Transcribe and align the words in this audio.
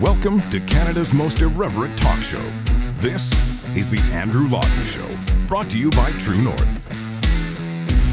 Welcome 0.00 0.48
to 0.50 0.60
Canada's 0.60 1.12
most 1.12 1.40
irreverent 1.40 1.98
talk 1.98 2.22
show. 2.22 2.52
This 2.98 3.32
is 3.76 3.88
The 3.88 3.98
Andrew 4.12 4.46
Lawton 4.46 4.84
Show, 4.84 5.08
brought 5.48 5.68
to 5.70 5.78
you 5.78 5.90
by 5.90 6.12
True 6.12 6.40
North. 6.40 6.84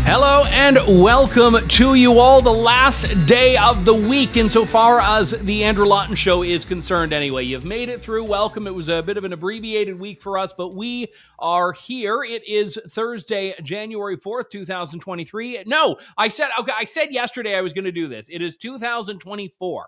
Hello 0.04 0.42
and 0.48 0.80
welcome 1.00 1.68
to 1.68 1.94
you 1.94 2.18
all. 2.18 2.42
The 2.42 2.52
last 2.52 3.28
day 3.28 3.56
of 3.58 3.86
the 3.86 3.94
week, 3.94 4.36
insofar 4.36 5.00
as 5.00 5.32
the 5.42 5.64
Andrew 5.64 5.86
Lawton 5.86 6.16
Show 6.16 6.42
is 6.42 6.66
concerned, 6.66 7.14
anyway. 7.14 7.44
You've 7.44 7.66
made 7.66 7.90
it 7.90 8.02
through. 8.02 8.24
Welcome. 8.24 8.66
It 8.66 8.74
was 8.74 8.90
a 8.90 9.04
bit 9.04 9.18
of 9.18 9.24
an 9.24 9.34
abbreviated 9.34 10.00
week 10.00 10.24
for 10.24 10.40
us, 10.40 10.54
but 10.58 10.74
we 10.74 11.06
are 11.38 11.72
here. 11.72 12.24
It 12.24 12.48
is 12.48 12.80
Thursday, 12.90 13.54
January 13.62 14.18
4th, 14.18 14.50
2023. 14.50 15.66
No, 15.68 15.98
I 16.18 16.30
said, 16.30 16.50
okay, 16.60 16.74
I 16.76 16.86
said 16.86 17.12
yesterday 17.12 17.56
I 17.56 17.62
was 17.62 17.74
going 17.74 17.86
to 17.86 17.92
do 17.92 18.08
this. 18.08 18.30
It 18.30 18.42
is 18.42 18.58
2024. 18.58 19.86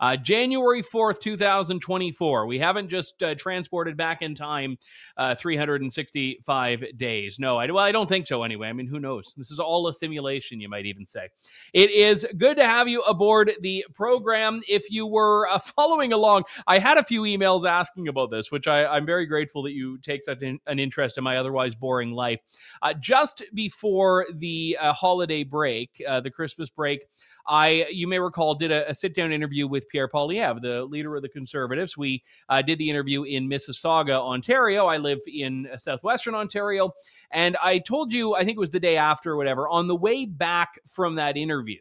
Uh, 0.00 0.16
January 0.16 0.82
4th, 0.82 1.20
2024. 1.20 2.46
We 2.46 2.58
haven't 2.58 2.88
just 2.88 3.22
uh, 3.22 3.34
transported 3.34 3.96
back 3.96 4.22
in 4.22 4.34
time 4.34 4.78
uh, 5.16 5.34
365 5.34 6.84
days. 6.96 7.38
No, 7.38 7.58
I, 7.58 7.66
well, 7.66 7.84
I 7.84 7.92
don't 7.92 8.08
think 8.08 8.26
so 8.26 8.42
anyway. 8.42 8.68
I 8.68 8.72
mean, 8.72 8.86
who 8.86 9.00
knows? 9.00 9.34
This 9.36 9.50
is 9.50 9.58
all 9.58 9.88
a 9.88 9.94
simulation, 9.94 10.60
you 10.60 10.68
might 10.68 10.86
even 10.86 11.06
say. 11.06 11.28
It 11.72 11.90
is 11.90 12.26
good 12.38 12.56
to 12.56 12.66
have 12.66 12.88
you 12.88 13.02
aboard 13.02 13.52
the 13.60 13.84
program. 13.94 14.62
If 14.68 14.90
you 14.90 15.06
were 15.06 15.48
uh, 15.48 15.58
following 15.76 16.12
along, 16.12 16.44
I 16.66 16.78
had 16.78 16.98
a 16.98 17.04
few 17.04 17.22
emails 17.22 17.68
asking 17.68 18.08
about 18.08 18.30
this, 18.30 18.50
which 18.50 18.66
I, 18.66 18.96
am 18.96 19.06
very 19.06 19.26
grateful 19.26 19.62
that 19.64 19.72
you 19.72 19.98
take 19.98 20.24
such 20.24 20.42
an, 20.42 20.58
an 20.66 20.78
interest 20.78 21.18
in 21.18 21.24
my 21.24 21.36
otherwise 21.36 21.74
boring 21.74 22.12
life. 22.12 22.40
Uh, 22.82 22.94
just 22.94 23.42
before 23.54 24.26
the 24.34 24.76
uh, 24.80 24.92
holiday 24.92 25.44
break, 25.44 26.02
the 26.22 26.30
Christmas 26.30 26.70
break, 26.70 27.02
I, 27.46 27.86
you 27.90 28.06
may 28.06 28.18
recall, 28.18 28.54
did 28.54 28.72
a, 28.72 28.88
a 28.90 28.94
sit 28.94 29.14
down 29.14 29.32
interview 29.32 29.66
with 29.66 29.88
Pierre 29.88 30.08
Poilievre, 30.08 30.60
the 30.60 30.84
leader 30.84 31.14
of 31.16 31.22
the 31.22 31.28
Conservatives. 31.28 31.96
We 31.96 32.22
uh, 32.48 32.62
did 32.62 32.78
the 32.78 32.88
interview 32.88 33.24
in 33.24 33.48
Mississauga, 33.48 34.18
Ontario. 34.18 34.86
I 34.86 34.96
live 34.96 35.20
in 35.26 35.68
uh, 35.72 35.76
southwestern 35.76 36.34
Ontario. 36.34 36.92
And 37.30 37.56
I 37.62 37.78
told 37.78 38.12
you, 38.12 38.34
I 38.34 38.44
think 38.44 38.56
it 38.56 38.60
was 38.60 38.70
the 38.70 38.80
day 38.80 38.96
after 38.96 39.32
or 39.32 39.36
whatever, 39.36 39.68
on 39.68 39.86
the 39.88 39.96
way 39.96 40.24
back 40.24 40.78
from 40.86 41.16
that 41.16 41.36
interview, 41.36 41.80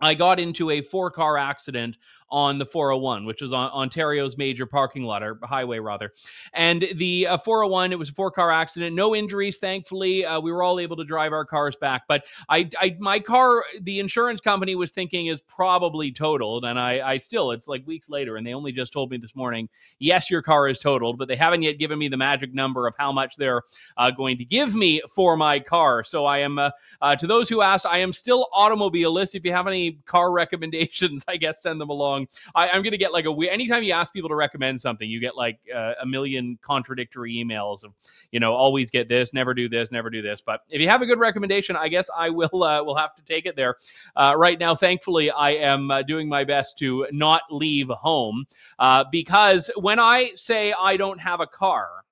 I 0.00 0.14
got 0.14 0.38
into 0.38 0.70
a 0.70 0.82
four 0.82 1.10
car 1.10 1.38
accident 1.38 1.96
on 2.30 2.58
the 2.58 2.66
401, 2.66 3.24
which 3.24 3.42
is 3.42 3.52
on 3.52 3.70
Ontario's 3.70 4.36
major 4.36 4.66
parking 4.66 5.04
lot 5.04 5.22
or 5.22 5.38
highway 5.42 5.78
rather. 5.78 6.12
And 6.54 6.86
the 6.96 7.26
uh, 7.26 7.36
401, 7.38 7.92
it 7.92 7.98
was 7.98 8.10
a 8.10 8.12
four 8.12 8.30
car 8.30 8.50
accident, 8.50 8.94
no 8.94 9.14
injuries, 9.14 9.58
thankfully. 9.58 10.24
Uh, 10.24 10.40
we 10.40 10.52
were 10.52 10.62
all 10.62 10.80
able 10.80 10.96
to 10.96 11.04
drive 11.04 11.32
our 11.32 11.44
cars 11.44 11.76
back. 11.76 12.02
But 12.08 12.26
I, 12.48 12.68
I, 12.78 12.96
my 12.98 13.20
car, 13.20 13.64
the 13.82 14.00
insurance 14.00 14.40
company 14.40 14.74
was 14.74 14.90
thinking 14.90 15.26
is 15.26 15.40
probably 15.42 16.12
totaled, 16.12 16.64
and 16.64 16.78
I, 16.78 17.12
I 17.12 17.16
still, 17.18 17.52
it's 17.52 17.68
like 17.68 17.86
weeks 17.86 18.08
later, 18.08 18.36
and 18.36 18.46
they 18.46 18.54
only 18.54 18.72
just 18.72 18.92
told 18.92 19.10
me 19.10 19.16
this 19.18 19.36
morning, 19.36 19.68
yes, 19.98 20.30
your 20.30 20.42
car 20.42 20.68
is 20.68 20.80
totaled, 20.80 21.18
but 21.18 21.28
they 21.28 21.36
haven't 21.36 21.62
yet 21.62 21.78
given 21.78 21.98
me 21.98 22.08
the 22.08 22.16
magic 22.16 22.54
number 22.54 22.86
of 22.86 22.94
how 22.98 23.12
much 23.12 23.36
they're 23.36 23.62
uh, 23.96 24.10
going 24.10 24.36
to 24.38 24.44
give 24.44 24.74
me 24.74 25.00
for 25.14 25.36
my 25.36 25.60
car. 25.60 26.02
So 26.02 26.24
I 26.24 26.38
am, 26.38 26.58
uh, 26.58 26.70
uh, 27.00 27.16
to 27.16 27.26
those 27.26 27.48
who 27.48 27.60
asked, 27.60 27.86
I 27.86 27.98
am 27.98 28.12
still 28.12 28.48
automobilist. 28.52 29.34
If 29.34 29.44
you 29.44 29.52
have 29.52 29.66
any 29.66 29.98
car 30.06 30.32
recommendations, 30.36 31.24
I 31.28 31.36
guess 31.36 31.62
send 31.62 31.80
them 31.80 31.90
along 31.90 32.15
I, 32.54 32.68
am 32.68 32.82
to 32.82 32.96
get 32.96 33.12
like 33.12 33.24
a 33.24 33.32
weird. 33.32 33.52
Anytime 33.52 33.82
you 33.82 33.92
ask 33.92 34.12
people 34.12 34.28
to 34.28 34.34
recommend 34.34 34.80
something, 34.80 35.08
you 35.08 35.20
get 35.20 35.36
like 35.36 35.58
uh, 35.74 35.94
a 36.00 36.06
million 36.06 36.58
contradictory 36.62 37.34
emails 37.34 37.84
of, 37.84 37.92
you 38.30 38.40
know, 38.40 38.52
always 38.52 38.90
get 38.90 39.08
this, 39.08 39.32
never 39.34 39.54
do 39.54 39.68
this, 39.68 39.90
never 39.90 40.10
do 40.10 40.22
this. 40.22 40.40
But 40.40 40.60
if 40.68 40.80
you 40.80 40.88
have 40.88 41.02
a 41.02 41.06
good 41.06 41.18
recommendation, 41.18 41.76
I 41.76 41.88
guess 41.88 42.08
I 42.16 42.30
will 42.30 42.62
uh, 42.62 42.82
will 42.82 42.96
have 42.96 43.14
to 43.16 43.24
take 43.24 43.46
it 43.46 43.56
there. 43.56 43.76
Uh, 44.14 44.34
right 44.36 44.58
now, 44.58 44.74
thankfully, 44.74 45.30
I 45.30 45.50
am 45.50 45.90
uh, 45.90 46.02
doing 46.02 46.28
my 46.28 46.44
best 46.44 46.78
to 46.78 47.06
not 47.12 47.42
leave 47.50 47.88
home 47.88 48.46
uh, 48.78 49.04
because 49.10 49.70
when 49.76 49.98
I 49.98 50.30
say 50.34 50.72
I 50.78 50.96
don't 50.96 51.20
have 51.20 51.40
a 51.40 51.46
car. 51.46 52.05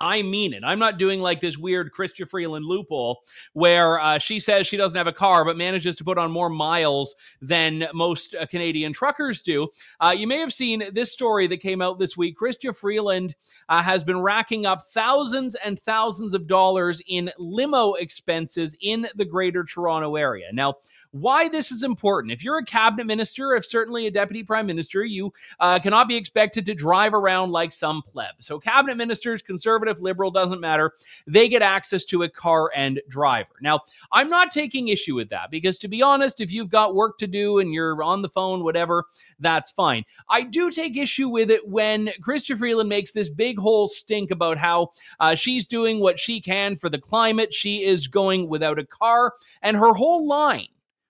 I 0.00 0.22
mean 0.22 0.52
it. 0.52 0.62
I'm 0.64 0.78
not 0.78 0.98
doing 0.98 1.20
like 1.20 1.40
this 1.40 1.56
weird 1.56 1.92
Chrystia 1.92 2.28
Freeland 2.28 2.64
loophole 2.64 3.22
where 3.52 4.00
uh, 4.00 4.18
she 4.18 4.40
says 4.40 4.66
she 4.66 4.76
doesn't 4.76 4.96
have 4.96 5.06
a 5.06 5.12
car 5.12 5.44
but 5.44 5.56
manages 5.56 5.96
to 5.96 6.04
put 6.04 6.18
on 6.18 6.30
more 6.30 6.50
miles 6.50 7.14
than 7.40 7.86
most 7.94 8.34
uh, 8.34 8.44
Canadian 8.46 8.92
truckers 8.92 9.40
do. 9.40 9.68
Uh, 10.00 10.14
you 10.16 10.26
may 10.26 10.38
have 10.38 10.52
seen 10.52 10.82
this 10.92 11.12
story 11.12 11.46
that 11.46 11.58
came 11.58 11.80
out 11.80 11.98
this 11.98 12.16
week. 12.16 12.36
Chrystia 12.36 12.76
Freeland 12.76 13.36
uh, 13.68 13.82
has 13.82 14.02
been 14.02 14.20
racking 14.20 14.66
up 14.66 14.82
thousands 14.92 15.54
and 15.64 15.78
thousands 15.78 16.34
of 16.34 16.46
dollars 16.46 17.00
in 17.08 17.30
limo 17.38 17.94
expenses 17.94 18.76
in 18.80 19.06
the 19.14 19.24
Greater 19.24 19.64
Toronto 19.64 20.16
area. 20.16 20.46
Now, 20.52 20.74
why 21.14 21.48
this 21.48 21.70
is 21.70 21.84
important. 21.84 22.32
If 22.32 22.42
you're 22.42 22.58
a 22.58 22.64
cabinet 22.64 23.06
minister, 23.06 23.54
if 23.54 23.64
certainly 23.64 24.08
a 24.08 24.10
deputy 24.10 24.42
prime 24.42 24.66
minister, 24.66 25.04
you 25.04 25.32
uh, 25.60 25.78
cannot 25.78 26.08
be 26.08 26.16
expected 26.16 26.66
to 26.66 26.74
drive 26.74 27.14
around 27.14 27.52
like 27.52 27.72
some 27.72 28.02
pleb. 28.02 28.34
So, 28.40 28.58
cabinet 28.58 28.96
ministers, 28.96 29.40
conservative, 29.40 30.00
liberal, 30.00 30.32
doesn't 30.32 30.60
matter, 30.60 30.92
they 31.28 31.48
get 31.48 31.62
access 31.62 32.04
to 32.06 32.24
a 32.24 32.28
car 32.28 32.72
and 32.74 33.00
driver. 33.08 33.54
Now, 33.60 33.80
I'm 34.10 34.28
not 34.28 34.50
taking 34.50 34.88
issue 34.88 35.14
with 35.14 35.30
that 35.30 35.52
because, 35.52 35.78
to 35.78 35.88
be 35.88 36.02
honest, 36.02 36.40
if 36.40 36.50
you've 36.50 36.68
got 36.68 36.96
work 36.96 37.16
to 37.18 37.28
do 37.28 37.60
and 37.60 37.72
you're 37.72 38.02
on 38.02 38.20
the 38.20 38.28
phone, 38.28 38.64
whatever, 38.64 39.04
that's 39.38 39.70
fine. 39.70 40.04
I 40.28 40.42
do 40.42 40.68
take 40.68 40.96
issue 40.96 41.28
with 41.28 41.48
it 41.48 41.68
when 41.68 42.08
Chrystia 42.22 42.58
Freeland 42.58 42.88
makes 42.88 43.12
this 43.12 43.30
big 43.30 43.56
whole 43.56 43.86
stink 43.86 44.32
about 44.32 44.58
how 44.58 44.90
uh, 45.20 45.36
she's 45.36 45.68
doing 45.68 46.00
what 46.00 46.18
she 46.18 46.40
can 46.40 46.74
for 46.74 46.88
the 46.88 46.98
climate. 46.98 47.54
She 47.54 47.84
is 47.84 48.08
going 48.08 48.48
without 48.48 48.80
a 48.80 48.84
car, 48.84 49.34
and 49.62 49.76
her 49.76 49.92
whole 49.92 50.26
line 50.26 50.66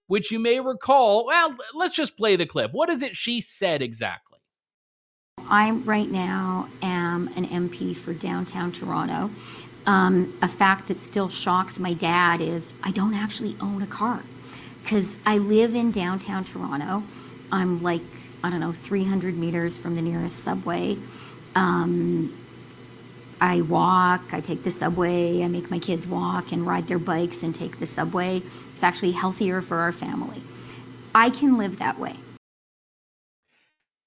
which 0.06 0.30
you 0.30 0.38
may 0.38 0.60
recall. 0.60 1.26
Well, 1.26 1.56
let's 1.74 1.94
just 1.94 2.16
play 2.16 2.36
the 2.36 2.46
clip. 2.46 2.72
What 2.72 2.90
is 2.90 3.02
it 3.02 3.16
she 3.16 3.40
said 3.40 3.82
exactly? 3.82 4.38
I 5.48 5.70
right 5.70 6.10
now 6.10 6.68
am 6.82 7.28
an 7.36 7.46
MP 7.46 7.94
for 7.94 8.14
downtown 8.14 8.72
Toronto. 8.72 9.30
Um, 9.86 10.32
a 10.40 10.48
fact 10.48 10.88
that 10.88 10.98
still 10.98 11.28
shocks 11.28 11.78
my 11.78 11.92
dad 11.92 12.40
is 12.40 12.72
I 12.82 12.90
don't 12.90 13.14
actually 13.14 13.54
own 13.60 13.82
a 13.82 13.86
car 13.86 14.22
because 14.82 15.16
I 15.26 15.38
live 15.38 15.74
in 15.74 15.90
downtown 15.90 16.44
Toronto. 16.44 17.02
I'm 17.52 17.82
like, 17.82 18.02
I 18.42 18.50
don't 18.50 18.60
know, 18.60 18.72
300 18.72 19.36
meters 19.36 19.76
from 19.76 19.94
the 19.94 20.02
nearest 20.02 20.38
subway. 20.38 20.96
Um, 21.54 22.34
I 23.40 23.60
walk, 23.60 24.32
I 24.32 24.40
take 24.40 24.62
the 24.62 24.70
subway, 24.70 25.42
I 25.42 25.48
make 25.48 25.70
my 25.70 25.78
kids 25.78 26.08
walk 26.08 26.52
and 26.52 26.66
ride 26.66 26.86
their 26.86 26.98
bikes 26.98 27.42
and 27.42 27.54
take 27.54 27.78
the 27.78 27.86
subway. 27.86 28.42
It's 28.74 28.84
actually 28.84 29.12
healthier 29.12 29.62
for 29.62 29.78
our 29.78 29.92
family. 29.92 30.42
I 31.14 31.30
can 31.30 31.56
live 31.56 31.78
that 31.78 31.98
way 31.98 32.16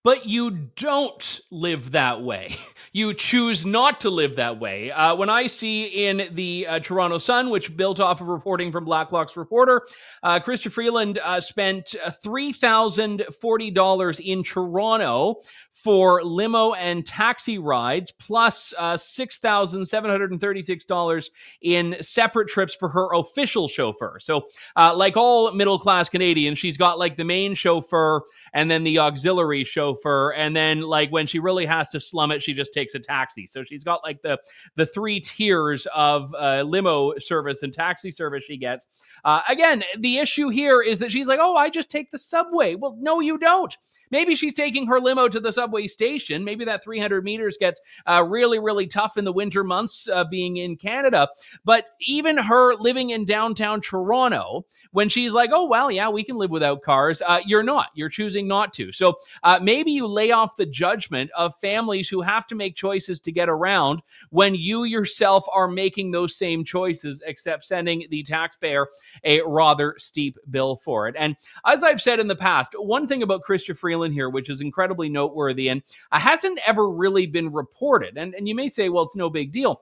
but 0.07 0.25
you 0.25 0.51
don't 0.78 1.41
live 1.51 1.91
that 1.91 2.23
way. 2.23 2.55
You 2.94 3.13
choose 3.13 3.63
not 3.63 4.01
to 4.01 4.09
live 4.09 4.38
that 4.38 4.59
way. 4.59 4.89
Uh, 4.89 5.13
when 5.13 5.29
I 5.29 5.45
see 5.45 6.07
in 6.07 6.29
the 6.31 6.66
uh, 6.66 6.79
Toronto 6.79 7.19
Sun, 7.19 7.51
which 7.51 7.78
built 7.78 8.00
off 8.00 8.22
of 8.22 8.28
reporting 8.28 8.72
from 8.72 8.85
Blacklock's 8.85 9.38
reporter, 9.38 9.85
uh, 10.23 10.39
Chrystia 10.39 10.72
Freeland 10.72 11.19
uh, 11.23 11.39
spent 11.39 11.94
uh, 12.03 12.09
$3,040 12.09 14.19
in 14.19 14.41
Toronto 14.41 15.35
for 15.83 16.23
limo 16.23 16.73
and 16.73 17.05
taxi 17.05 17.57
rides, 17.57 18.11
plus 18.11 18.73
uh, 18.77 18.93
$6,736 18.93 21.29
in 21.61 21.97
separate 22.01 22.47
trips 22.47 22.75
for 22.75 22.88
her 22.89 23.13
official 23.13 23.67
chauffeur. 23.67 24.19
So, 24.19 24.45
like 24.75 25.17
all 25.17 25.51
middle 25.53 25.79
class 25.79 26.09
Canadians, 26.09 26.59
she's 26.59 26.77
got 26.77 26.99
like 26.99 27.16
the 27.16 27.23
main 27.23 27.53
chauffeur 27.53 28.21
and 28.53 28.69
then 28.69 28.83
the 28.83 28.99
auxiliary 28.99 29.63
chauffeur 29.63 29.97
chauffeur. 29.97 30.31
And 30.31 30.55
then 30.55 30.81
like 30.81 31.11
when 31.11 31.27
she 31.27 31.39
really 31.39 31.66
has 31.66 31.89
to 31.91 31.99
slum 31.99 32.31
it 32.31 32.41
she 32.41 32.53
just 32.53 32.73
takes 32.73 32.95
a 32.95 32.99
taxi. 32.99 33.45
So 33.45 33.63
she's 33.63 33.83
got 33.83 34.03
like 34.03 34.21
the 34.21 34.39
the 34.75 34.85
three 34.85 35.19
tiers 35.19 35.87
of 35.95 36.33
uh, 36.35 36.63
limo 36.63 37.17
service 37.19 37.63
and 37.63 37.73
taxi 37.73 38.11
service 38.11 38.43
she 38.43 38.57
gets. 38.57 38.85
Uh, 39.23 39.41
again 39.47 39.83
the 39.99 40.17
issue 40.17 40.49
here 40.49 40.81
is 40.81 40.99
that 40.99 41.11
she's 41.11 41.27
like 41.27 41.39
oh 41.41 41.55
i 41.55 41.69
just 41.69 41.89
take 41.89 42.11
the 42.11 42.17
subway. 42.17 42.75
Well 42.75 42.97
no 42.99 43.19
you 43.19 43.37
don't. 43.37 43.75
Maybe 44.11 44.35
she's 44.35 44.53
taking 44.53 44.87
her 44.87 44.99
limo 44.99 45.28
to 45.28 45.40
the 45.40 45.52
subway 45.52 45.66
station. 45.87 46.43
Maybe 46.43 46.66
that 46.66 46.84
300 46.84 47.23
meters 47.23 47.58
gets 47.59 47.81
uh, 48.05 48.23
really, 48.28 48.59
really 48.59 48.87
tough 48.87 49.17
in 49.17 49.25
the 49.25 49.34
winter 49.34 49.64
months 49.64 50.08
uh, 50.08 50.23
being 50.23 50.58
in 50.58 50.78
Canada. 50.78 51.29
But 51.66 51.85
even 52.02 52.37
her 52.37 52.75
living 52.75 53.11
in 53.11 53.25
downtown 53.25 53.81
Toronto, 53.81 54.66
when 54.91 55.09
she's 55.09 55.34
like, 55.34 55.52
oh, 55.53 55.66
well, 55.66 55.91
yeah, 55.91 56.09
we 56.09 56.23
can 56.23 56.37
live 56.37 56.52
without 56.52 56.81
cars, 56.81 57.22
uh, 57.28 57.40
you're 57.46 57.64
not. 57.64 57.87
You're 57.96 58.09
choosing 58.09 58.47
not 58.47 58.73
to. 58.75 58.91
So 58.91 59.16
uh, 59.43 59.59
maybe 59.61 59.91
you 59.91 60.08
lay 60.08 60.31
off 60.31 60.55
the 60.55 60.66
judgment 60.66 61.29
of 61.35 61.55
families 61.55 62.09
who 62.09 62.22
have 62.22 62.47
to 62.47 62.55
make 62.55 62.75
choices 62.75 63.19
to 63.22 63.31
get 63.31 63.49
around 63.49 64.02
when 64.29 64.55
you 64.55 64.85
yourself 64.85 65.46
are 65.53 65.67
making 65.67 66.11
those 66.11 66.35
same 66.35 66.64
choices, 66.64 67.22
except 67.25 67.66
sending 67.66 68.05
the 68.09 68.23
taxpayer 68.23 68.87
a 69.23 69.41
rather 69.46 69.96
steep 69.97 70.37
bill 70.49 70.75
for 70.75 71.08
it. 71.08 71.16
And 71.17 71.35
as 71.66 71.84
I've 71.84 72.02
said 72.02 72.19
in 72.19 72.28
the 72.28 72.35
past, 72.35 72.75
one 72.78 73.08
thing 73.08 73.23
about 73.23 73.43
Chrystia 73.43 73.78
Freeland 73.78 74.14
here, 74.14 74.29
which 74.29 74.49
is 74.49 74.61
incredibly 74.61 75.09
noteworthy 75.09 75.56
and 75.65 75.81
uh, 76.11 76.19
hasn't 76.19 76.59
ever 76.65 76.89
really 76.89 77.25
been 77.25 77.51
reported. 77.51 78.17
And, 78.17 78.35
and 78.35 78.47
you 78.47 78.55
may 78.55 78.67
say, 78.67 78.89
well, 78.89 79.03
it's 79.03 79.15
no 79.15 79.29
big 79.29 79.51
deal. 79.51 79.81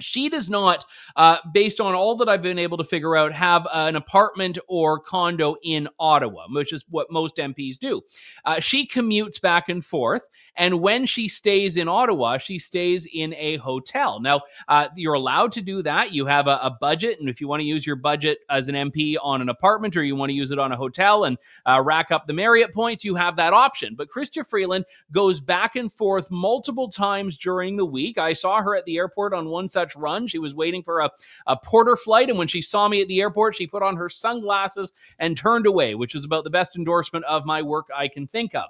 She 0.00 0.28
does 0.28 0.48
not, 0.48 0.84
uh, 1.16 1.38
based 1.52 1.80
on 1.80 1.94
all 1.94 2.16
that 2.16 2.28
I've 2.28 2.42
been 2.42 2.58
able 2.58 2.78
to 2.78 2.84
figure 2.84 3.16
out, 3.16 3.32
have 3.32 3.66
an 3.72 3.96
apartment 3.96 4.58
or 4.68 4.98
condo 4.98 5.56
in 5.62 5.88
Ottawa, 5.98 6.46
which 6.50 6.72
is 6.72 6.84
what 6.88 7.10
most 7.10 7.36
MPs 7.36 7.78
do. 7.78 8.02
Uh, 8.44 8.60
she 8.60 8.86
commutes 8.86 9.40
back 9.40 9.68
and 9.68 9.84
forth, 9.84 10.26
and 10.56 10.80
when 10.80 11.06
she 11.06 11.28
stays 11.28 11.76
in 11.76 11.88
Ottawa, 11.88 12.38
she 12.38 12.58
stays 12.58 13.06
in 13.12 13.34
a 13.34 13.56
hotel. 13.58 14.20
Now, 14.20 14.42
uh, 14.68 14.88
you're 14.96 15.14
allowed 15.14 15.52
to 15.52 15.60
do 15.60 15.82
that. 15.82 16.12
You 16.12 16.26
have 16.26 16.46
a, 16.46 16.58
a, 16.62 16.78
budget, 16.78 17.18
and 17.18 17.28
if 17.28 17.40
you 17.40 17.48
want 17.48 17.60
to 17.60 17.66
use 17.66 17.86
your 17.86 17.96
budget 17.96 18.38
as 18.50 18.68
an 18.68 18.74
MP 18.74 19.16
on 19.20 19.40
an 19.40 19.48
apartment 19.48 19.96
or 19.96 20.04
you 20.04 20.14
want 20.14 20.30
to 20.30 20.34
use 20.34 20.50
it 20.50 20.58
on 20.58 20.70
a 20.70 20.76
hotel 20.76 21.24
and 21.24 21.36
uh, 21.66 21.82
rack 21.84 22.12
up 22.12 22.26
the 22.26 22.32
Marriott 22.32 22.72
points, 22.72 23.04
you 23.04 23.14
have 23.14 23.36
that 23.36 23.52
option. 23.52 23.94
But 23.96 24.08
Chrystia 24.08 24.48
Freeland 24.48 24.84
goes 25.10 25.40
back 25.40 25.76
and 25.76 25.92
forth 25.92 26.30
multiple 26.30 26.88
times 26.88 27.36
during 27.36 27.76
the 27.76 27.84
week. 27.84 28.18
I 28.18 28.32
saw 28.32 28.62
her 28.62 28.76
at 28.76 28.84
the 28.84 28.96
airport 28.96 29.34
on 29.34 29.48
one 29.48 29.68
such 29.68 29.87
run. 29.96 30.26
She 30.26 30.38
was 30.38 30.54
waiting 30.54 30.82
for 30.82 31.00
a, 31.00 31.10
a 31.46 31.56
Porter 31.56 31.96
flight, 31.96 32.28
and 32.28 32.38
when 32.38 32.48
she 32.48 32.62
saw 32.62 32.88
me 32.88 33.02
at 33.02 33.08
the 33.08 33.20
airport, 33.20 33.54
she 33.54 33.66
put 33.66 33.82
on 33.82 33.96
her 33.96 34.08
sunglasses 34.08 34.92
and 35.18 35.36
turned 35.36 35.66
away, 35.66 35.94
which 35.94 36.14
is 36.14 36.24
about 36.24 36.44
the 36.44 36.50
best 36.50 36.76
endorsement 36.76 37.24
of 37.24 37.44
my 37.44 37.62
work 37.62 37.88
I 37.94 38.08
can 38.08 38.26
think 38.26 38.54
of. 38.54 38.64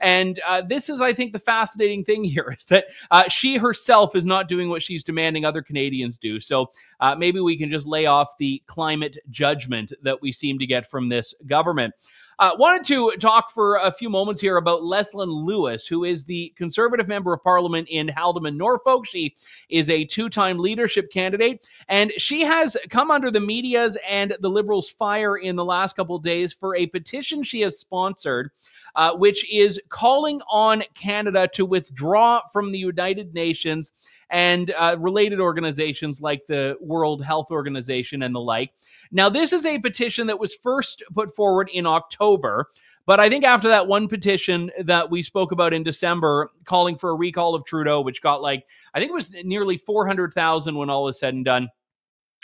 And 0.00 0.40
uh, 0.46 0.62
this 0.62 0.88
is, 0.88 1.00
I 1.00 1.12
think, 1.12 1.32
the 1.32 1.38
fascinating 1.38 2.04
thing 2.04 2.24
here 2.30 2.54
is 2.58 2.64
that 2.66 2.86
uh, 3.10 3.28
she 3.28 3.56
herself 3.56 4.16
is 4.16 4.26
not 4.26 4.48
doing 4.48 4.68
what 4.68 4.82
she's 4.82 5.04
demanding 5.04 5.44
other 5.44 5.62
Canadians 5.62 6.18
do. 6.18 6.40
So 6.40 6.70
uh, 7.00 7.14
maybe 7.14 7.40
we 7.40 7.56
can 7.56 7.70
just 7.70 7.86
lay 7.86 8.06
off 8.06 8.36
the 8.38 8.62
climate 8.66 9.18
judgment 9.30 9.92
that 10.02 10.20
we 10.20 10.32
seem 10.32 10.58
to 10.58 10.66
get 10.66 10.88
from 10.88 11.08
this 11.08 11.34
government. 11.46 11.94
Uh, 12.40 12.56
wanted 12.58 12.82
to 12.82 13.14
talk 13.18 13.50
for 13.50 13.76
a 13.76 13.92
few 13.92 14.08
moments 14.08 14.40
here 14.40 14.56
about 14.56 14.80
Leslyn 14.80 15.28
Lewis, 15.28 15.86
who 15.86 16.04
is 16.04 16.24
the 16.24 16.50
Conservative 16.56 17.06
Member 17.06 17.34
of 17.34 17.42
Parliament 17.42 17.86
in 17.90 18.08
Haldimand, 18.08 18.56
Norfolk. 18.56 19.04
She 19.04 19.36
is 19.68 19.90
a 19.90 20.06
two 20.06 20.30
time 20.30 20.58
leadership 20.58 21.12
candidate, 21.12 21.68
and 21.88 22.10
she 22.16 22.40
has 22.40 22.78
come 22.88 23.10
under 23.10 23.30
the 23.30 23.40
media's 23.40 23.98
and 24.08 24.34
the 24.40 24.48
Liberals' 24.48 24.88
fire 24.88 25.36
in 25.36 25.54
the 25.54 25.64
last 25.66 25.96
couple 25.96 26.18
days 26.18 26.54
for 26.54 26.74
a 26.74 26.86
petition 26.86 27.42
she 27.42 27.60
has 27.60 27.78
sponsored. 27.78 28.50
Uh, 28.96 29.14
which 29.14 29.48
is 29.52 29.80
calling 29.88 30.40
on 30.50 30.82
Canada 30.94 31.48
to 31.54 31.64
withdraw 31.64 32.40
from 32.52 32.72
the 32.72 32.78
United 32.78 33.32
Nations 33.34 33.92
and 34.30 34.72
uh, 34.76 34.96
related 34.98 35.40
organizations 35.40 36.20
like 36.20 36.46
the 36.46 36.76
World 36.80 37.24
Health 37.24 37.50
Organization 37.50 38.22
and 38.22 38.34
the 38.34 38.40
like. 38.40 38.72
Now, 39.10 39.28
this 39.28 39.52
is 39.52 39.66
a 39.66 39.78
petition 39.78 40.28
that 40.28 40.38
was 40.38 40.54
first 40.54 41.02
put 41.14 41.34
forward 41.34 41.68
in 41.72 41.86
October. 41.86 42.68
But 43.06 43.18
I 43.18 43.28
think 43.28 43.44
after 43.44 43.68
that 43.68 43.88
one 43.88 44.06
petition 44.06 44.70
that 44.84 45.10
we 45.10 45.22
spoke 45.22 45.50
about 45.50 45.72
in 45.72 45.82
December, 45.82 46.50
calling 46.64 46.96
for 46.96 47.10
a 47.10 47.14
recall 47.14 47.54
of 47.54 47.64
Trudeau, 47.64 48.00
which 48.02 48.22
got 48.22 48.40
like, 48.40 48.66
I 48.94 49.00
think 49.00 49.10
it 49.10 49.14
was 49.14 49.34
nearly 49.42 49.78
400,000 49.78 50.76
when 50.76 50.90
all 50.90 51.08
is 51.08 51.18
said 51.18 51.34
and 51.34 51.44
done 51.44 51.68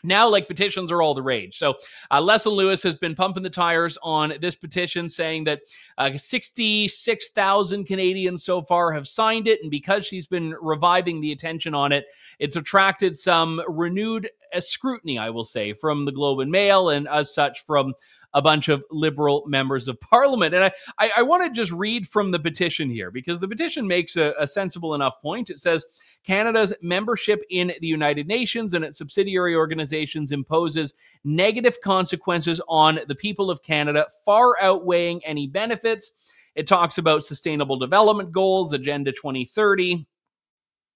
now 0.04 0.28
like 0.28 0.48
petitions 0.48 0.92
are 0.92 1.02
all 1.02 1.14
the 1.14 1.22
rage. 1.22 1.58
So 1.58 1.74
uh, 2.10 2.20
lewis 2.20 2.82
has 2.82 2.94
been 2.94 3.14
pumping 3.14 3.42
the 3.42 3.50
tires 3.50 3.98
on 4.02 4.34
this 4.40 4.54
petition 4.54 5.08
saying 5.08 5.44
that 5.44 5.62
uh, 5.98 6.16
66000 6.16 7.84
canadians 7.84 8.44
so 8.44 8.62
far 8.62 8.92
have 8.92 9.06
signed 9.06 9.48
it 9.48 9.60
and 9.62 9.70
because 9.70 10.06
she's 10.06 10.26
been 10.26 10.54
reviving 10.60 11.20
the 11.20 11.32
attention 11.32 11.74
on 11.74 11.92
it 11.92 12.06
it's 12.38 12.56
attracted 12.56 13.16
some 13.16 13.60
renewed 13.68 14.28
uh, 14.54 14.60
scrutiny 14.60 15.18
i 15.18 15.30
will 15.30 15.44
say 15.44 15.72
from 15.72 16.04
the 16.04 16.12
globe 16.12 16.40
and 16.40 16.50
mail 16.50 16.90
and 16.90 17.08
as 17.08 17.34
such 17.34 17.64
from 17.64 17.94
a 18.36 18.42
bunch 18.42 18.68
of 18.68 18.84
liberal 18.90 19.42
members 19.46 19.88
of 19.88 19.98
parliament. 20.00 20.54
And 20.54 20.64
I, 20.64 20.72
I, 20.98 21.10
I 21.16 21.22
want 21.22 21.42
to 21.42 21.50
just 21.50 21.72
read 21.72 22.06
from 22.06 22.30
the 22.30 22.38
petition 22.38 22.90
here 22.90 23.10
because 23.10 23.40
the 23.40 23.48
petition 23.48 23.88
makes 23.88 24.16
a, 24.16 24.34
a 24.38 24.46
sensible 24.46 24.94
enough 24.94 25.20
point. 25.20 25.50
It 25.50 25.58
says 25.58 25.86
Canada's 26.22 26.74
membership 26.82 27.42
in 27.50 27.72
the 27.80 27.86
United 27.86 28.28
Nations 28.28 28.74
and 28.74 28.84
its 28.84 28.98
subsidiary 28.98 29.56
organizations 29.56 30.32
imposes 30.32 30.92
negative 31.24 31.80
consequences 31.80 32.60
on 32.68 33.00
the 33.08 33.14
people 33.14 33.50
of 33.50 33.62
Canada, 33.62 34.06
far 34.24 34.54
outweighing 34.60 35.24
any 35.24 35.46
benefits. 35.46 36.12
It 36.54 36.66
talks 36.66 36.98
about 36.98 37.24
sustainable 37.24 37.78
development 37.78 38.32
goals, 38.32 38.74
Agenda 38.74 39.12
2030. 39.12 40.06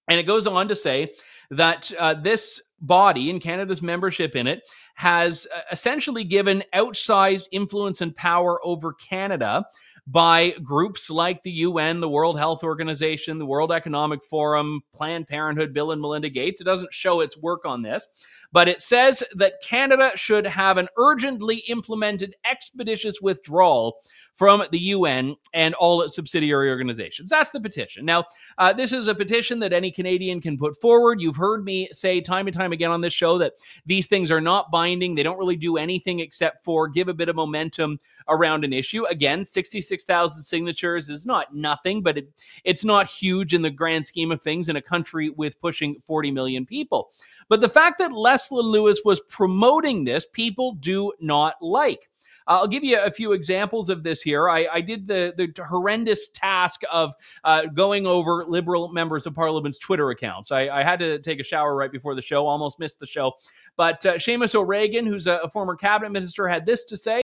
And 0.07 0.19
it 0.19 0.23
goes 0.23 0.45
on 0.45 0.67
to 0.67 0.75
say 0.75 1.13
that 1.49 1.91
uh, 1.97 2.13
this 2.13 2.61
body 2.81 3.29
and 3.29 3.41
Canada's 3.41 3.81
membership 3.81 4.35
in 4.35 4.47
it 4.47 4.63
has 4.95 5.47
uh, 5.55 5.61
essentially 5.71 6.23
given 6.23 6.63
outsized 6.73 7.47
influence 7.51 8.01
and 8.01 8.15
power 8.15 8.59
over 8.65 8.93
Canada 8.93 9.65
by 10.07 10.51
groups 10.63 11.09
like 11.09 11.43
the 11.43 11.51
UN, 11.51 11.99
the 11.99 12.09
World 12.09 12.37
Health 12.37 12.63
Organization, 12.63 13.37
the 13.37 13.45
World 13.45 13.71
Economic 13.71 14.23
Forum, 14.23 14.81
Planned 14.93 15.27
Parenthood, 15.27 15.73
Bill 15.73 15.91
and 15.91 16.01
Melinda 16.01 16.29
Gates. 16.29 16.59
It 16.59 16.65
doesn't 16.65 16.91
show 16.91 17.21
its 17.21 17.37
work 17.37 17.65
on 17.65 17.81
this, 17.81 18.07
but 18.51 18.67
it 18.67 18.81
says 18.81 19.23
that 19.35 19.61
Canada 19.63 20.11
should 20.15 20.45
have 20.45 20.77
an 20.77 20.87
urgently 20.97 21.57
implemented 21.67 22.35
expeditious 22.49 23.21
withdrawal 23.21 23.97
from 24.33 24.63
the 24.71 24.79
UN 24.79 25.35
and 25.53 25.73
all 25.75 26.01
its 26.01 26.15
subsidiary 26.15 26.69
organizations. 26.69 27.29
That's 27.29 27.49
the 27.49 27.59
petition. 27.59 28.05
Now, 28.05 28.25
uh, 28.57 28.73
this 28.73 28.93
is 28.93 29.07
a 29.07 29.15
petition 29.15 29.59
that 29.59 29.73
any 29.73 29.91
Canadian 29.91 30.41
can 30.41 30.57
put 30.57 30.79
forward. 30.79 31.21
You've 31.21 31.35
heard 31.35 31.63
me 31.63 31.89
say 31.91 32.21
time 32.21 32.47
and 32.47 32.55
time 32.55 32.71
again 32.71 32.91
on 32.91 33.01
this 33.01 33.13
show 33.13 33.37
that 33.39 33.53
these 33.85 34.07
things 34.07 34.31
are 34.31 34.41
not 34.41 34.71
binding. 34.71 35.15
They 35.15 35.23
don't 35.23 35.37
really 35.37 35.55
do 35.55 35.77
anything 35.77 36.19
except 36.19 36.63
for 36.63 36.87
give 36.87 37.07
a 37.07 37.13
bit 37.13 37.29
of 37.29 37.35
momentum 37.35 37.99
around 38.29 38.63
an 38.63 38.73
issue. 38.73 39.05
Again, 39.05 39.43
66,000 39.43 40.41
signatures 40.41 41.09
is 41.09 41.25
not 41.25 41.53
nothing, 41.53 42.01
but 42.01 42.17
it, 42.17 42.29
it's 42.63 42.83
not 42.83 43.07
huge 43.07 43.53
in 43.53 43.61
the 43.61 43.69
grand 43.69 44.05
scheme 44.05 44.31
of 44.31 44.41
things 44.41 44.69
in 44.69 44.75
a 44.77 44.81
country 44.81 45.29
with 45.29 45.59
pushing 45.59 45.95
40 46.05 46.31
million 46.31 46.65
people. 46.65 47.11
But 47.49 47.61
the 47.61 47.69
fact 47.69 47.97
that 47.97 48.11
Leslyn 48.41 48.65
Lewis 48.65 49.01
was 49.05 49.21
promoting 49.21 50.03
this, 50.03 50.25
people 50.25 50.73
do 50.73 51.11
not 51.19 51.55
like. 51.61 52.09
I'll 52.47 52.67
give 52.67 52.83
you 52.83 52.99
a 52.99 53.11
few 53.11 53.33
examples 53.33 53.89
of 53.89 54.03
this 54.03 54.21
here. 54.21 54.49
I, 54.49 54.67
I 54.73 54.81
did 54.81 55.07
the, 55.07 55.33
the 55.37 55.63
horrendous 55.63 56.29
task 56.29 56.81
of 56.91 57.13
uh, 57.43 57.67
going 57.67 58.07
over 58.07 58.43
Liberal 58.47 58.91
members 58.91 59.27
of 59.27 59.35
Parliament's 59.35 59.77
Twitter 59.77 60.09
accounts. 60.09 60.51
I, 60.51 60.67
I, 60.69 60.83
had 60.83 60.97
to 60.99 61.19
take 61.19 61.39
a 61.39 61.43
shower 61.43 61.75
right 61.75 61.91
before 61.91 62.15
the 62.15 62.21
show, 62.21 62.47
almost 62.47 62.79
missed 62.79 62.99
the 62.99 63.05
show. 63.05 63.33
But 63.77 64.03
uh, 64.05 64.15
Seamus 64.15 64.55
O'Regan, 64.55 65.05
who's 65.05 65.27
a, 65.27 65.35
a 65.43 65.49
former 65.49 65.75
cabinet 65.75 66.09
minister, 66.09 66.47
had 66.47 66.65
this 66.65 66.83
to 66.85 66.97
say 66.97 67.21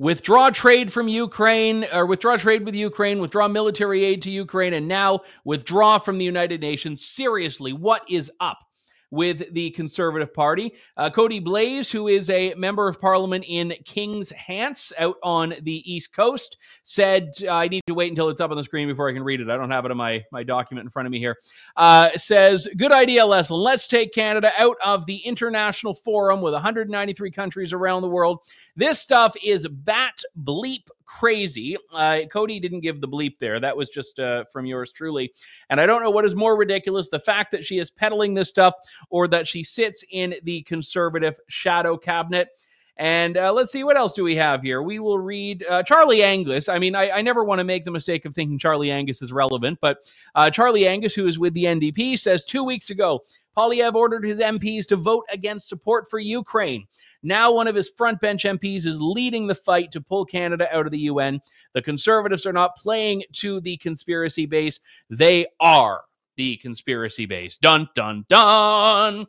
withdraw 0.00 0.48
trade 0.48 0.90
from 0.90 1.08
Ukraine, 1.08 1.86
or 1.92 2.06
withdraw 2.06 2.34
trade 2.38 2.64
with 2.64 2.74
Ukraine, 2.74 3.20
withdraw 3.20 3.46
military 3.48 4.02
aid 4.02 4.22
to 4.22 4.30
Ukraine, 4.30 4.72
and 4.72 4.88
now 4.88 5.20
withdraw 5.44 5.98
from 5.98 6.16
the 6.16 6.24
United 6.24 6.62
Nations. 6.62 7.04
Seriously, 7.04 7.74
what 7.74 8.02
is 8.08 8.32
up? 8.40 8.64
With 9.10 9.52
the 9.54 9.70
Conservative 9.70 10.32
Party. 10.32 10.74
Uh, 10.96 11.10
Kody 11.10 11.42
Blois, 11.42 11.90
who 11.90 12.08
is 12.08 12.30
a 12.30 12.54
member 12.54 12.88
of 12.88 13.00
parliament 13.00 13.44
in 13.48 13.74
King's 13.84 14.30
Hants 14.30 14.92
out 14.98 15.16
on 15.22 15.54
the 15.62 15.92
East 15.92 16.12
Coast, 16.12 16.58
said, 16.82 17.32
I 17.50 17.68
need 17.68 17.82
to 17.86 17.94
wait 17.94 18.10
until 18.10 18.28
it's 18.28 18.40
up 18.40 18.50
on 18.50 18.56
the 18.56 18.64
screen 18.64 18.88
before 18.88 19.08
I 19.08 19.12
can 19.12 19.22
read 19.22 19.40
it. 19.40 19.50
I 19.50 19.56
don't 19.56 19.70
have 19.70 19.84
it 19.84 19.90
in 19.90 19.96
my, 19.96 20.24
my 20.30 20.42
document 20.42 20.84
in 20.84 20.90
front 20.90 21.06
of 21.06 21.12
me 21.12 21.18
here. 21.18 21.36
Uh, 21.76 22.10
says, 22.16 22.68
Good 22.76 22.92
idea, 22.92 23.26
Leslie. 23.26 23.58
Let's 23.58 23.88
take 23.88 24.14
Canada 24.14 24.52
out 24.58 24.76
of 24.84 25.06
the 25.06 25.16
international 25.16 25.94
forum 25.94 26.40
with 26.40 26.52
193 26.52 27.30
countries 27.30 27.72
around 27.72 28.02
the 28.02 28.08
world. 28.08 28.44
This 28.76 29.00
stuff 29.00 29.34
is 29.42 29.66
bat 29.68 30.22
bleep 30.42 30.88
crazy. 31.18 31.76
Uh, 31.92 32.20
Cody 32.30 32.60
didn't 32.60 32.80
give 32.80 33.00
the 33.00 33.08
bleep 33.08 33.38
there. 33.40 33.58
That 33.58 33.76
was 33.76 33.88
just 33.88 34.20
uh, 34.20 34.44
from 34.44 34.64
yours 34.64 34.92
truly. 34.92 35.32
And 35.68 35.80
I 35.80 35.86
don't 35.86 36.02
know 36.02 36.10
what 36.10 36.24
is 36.24 36.36
more 36.36 36.56
ridiculous 36.56 37.08
the 37.08 37.18
fact 37.18 37.50
that 37.50 37.64
she 37.64 37.78
is 37.78 37.90
peddling 37.90 38.32
this 38.34 38.48
stuff 38.48 38.74
or 39.10 39.26
that 39.28 39.48
she 39.48 39.64
sits 39.64 40.04
in 40.12 40.36
the 40.44 40.62
conservative 40.62 41.38
shadow 41.48 41.96
cabinet. 41.96 42.48
And 42.96 43.36
uh, 43.36 43.52
let's 43.52 43.72
see, 43.72 43.84
what 43.84 43.96
else 43.96 44.14
do 44.14 44.22
we 44.22 44.36
have 44.36 44.62
here? 44.62 44.82
We 44.82 44.98
will 44.98 45.18
read 45.18 45.64
uh, 45.68 45.82
Charlie 45.82 46.22
Angus. 46.22 46.68
I 46.68 46.78
mean, 46.78 46.94
I, 46.94 47.10
I 47.10 47.22
never 47.22 47.44
want 47.44 47.58
to 47.60 47.64
make 47.64 47.84
the 47.84 47.90
mistake 47.90 48.24
of 48.24 48.34
thinking 48.34 48.58
Charlie 48.58 48.90
Angus 48.90 49.22
is 49.22 49.32
relevant, 49.32 49.78
but 49.80 50.10
uh, 50.34 50.50
Charlie 50.50 50.86
Angus, 50.86 51.14
who 51.14 51.26
is 51.26 51.38
with 51.38 51.54
the 51.54 51.64
NDP, 51.64 52.18
says 52.18 52.44
two 52.44 52.62
weeks 52.62 52.90
ago, 52.90 53.22
Poilievre 53.56 53.94
ordered 53.94 54.24
his 54.24 54.40
MPs 54.40 54.86
to 54.88 54.96
vote 54.96 55.24
against 55.32 55.68
support 55.68 56.08
for 56.08 56.18
Ukraine. 56.18 56.86
Now, 57.22 57.52
one 57.52 57.68
of 57.68 57.74
his 57.74 57.90
front 57.90 58.20
bench 58.20 58.44
MPs 58.44 58.86
is 58.86 59.02
leading 59.02 59.46
the 59.46 59.54
fight 59.54 59.90
to 59.92 60.00
pull 60.00 60.24
Canada 60.24 60.68
out 60.74 60.86
of 60.86 60.92
the 60.92 61.00
UN. 61.00 61.40
The 61.74 61.82
Conservatives 61.82 62.46
are 62.46 62.52
not 62.52 62.76
playing 62.76 63.24
to 63.34 63.60
the 63.60 63.76
conspiracy 63.78 64.46
base, 64.46 64.80
they 65.08 65.46
are 65.58 66.02
the 66.36 66.56
conspiracy 66.58 67.26
base. 67.26 67.58
Dun, 67.58 67.88
dun, 67.94 68.24
dun. 68.28 69.26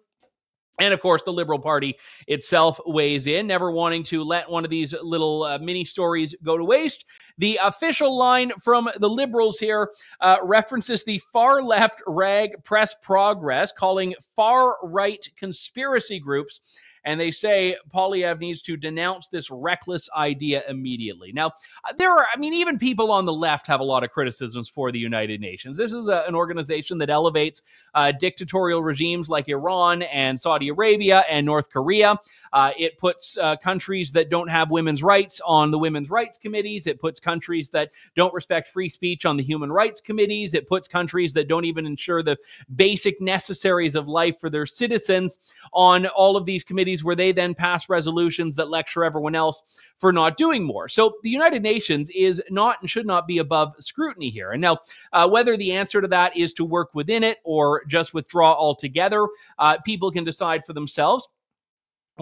And 0.79 0.93
of 0.93 1.01
course, 1.01 1.23
the 1.23 1.33
Liberal 1.33 1.59
Party 1.59 1.95
itself 2.27 2.79
weighs 2.85 3.27
in, 3.27 3.45
never 3.45 3.71
wanting 3.71 4.03
to 4.05 4.23
let 4.23 4.49
one 4.49 4.63
of 4.63 4.71
these 4.71 4.95
little 5.03 5.43
uh, 5.43 5.59
mini 5.59 5.85
stories 5.85 6.33
go 6.43 6.57
to 6.57 6.63
waste. 6.63 7.05
The 7.37 7.59
official 7.61 8.17
line 8.17 8.51
from 8.63 8.89
the 8.97 9.09
Liberals 9.09 9.59
here 9.59 9.91
uh, 10.21 10.37
references 10.43 11.03
the 11.03 11.19
far 11.31 11.61
left 11.61 12.01
rag 12.07 12.63
Press 12.63 12.95
Progress, 13.01 13.71
calling 13.71 14.15
far 14.35 14.77
right 14.81 15.29
conspiracy 15.37 16.19
groups 16.19 16.61
and 17.03 17.19
they 17.19 17.31
say 17.31 17.75
Poilievre 17.93 18.39
needs 18.39 18.61
to 18.63 18.77
denounce 18.77 19.27
this 19.27 19.49
reckless 19.49 20.09
idea 20.15 20.63
immediately. 20.67 21.31
Now, 21.33 21.47
uh, 21.47 21.93
there 21.97 22.11
are, 22.11 22.27
I 22.33 22.37
mean, 22.37 22.53
even 22.53 22.77
people 22.77 23.11
on 23.11 23.25
the 23.25 23.33
left 23.33 23.67
have 23.67 23.79
a 23.79 23.83
lot 23.83 24.03
of 24.03 24.11
criticisms 24.11 24.69
for 24.69 24.91
the 24.91 24.99
United 24.99 25.41
Nations. 25.41 25.77
This 25.77 25.93
is 25.93 26.09
a, 26.09 26.23
an 26.27 26.35
organization 26.35 26.97
that 26.99 27.09
elevates 27.09 27.61
uh, 27.93 28.11
dictatorial 28.11 28.83
regimes 28.83 29.29
like 29.29 29.49
Iran 29.49 30.03
and 30.03 30.39
Saudi 30.39 30.60
Arabia 30.69 31.23
and 31.29 31.45
North 31.45 31.69
Korea. 31.69 32.17
Uh, 32.53 32.71
it 32.77 32.97
puts 32.97 33.37
uh, 33.37 33.55
countries 33.57 34.11
that 34.11 34.29
don't 34.29 34.49
have 34.49 34.71
women's 34.71 35.03
rights 35.03 35.41
on 35.45 35.71
the 35.71 35.79
women's 35.79 36.09
rights 36.09 36.37
committees. 36.37 36.87
It 36.87 36.99
puts 36.99 37.19
countries 37.19 37.69
that 37.69 37.91
don't 38.15 38.33
respect 38.33 38.67
free 38.67 38.89
speech 38.89 39.25
on 39.25 39.37
the 39.37 39.43
human 39.43 39.71
rights 39.71 40.01
committees. 40.01 40.53
It 40.53 40.67
puts 40.67 40.87
countries 40.87 41.33
that 41.33 41.47
don't 41.47 41.65
even 41.65 41.85
ensure 41.85 42.23
the 42.23 42.37
basic 42.75 43.21
necessaries 43.21 43.95
of 43.95 44.07
life 44.07 44.39
for 44.39 44.49
their 44.49 44.65
citizens 44.65 45.53
on 45.73 46.07
all 46.07 46.35
of 46.35 46.45
these 46.45 46.63
committees 46.63 47.03
where 47.03 47.15
they 47.15 47.31
then 47.31 47.53
pass 47.53 47.89
resolutions 47.89 48.55
that 48.55 48.69
lecture 48.69 49.03
everyone 49.03 49.35
else 49.35 49.79
for 50.01 50.11
not 50.11 50.35
doing 50.35 50.63
more. 50.63 50.89
So 50.89 51.13
the 51.21 51.29
United 51.29 51.61
Nations 51.61 52.09
is 52.09 52.41
not 52.49 52.81
and 52.81 52.89
should 52.89 53.05
not 53.05 53.27
be 53.27 53.37
above 53.37 53.75
scrutiny 53.79 54.29
here. 54.29 54.51
And 54.51 54.61
now, 54.61 54.79
uh, 55.13 55.29
whether 55.29 55.55
the 55.55 55.73
answer 55.73 56.01
to 56.01 56.07
that 56.07 56.35
is 56.35 56.53
to 56.53 56.65
work 56.65 56.95
within 56.95 57.23
it 57.23 57.37
or 57.43 57.83
just 57.85 58.13
withdraw 58.13 58.53
altogether, 58.53 59.27
uh, 59.59 59.77
people 59.85 60.11
can 60.11 60.23
decide 60.23 60.50
for 60.59 60.73
themselves 60.73 61.27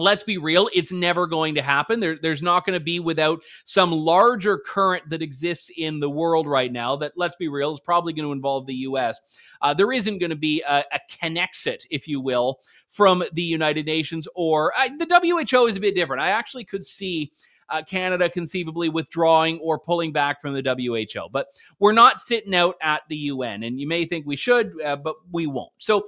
let's 0.00 0.22
be 0.22 0.38
real, 0.38 0.68
it's 0.72 0.92
never 0.92 1.26
going 1.26 1.54
to 1.54 1.62
happen. 1.62 2.00
There, 2.00 2.18
there's 2.20 2.42
not 2.42 2.64
going 2.64 2.78
to 2.78 2.84
be 2.84 3.00
without 3.00 3.40
some 3.64 3.92
larger 3.92 4.58
current 4.58 5.08
that 5.10 5.22
exists 5.22 5.70
in 5.76 6.00
the 6.00 6.10
world 6.10 6.46
right 6.46 6.72
now 6.72 6.96
that, 6.96 7.12
let's 7.16 7.36
be 7.36 7.48
real, 7.48 7.72
is 7.72 7.80
probably 7.80 8.12
going 8.12 8.26
to 8.26 8.32
involve 8.32 8.66
the 8.66 8.74
US. 8.74 9.20
Uh, 9.62 9.74
there 9.74 9.92
isn't 9.92 10.18
going 10.18 10.30
to 10.30 10.36
be 10.36 10.62
a, 10.62 10.84
a 10.92 11.00
Connexit, 11.10 11.84
if 11.90 12.08
you 12.08 12.20
will, 12.20 12.60
from 12.88 13.22
the 13.34 13.42
United 13.42 13.86
Nations 13.86 14.26
or 14.34 14.72
the 14.98 15.46
WHO 15.50 15.66
is 15.66 15.76
a 15.76 15.80
bit 15.80 15.94
different. 15.94 16.22
I 16.22 16.30
actually 16.30 16.64
could 16.64 16.84
see. 16.84 17.30
Uh, 17.72 17.84
Canada 17.84 18.28
conceivably 18.28 18.88
withdrawing 18.88 19.60
or 19.60 19.78
pulling 19.78 20.10
back 20.10 20.40
from 20.40 20.54
the 20.54 20.74
WHO. 20.76 21.28
But 21.30 21.46
we're 21.78 21.92
not 21.92 22.18
sitting 22.18 22.52
out 22.52 22.74
at 22.82 23.02
the 23.08 23.14
UN, 23.14 23.62
and 23.62 23.78
you 23.78 23.86
may 23.86 24.06
think 24.06 24.26
we 24.26 24.34
should, 24.34 24.72
uh, 24.84 24.96
but 24.96 25.14
we 25.30 25.46
won't. 25.46 25.70
So 25.78 26.04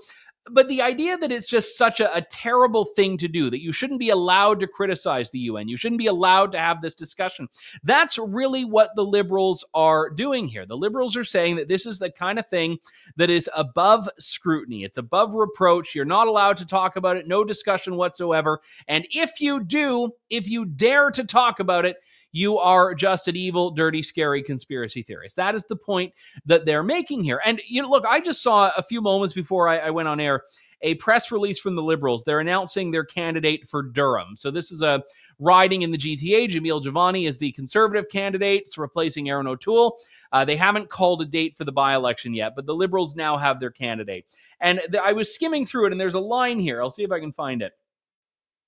but 0.51 0.69
the 0.69 0.83
idea 0.83 1.17
that 1.17 1.31
it's 1.31 1.47
just 1.47 1.79
such 1.79 2.01
a, 2.01 2.15
a, 2.17 2.23
terrible 2.23 2.85
thing 2.85 3.17
to 3.19 3.29
do, 3.29 3.49
that 3.51 3.63
you 3.63 3.71
shouldn't 3.71 4.01
be 4.01 4.11
allowed 4.11 4.59
to 4.61 4.67
criticize 4.67 5.31
the 5.31 5.39
UN, 5.41 5.69
you 5.69 5.77
shouldn't 5.77 5.99
be 5.99 6.07
allowed 6.07 6.53
to 6.53 6.59
have 6.59 6.81
this 6.81 6.95
discussion, 6.95 7.49
that's 7.85 8.19
really 8.19 8.65
what 8.65 8.91
the 8.97 9.05
liberals 9.05 9.65
are 9.75 10.11
doing 10.11 10.49
here. 10.49 10.67
The 10.67 10.77
liberals 10.77 11.17
are 11.17 11.25
saying 11.25 11.57
that 11.57 11.69
this 11.69 11.87
is 11.87 11.99
the 11.99 12.11
kind 12.11 12.39
of 12.39 12.47
thing 12.47 12.79
that 13.17 13.31
is 13.31 13.49
above 13.55 14.09
scrutiny, 14.19 14.85
it's 14.85 14.99
above 14.99 15.35
reproach. 15.35 15.95
You're 15.95 16.05
not 16.05 16.27
allowed 16.27 16.57
to 16.59 16.67
talk 16.67 16.97
about 16.97 17.17
it, 17.17 17.29
no 17.29 17.45
discussion 17.45 17.97
whatsoever. 17.97 18.61
And 18.89 19.07
if 19.11 19.41
you 19.41 19.63
do, 19.63 20.11
if 20.29 20.49
you 20.49 20.65
dare 20.65 21.11
to 21.13 21.25
talk 21.25 21.61
about 21.61 21.85
it, 21.87 21.97
you 22.33 22.59
are 22.59 22.95
just 22.95 23.29
an 23.29 23.37
evil, 23.37 23.71
dirty, 23.71 24.03
scary 24.03 24.43
conspiracy 24.43 25.03
theorist. 25.03 25.37
That 25.37 25.55
is 25.55 25.65
the 25.65 25.77
point 25.77 26.13
that 26.47 26.65
they're 26.65 26.83
making 26.83 27.23
here. 27.23 27.41
And 27.45 27.61
you 27.69 27.83
know, 27.83 27.91
look, 27.91 28.05
I 28.07 28.21
just 28.21 28.43
saw 28.43 28.73
a 28.77 28.83
few 28.83 29.01
moments 29.01 29.35
before 29.35 29.69
I, 29.69 29.79
I 29.79 29.91
went 29.91 30.09
on 30.09 30.19
air 30.19 30.45
a 30.83 30.95
press 30.97 31.31
release 31.31 31.59
from 31.59 31.77
the 31.77 31.83
Liberals. 31.83 32.25
They're 32.25 32.41
announcing 32.41 32.91
their 32.91 33.05
candidate 33.05 33.67
for 33.67 33.83
Durham. 33.83 34.37
So 34.37 34.51
this 34.51 34.71
is 34.73 34.83
a 34.83 35.03
riding 35.39 35.83
in 35.83 35.93
the 35.93 35.99
GTA. 35.99 36.51
Jamil 36.51 36.83
Jivani 36.83 37.29
is 37.29 37.39
the 37.39 37.53
conservative 37.53 38.09
candidate. 38.11 38.63
It's 38.63 38.79
replacing 38.79 39.29
Erin 39.29 39.47
O'Toole. 39.47 39.99
Uh, 40.33 40.45
they 40.45 40.57
haven't 40.57 40.91
called 40.91 41.23
a 41.23 41.25
date 41.25 41.57
for 41.57 41.65
the 41.65 41.73
by 41.73 41.95
election 41.95 42.35
yet, 42.35 42.55
but 42.57 42.67
the 42.67 42.75
Liberals 42.75 43.15
now 43.15 43.37
have 43.37 43.61
their 43.61 43.71
candidate. 43.71 44.27
And 44.61 44.81
th- 44.81 45.03
I 45.03 45.13
was 45.13 45.33
skimming 45.33 45.67
through 45.67 45.87
it, 45.87 45.93
and 45.93 46.01
there's 46.01 46.15
a 46.15 46.21
line 46.21 46.59
here. 46.59 46.83
I'll 46.83 46.91
see 46.91 47.05
if 47.05 47.13
I 47.13 47.21
can 47.21 47.33
find 47.33 47.63
it. 47.63 47.73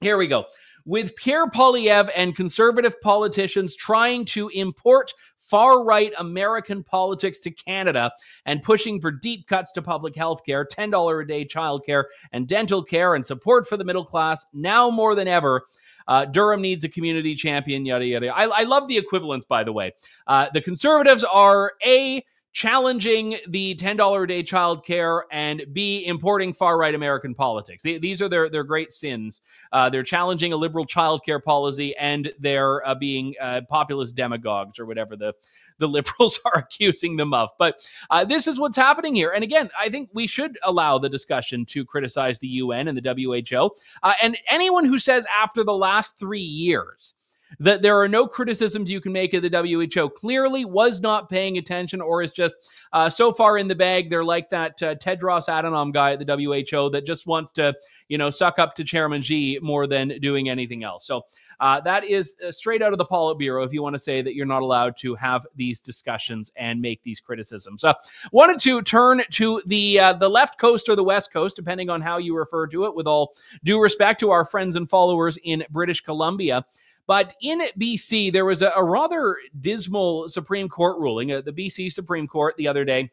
Here 0.00 0.16
we 0.16 0.26
go 0.26 0.47
with 0.84 1.16
Pierre 1.16 1.48
Poilievre 1.48 2.10
and 2.14 2.36
conservative 2.36 3.00
politicians 3.00 3.74
trying 3.74 4.24
to 4.26 4.48
import 4.50 5.12
far 5.38 5.84
right 5.84 6.12
American 6.18 6.82
politics 6.82 7.40
to 7.40 7.50
Canada 7.50 8.10
and 8.46 8.62
pushing 8.62 9.00
for 9.00 9.10
deep 9.10 9.46
cuts 9.46 9.72
to 9.72 9.82
public 9.82 10.16
health 10.16 10.44
care, 10.44 10.64
$10 10.64 11.22
a 11.22 11.26
day 11.26 11.44
childcare, 11.44 12.04
and 12.32 12.48
dental 12.48 12.82
care, 12.82 13.14
and 13.14 13.24
support 13.24 13.66
for 13.66 13.76
the 13.76 13.84
middle 13.84 14.04
class, 14.04 14.46
now 14.52 14.90
more 14.90 15.14
than 15.14 15.28
ever. 15.28 15.66
Uh, 16.06 16.26
Durham 16.26 16.60
needs 16.60 16.84
a 16.84 16.88
community 16.88 17.34
champion, 17.34 17.86
yada, 17.86 18.04
yada. 18.04 18.28
I, 18.28 18.44
I 18.44 18.62
love 18.64 18.88
the 18.88 18.98
equivalence, 18.98 19.44
by 19.44 19.64
the 19.64 19.72
way. 19.72 19.92
Uh, 20.26 20.48
the 20.52 20.60
conservatives 20.60 21.24
are 21.24 21.72
A, 21.84 22.24
challenging 22.54 23.37
the 23.49 23.75
$10 23.75 24.23
a 24.23 24.26
day 24.28 24.42
child 24.42 24.87
care 24.87 25.25
and 25.32 25.64
B, 25.73 26.06
importing 26.06 26.52
far 26.52 26.78
right 26.78 26.94
American 26.94 27.34
politics. 27.34 27.82
these 27.82 28.23
are 28.23 28.28
their, 28.28 28.49
their 28.49 28.62
great 28.62 28.92
sins. 28.92 29.40
Uh, 29.73 29.90
they're 29.90 30.04
challenging 30.04 30.52
a 30.52 30.56
liberal 30.56 30.87
child 30.87 31.25
care 31.25 31.40
policy 31.40 31.94
and 31.96 32.32
they're 32.38 32.87
uh, 32.87 32.94
being 32.94 33.34
uh, 33.40 33.61
populist 33.68 34.14
demagogues 34.14 34.78
or 34.78 34.87
whatever 34.87 35.16
the, 35.16 35.34
the 35.78 35.88
liberals 35.88 36.38
are 36.44 36.58
accusing 36.58 37.16
them 37.16 37.34
of. 37.34 37.50
But 37.58 37.87
uh, 38.08 38.25
this 38.25 38.46
is 38.46 38.61
what's 38.61 38.76
happening 38.76 39.16
here. 39.16 39.32
And 39.32 39.42
again, 39.42 39.68
I 39.78 39.88
think 39.88 40.11
we 40.14 40.28
should 40.28 40.56
allow 40.62 40.96
the 40.96 41.08
discussion 41.08 41.66
to 41.66 41.84
criticize 41.84 42.38
the 42.38 42.49
UN 42.49 42.87
and 42.87 42.96
the 42.96 43.46
WHO. 43.50 43.70
Uh, 44.04 44.12
and 44.23 44.38
anyone 44.49 44.84
who 44.84 45.00
says 45.00 45.26
after 45.26 45.64
the 45.64 45.75
last 45.75 46.16
three 46.20 46.40
years, 46.40 47.14
that 47.61 47.82
there 47.82 47.99
are 47.99 48.08
no 48.08 48.26
criticisms 48.26 48.90
you 48.90 49.00
can 49.00 49.12
make 49.12 49.34
of 49.34 49.42
the 49.42 49.88
WHO. 49.94 50.11
Clearly, 50.11 50.64
was 50.64 51.00
not 51.00 51.28
paying 51.28 51.58
attention 51.58 52.00
or 52.00 52.23
is 52.23 52.32
just 52.32 52.54
uh, 52.92 53.08
so 53.08 53.32
far 53.32 53.58
in 53.58 53.68
the 53.68 53.75
bag. 53.75 54.11
They're 54.11 54.25
like 54.25 54.49
that 54.50 54.82
uh, 54.82 54.94
Tedros 54.96 55.49
Adhanom 55.49 55.92
guy 55.92 56.12
at 56.12 56.25
the 56.25 56.37
WHO 56.37 56.90
that 56.90 57.06
just 57.06 57.26
wants 57.26 57.52
to, 57.54 57.75
you 58.08 58.18
know, 58.18 58.30
suck 58.30 58.58
up 58.58 58.75
to 58.76 58.84
Chairman 58.84 59.23
Xi 59.23 59.58
more 59.62 59.87
than 59.87 60.18
doing 60.20 60.49
anything 60.49 60.84
else. 60.84 61.06
So 61.06 61.26
uh, 61.61 61.80
that 61.82 62.04
is 62.04 62.37
uh, 62.46 62.52
straight 62.52 62.82
out 62.82 62.92
of 62.92 62.99
the 62.99 63.04
Politburo. 63.04 63.64
If 63.64 63.73
you 63.73 63.82
want 63.82 63.94
to 63.94 63.99
say 63.99 64.23
that 64.23 64.34
you're 64.34 64.46
not 64.46 64.62
allowed 64.62 64.96
to 64.99 65.14
have 65.14 65.46
these 65.54 65.80
discussions 65.80 66.50
and 66.56 66.80
make 66.80 67.02
these 67.02 67.20
criticisms, 67.20 67.84
uh, 67.84 67.94
wanted 68.32 68.58
to 68.61 68.82
turn 68.82 69.23
to 69.30 69.62
the 69.66 69.99
uh, 69.99 70.12
the 70.12 70.28
left 70.28 70.58
coast 70.58 70.88
or 70.88 70.96
the 70.96 71.04
west 71.04 71.32
coast, 71.32 71.56
depending 71.56 71.90
on 71.90 72.00
how 72.00 72.18
you 72.18 72.37
refer 72.37 72.66
to 72.68 72.84
it. 72.84 72.94
With 72.94 73.06
all 73.06 73.34
due 73.64 73.80
respect 73.80 74.20
to 74.20 74.30
our 74.30 74.44
friends 74.44 74.76
and 74.76 74.88
followers 74.88 75.38
in 75.44 75.64
British 75.70 76.00
Columbia. 76.00 76.64
But 77.06 77.34
in 77.42 77.61
BC, 77.78 78.32
there 78.32 78.44
was 78.44 78.62
a, 78.62 78.73
a 78.75 78.82
rather 78.82 79.37
dismal 79.61 80.28
Supreme 80.28 80.68
Court 80.68 80.99
ruling, 80.99 81.32
uh, 81.32 81.42
the 81.42 81.52
BC 81.52 81.92
Supreme 81.92 82.26
Court 82.26 82.56
the 82.56 82.68
other 82.68 82.84
day, 82.84 83.11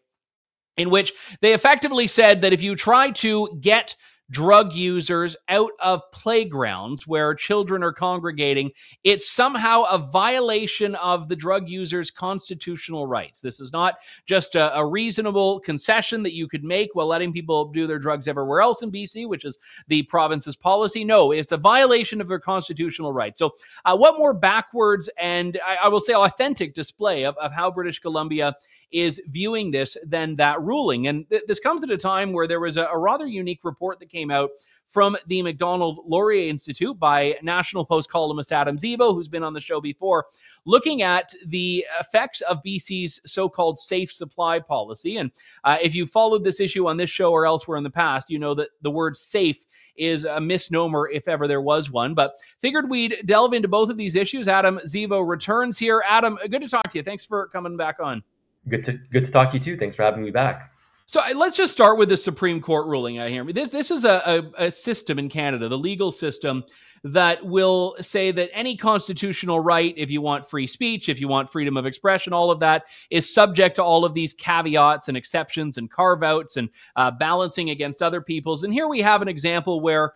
in 0.78 0.90
which 0.90 1.14
they 1.42 1.54
effectively 1.54 2.08
said 2.08 2.42
that 2.42 2.54
if 2.54 2.62
you 2.62 2.76
try 2.76 3.12
to 3.12 3.58
get 3.60 3.96
drug 4.32 4.74
users 4.74 5.36
out 5.50 5.72
of 5.80 6.02
playgrounds 6.14 7.06
where 7.06 7.36
children 7.36 7.84
are 7.84 7.92
congregating, 7.92 8.72
it's 9.04 9.30
somehow 9.30 9.84
a 9.84 9.98
violation 9.98 10.96
of 10.96 11.28
the 11.28 11.36
drug 11.36 11.68
user's 11.68 12.10
constitutional 12.10 13.06
rights. 13.06 13.42
This 13.42 13.60
is 13.60 13.74
not 13.74 13.96
just 14.26 14.56
a, 14.56 14.76
a, 14.78 14.86
reasonable 14.92 15.60
concession 15.60 16.24
that 16.24 16.34
you 16.34 16.48
could 16.48 16.64
make 16.64 16.90
while 16.94 17.08
letting 17.08 17.32
people 17.32 17.66
do 17.66 17.88
their 17.88 18.00
drugs 18.00 18.28
everywhere 18.28 18.62
else 18.62 18.82
in 18.82 18.92
BC, 18.92 19.28
which 19.28 19.46
is 19.46 19.58
the 19.88 20.04
province's 20.04 20.56
policy. 20.56 21.04
No, 21.04 21.32
it's 21.32 21.52
a 21.52 21.58
violation 21.58 22.20
of 22.22 22.28
their 22.28 22.40
constitutional 22.40 23.14
rights. 23.14 23.40
So, 23.40 23.52
uh, 23.86 23.96
what 23.96 24.18
more 24.18 24.34
backwards 24.34 25.10
and 25.18 25.60
I, 25.66 25.86
I 25.86 25.88
will 25.90 26.00
say 26.00 26.14
authentic 26.14 26.74
display 26.74 27.24
of, 27.24 27.38
of 27.38 27.52
how 27.52 27.72
British 27.72 28.00
Columbia 28.00 28.56
is 28.92 29.22
viewing 29.30 29.72
this 29.72 29.98
than 30.06 30.36
that 30.38 30.62
ruling? 30.62 31.08
And 31.08 31.30
th- 31.30 31.44
this 31.48 31.60
comes 31.60 31.84
at 31.84 31.92
a 31.92 31.98
time 31.98 32.34
where 32.34 32.48
there 32.48 32.60
was 32.60 32.78
a, 32.78 32.86
a 32.86 32.98
rather 32.98 33.26
unique 33.26 33.64
report 33.64 34.00
that 34.00 34.10
came 34.10 34.21
came 34.22 34.32
out 34.32 34.52
from 34.88 35.16
the 35.28 35.42
Macdonald 35.42 36.00
Laurier 36.06 36.50
Institute 36.50 37.00
by 37.00 37.36
National 37.42 37.86
Post 37.86 38.10
columnist 38.10 38.52
Adam 38.52 38.76
Zivo, 38.76 39.14
who's 39.14 39.30
been 39.30 39.42
on 39.42 39.54
the 39.54 39.60
show 39.60 39.80
before, 39.80 40.26
looking 40.66 41.02
at 41.02 41.34
the 41.48 41.86
effects 42.02 42.42
of 42.42 42.62
BC's 42.66 43.22
so 43.26 43.48
called 43.48 43.80
safe 43.80 44.12
supply 44.12 44.60
policy. 44.60 45.16
And 45.16 45.32
uh, 45.64 45.78
if 45.82 45.96
you 45.96 46.06
followed 46.06 46.44
this 46.44 46.60
issue 46.60 46.88
on 46.88 46.98
this 46.98 47.10
show 47.10 47.32
or 47.32 47.46
elsewhere 47.46 47.78
in 47.78 47.86
the 47.86 47.90
past, 47.90 48.30
you 48.30 48.38
know 48.38 48.54
that 48.56 48.68
the 48.82 48.92
word 48.92 49.16
safe 49.16 49.66
is 49.96 50.26
a 50.26 50.42
misnomer 50.42 51.10
if 51.10 51.30
ever 51.30 51.48
there 51.48 51.62
was 51.62 51.90
one. 51.90 52.14
But 52.14 52.34
figured 52.60 52.90
we'd 52.90 53.24
delve 53.26 53.54
into 53.54 53.70
both 53.70 53.90
of 53.90 53.96
these 53.96 54.18
issues. 54.18 54.50
Adam 54.50 54.78
Zivo 54.86 55.26
returns 55.26 55.80
here. 55.80 56.04
Adam, 56.06 56.38
good 56.50 56.62
to 56.62 56.68
talk 56.68 56.90
to 56.90 56.98
you. 56.98 57.04
Thanks 57.04 57.24
for 57.26 57.48
coming 57.48 57.78
back 57.78 58.02
on. 58.02 58.22
Good 58.68 58.84
to 58.84 58.94
good 58.94 59.24
to 59.24 59.32
talk 59.32 59.52
to 59.52 59.58
you 59.58 59.64
too. 59.64 59.78
Thanks 59.78 59.96
for 59.96 60.04
having 60.04 60.22
me 60.22 60.32
back. 60.32 60.71
So 61.12 61.20
let's 61.36 61.58
just 61.58 61.74
start 61.74 61.98
with 61.98 62.08
the 62.08 62.16
Supreme 62.16 62.62
Court 62.62 62.88
ruling. 62.88 63.20
I 63.20 63.28
hear 63.28 63.44
this. 63.44 63.70
This 63.70 63.92
is 63.92 64.06
a, 64.06 64.22
a, 64.58 64.68
a, 64.68 64.72
system 64.72 65.20
in 65.20 65.28
Canada, 65.28 65.68
the 65.68 65.78
legal 65.78 66.10
system 66.10 66.64
that 67.04 67.46
will 67.46 67.98
say 68.00 68.32
that 68.32 68.50
any 68.54 68.78
constitutional 68.78 69.60
right, 69.60 69.94
if 69.98 70.10
you 70.10 70.22
want 70.22 70.50
free 70.50 70.66
speech, 70.66 71.10
if 71.10 71.20
you 71.20 71.28
want 71.28 71.50
freedom 71.50 71.76
of 71.76 71.86
expression, 71.86 72.32
all 72.32 72.50
of 72.50 72.62
that 72.62 72.86
is 73.10 73.34
subject 73.34 73.76
to 73.76 73.84
all 73.84 74.06
of 74.06 74.14
these 74.14 74.34
caveats 74.34 75.10
and 75.10 75.18
exceptions 75.18 75.78
and 75.78 75.92
carve 75.92 76.24
outs 76.24 76.56
and 76.56 76.70
uh, 76.96 77.12
balancing 77.12 77.72
against 77.72 78.02
other 78.02 78.22
people's. 78.22 78.64
And 78.64 78.72
here 78.72 78.88
we 78.88 79.02
have 79.02 79.22
an 79.22 79.28
example 79.28 79.82
where 79.82 80.14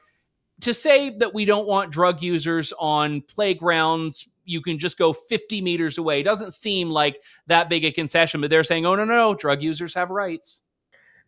to 0.61 0.73
say 0.73 1.09
that 1.17 1.33
we 1.33 1.43
don't 1.43 1.67
want 1.67 1.91
drug 1.91 2.21
users 2.21 2.71
on 2.79 3.19
playgrounds 3.23 4.29
you 4.45 4.61
can 4.61 4.79
just 4.79 4.97
go 4.97 5.11
50 5.11 5.59
meters 5.59 5.97
away 5.97 6.21
it 6.21 6.23
doesn't 6.23 6.53
seem 6.53 6.89
like 6.89 7.17
that 7.47 7.67
big 7.67 7.83
a 7.83 7.91
concession 7.91 8.39
but 8.39 8.49
they're 8.49 8.63
saying 8.63 8.85
oh 8.85 8.95
no 8.95 9.03
no 9.03 9.15
no 9.15 9.33
drug 9.33 9.61
users 9.61 9.93
have 9.93 10.09
rights 10.11 10.61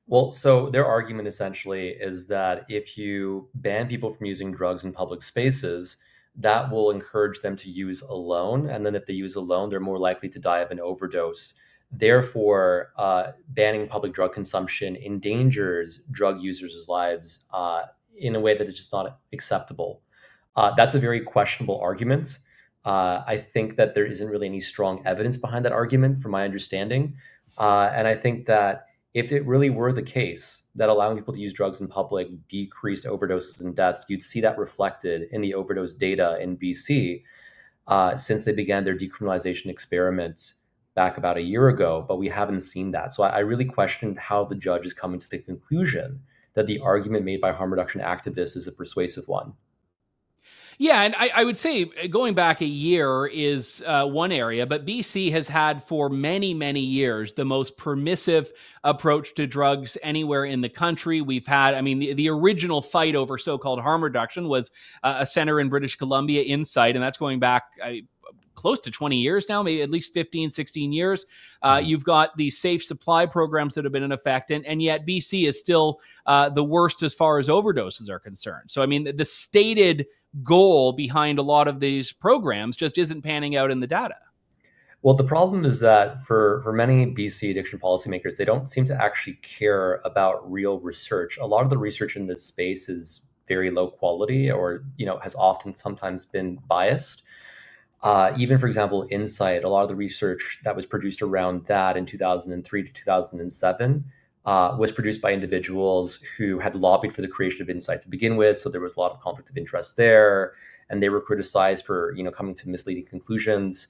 Well, 0.10 0.32
so 0.32 0.70
their 0.70 0.86
argument 0.86 1.28
essentially 1.28 1.90
is 1.90 2.28
that 2.28 2.66
if 2.70 2.98
you 2.98 3.50
ban 3.56 3.88
people 3.88 4.10
from 4.10 4.26
using 4.26 4.54
drugs 4.54 4.86
in 4.86 4.94
public 4.94 5.22
spaces, 5.22 5.98
that 6.38 6.72
will 6.72 6.92
encourage 6.92 7.42
them 7.42 7.58
to 7.58 7.70
use 7.70 8.02
alone. 8.04 8.70
And 8.70 8.86
then 8.86 8.96
if 8.96 9.06
they 9.06 9.14
use 9.14 9.36
alone, 9.36 9.70
they're 9.70 9.82
more 9.82 9.98
likely 9.98 10.30
to 10.30 10.40
die 10.40 10.60
of 10.60 10.72
an 10.72 10.80
overdose. 10.80 11.56
Therefore, 11.92 12.94
uh, 12.98 13.32
banning 13.50 13.88
public 13.88 14.14
drug 14.14 14.34
consumption 14.34 14.96
endangers 14.96 16.02
drug 16.12 16.42
users' 16.42 16.88
lives 16.88 17.46
uh, 17.52 17.84
in 18.16 18.36
a 18.36 18.40
way 18.40 18.58
that 18.58 18.68
is 18.68 18.76
just 18.76 18.94
not 18.94 19.20
acceptable. 19.34 20.02
Uh, 20.56 20.74
that's 20.76 20.96
a 20.96 21.00
very 21.00 21.22
questionable 21.22 21.80
argument. 21.82 22.40
Uh, 22.86 23.24
I 23.28 23.38
think 23.38 23.76
that 23.76 23.94
there 23.94 24.06
isn't 24.06 24.28
really 24.28 24.48
any 24.48 24.62
strong 24.62 25.02
evidence 25.06 25.36
behind 25.38 25.66
that 25.66 25.74
argument, 25.74 26.20
from 26.20 26.32
my 26.32 26.46
understanding. 26.46 27.16
Uh, 27.58 27.92
and 27.94 28.08
I 28.08 28.16
think 28.16 28.46
that 28.46 28.86
if 29.14 29.32
it 29.32 29.46
really 29.46 29.70
were 29.70 29.92
the 29.92 30.02
case 30.02 30.64
that 30.76 30.90
allowing 30.90 31.18
people 31.18 31.34
to 31.34 31.40
use 31.40 31.54
drugs 31.54 31.82
in 31.82 31.88
public 31.88 32.28
decreased 32.48 33.06
overdoses 33.06 33.62
and 33.62 33.76
deaths, 33.76 34.06
you'd 34.10 34.22
see 34.22 34.42
that 34.42 34.58
reflected 34.58 35.28
in 35.32 35.42
the 35.42 35.54
overdose 35.54 35.94
data 35.94 36.38
in 36.40 36.58
BC 36.58 37.24
uh, 37.88 38.16
since 38.16 38.44
they 38.44 38.52
began 38.52 38.84
their 38.84 38.98
decriminalization 38.98 39.68
experiments 39.68 40.56
back 40.94 41.18
about 41.18 41.38
a 41.38 41.42
year 41.42 41.70
ago. 41.70 42.06
But 42.08 42.18
we 42.18 42.28
haven't 42.28 42.60
seen 42.60 42.92
that. 42.92 43.12
So 43.12 43.24
I, 43.24 43.30
I 43.30 43.40
really 43.40 43.66
questioned 43.66 44.20
how 44.20 44.44
the 44.44 44.56
judge 44.56 44.86
is 44.86 44.94
coming 44.94 45.20
to 45.20 45.30
the 45.30 45.40
conclusion 45.40 46.22
that 46.54 46.68
the 46.68 46.80
argument 46.80 47.24
made 47.24 47.40
by 47.40 47.54
harm 47.54 47.72
reduction 47.72 48.02
activists 48.02 48.58
is 48.58 48.68
a 48.68 48.72
persuasive 48.72 49.28
one. 49.28 49.54
Yeah, 50.80 51.02
and 51.02 51.16
I, 51.18 51.32
I, 51.34 51.44
would 51.44 51.58
say 51.58 51.90
uh, 52.04 52.06
going 52.06 52.36
back 52.36 52.62
a 52.62 52.66
year 52.66 53.26
is 53.26 53.84
uh, 53.88 54.06
one 54.06 54.32
area, 54.32 54.64
but 54.64 54.86
BC 54.86 55.32
has 55.32 55.48
had 55.48 55.84
for 55.84 56.08
many, 56.08 56.54
many 56.54 56.82
years 56.82 57.34
the 57.34 57.46
most 57.46 57.78
permissive 57.78 58.52
approach 58.84 59.34
to 59.36 59.48
drugs 59.48 59.98
anywhere 60.04 60.46
in 60.46 60.62
the 60.62 60.70
country. 60.70 61.22
We've 61.22 61.48
had, 61.48 61.74
I 61.74 61.82
mean, 61.82 61.98
the, 61.98 62.14
the 62.14 62.30
original 62.30 62.84
fight 62.84 63.16
over 63.16 63.40
so 63.40 63.58
called 63.58 63.80
harm 63.80 64.04
reduction 64.04 64.48
was 64.48 64.70
uh, 65.02 65.16
a 65.20 65.26
center 65.26 65.60
in 65.60 65.68
British 65.68 65.96
Columbia, 65.96 66.44
Insite, 66.44 66.96
and 66.96 67.04
that's 67.04 67.18
going 67.18 67.40
back. 67.40 67.64
I, 67.84 68.04
close 68.58 68.82
to 68.82 68.92
20 68.92 69.16
years 69.16 69.48
now, 69.48 69.64
maybe 69.64 69.82
at 69.82 69.90
least 69.90 70.14
15, 70.14 70.50
16 70.50 70.92
years. 70.92 71.26
Uh, 71.62 71.78
mm-hmm. 71.78 71.86
You've 71.86 72.04
got 72.04 72.36
these 72.36 72.58
safe 72.58 72.84
supply 72.84 73.26
programs 73.26 73.76
that 73.76 73.86
have 73.86 73.94
been 73.94 74.04
in 74.04 74.12
effect, 74.12 74.52
and, 74.52 74.66
and 74.66 74.82
yet 74.82 75.06
BC 75.08 75.48
is 75.48 75.58
still 75.58 76.02
uh, 76.26 76.50
the 76.50 76.64
worst 76.64 77.04
as 77.04 77.14
far 77.14 77.40
as 77.40 77.48
overdoses 77.48 78.10
are 78.10 78.20
concerned. 78.20 78.70
So, 78.70 78.82
I 78.82 78.88
mean, 78.88 79.06
the, 79.06 79.14
the 79.14 79.24
stated 79.24 80.08
goal 80.44 80.92
behind 80.92 81.40
a 81.40 81.44
lot 81.44 81.68
of 81.68 81.80
these 81.80 82.12
programs 82.12 82.76
just 82.76 82.98
isn't 82.98 83.22
panning 83.22 83.56
out 83.56 83.72
in 83.72 83.80
the 83.80 83.88
data. 83.88 84.16
Well, 85.04 85.14
the 85.14 85.24
problem 85.24 85.64
is 85.64 85.80
that 85.82 86.24
for, 86.24 86.62
for 86.64 86.74
many 86.74 87.06
BC 87.06 87.52
addiction 87.52 87.80
policymakers, 87.80 88.36
they 88.36 88.46
don't 88.46 88.68
seem 88.68 88.84
to 88.86 89.02
actually 89.02 89.36
care 89.36 90.02
about 90.04 90.52
real 90.52 90.80
research. 90.80 91.38
A 91.38 91.46
lot 91.46 91.64
of 91.64 91.70
the 91.70 91.78
research 91.78 92.16
in 92.16 92.26
this 92.26 92.44
space 92.44 92.90
is 92.90 93.28
very 93.48 93.72
low 93.72 93.88
quality 93.88 94.52
or 94.52 94.84
you 94.98 95.06
know 95.06 95.18
has 95.20 95.34
often 95.36 95.74
sometimes 95.74 96.26
been 96.26 96.58
biased 96.68 97.24
uh, 98.04 98.34
even, 98.38 98.58
for 98.58 98.68
example, 98.68 99.04
Insite, 99.04 99.64
a 99.64 99.70
lot 99.70 99.82
of 99.82 99.90
the 99.90 99.96
research 99.96 100.60
that 100.64 100.76
was 100.76 100.86
produced 100.86 101.22
around 101.22 101.66
that 101.66 101.98
in 101.98 102.06
2003 102.06 102.84
to 102.84 102.94
2007 102.94 104.06
uh, 104.46 104.76
was 104.78 104.92
produced 104.92 105.22
by 105.22 105.34
individuals 105.34 106.18
who 106.38 106.60
had 106.60 106.76
lobbied 106.76 107.14
for 107.14 107.22
the 107.22 107.28
creation 107.28 107.62
of 107.62 107.70
Insite 107.70 108.02
to 108.02 108.10
begin 108.10 108.38
with. 108.38 108.60
So 108.60 108.70
there 108.70 108.82
was 108.82 108.96
a 108.96 109.00
lot 109.00 109.12
of 109.12 109.20
conflict 109.20 109.50
of 109.50 109.58
interest 109.58 109.98
there, 109.98 110.54
and 110.90 111.02
they 111.02 111.10
were 111.10 111.20
criticized 111.20 111.86
for 111.86 112.14
you 112.16 112.24
know 112.24 112.32
coming 112.32 112.56
to 112.56 112.70
misleading 112.70 113.06
conclusions. 113.06 113.88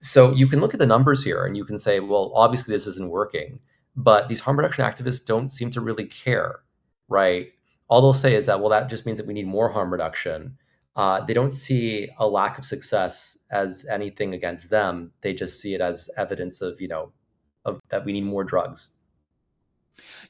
So 0.00 0.32
you 0.32 0.46
can 0.46 0.60
look 0.60 0.72
at 0.72 0.80
the 0.80 0.86
numbers 0.86 1.22
here, 1.22 1.44
and 1.44 1.56
you 1.56 1.64
can 1.64 1.78
say, 1.78 2.00
well, 2.00 2.32
obviously 2.34 2.74
this 2.74 2.86
isn't 2.86 3.10
working. 3.10 3.60
But 3.94 4.28
these 4.28 4.40
harm 4.40 4.58
reduction 4.58 4.84
activists 4.84 5.24
don't 5.24 5.50
seem 5.50 5.70
to 5.72 5.80
really 5.80 6.06
care, 6.06 6.60
right? 7.08 7.48
All 7.88 8.00
they'll 8.00 8.14
say 8.14 8.34
is 8.34 8.46
that, 8.46 8.60
well, 8.60 8.70
that 8.70 8.88
just 8.88 9.04
means 9.04 9.18
that 9.18 9.26
we 9.26 9.34
need 9.34 9.46
more 9.46 9.68
harm 9.68 9.92
reduction 9.92 10.56
uh, 10.96 11.24
they 11.24 11.34
don't 11.34 11.52
see 11.52 12.08
a 12.18 12.26
lack 12.26 12.58
of 12.58 12.64
success 12.64 13.38
as 13.50 13.86
anything 13.90 14.34
against 14.34 14.70
them. 14.70 15.12
They 15.20 15.32
just 15.32 15.60
see 15.60 15.74
it 15.74 15.80
as 15.80 16.10
evidence 16.16 16.60
of, 16.60 16.80
you 16.80 16.88
know, 16.88 17.12
of 17.64 17.80
that 17.88 18.04
we 18.04 18.12
need 18.12 18.24
more 18.24 18.44
drugs. 18.44 18.92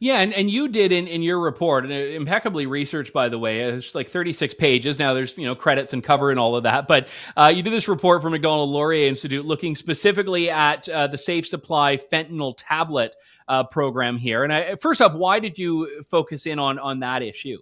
Yeah, 0.00 0.20
and, 0.20 0.32
and 0.32 0.50
you 0.50 0.68
did 0.68 0.92
in, 0.92 1.06
in 1.06 1.22
your 1.22 1.40
report, 1.40 1.84
and 1.84 1.92
impeccably 1.92 2.66
researched, 2.66 3.12
by 3.12 3.28
the 3.28 3.38
way. 3.38 3.60
It's 3.60 3.94
like 3.94 4.08
36 4.08 4.54
pages. 4.54 4.98
Now 4.98 5.14
there's, 5.14 5.36
you 5.36 5.44
know, 5.44 5.54
credits 5.54 5.92
and 5.92 6.02
cover 6.02 6.30
and 6.30 6.40
all 6.40 6.56
of 6.56 6.62
that. 6.64 6.88
But 6.88 7.08
uh, 7.36 7.52
you 7.54 7.62
did 7.62 7.72
this 7.72 7.86
report 7.86 8.22
from 8.22 8.32
Macdonald 8.32 8.70
Laurier 8.70 9.08
Institute 9.08 9.44
looking 9.44 9.74
specifically 9.74 10.50
at 10.50 10.88
uh, 10.88 11.06
the 11.06 11.18
Safe 11.18 11.46
Supply 11.46 11.96
fentanyl 11.96 12.54
tablet 12.56 13.14
uh, 13.48 13.64
program 13.64 14.16
here. 14.16 14.44
And 14.44 14.52
I, 14.52 14.74
first 14.76 15.02
off, 15.02 15.14
why 15.14 15.38
did 15.38 15.58
you 15.58 16.02
focus 16.10 16.46
in 16.46 16.58
on, 16.58 16.78
on 16.78 17.00
that 17.00 17.22
issue? 17.22 17.58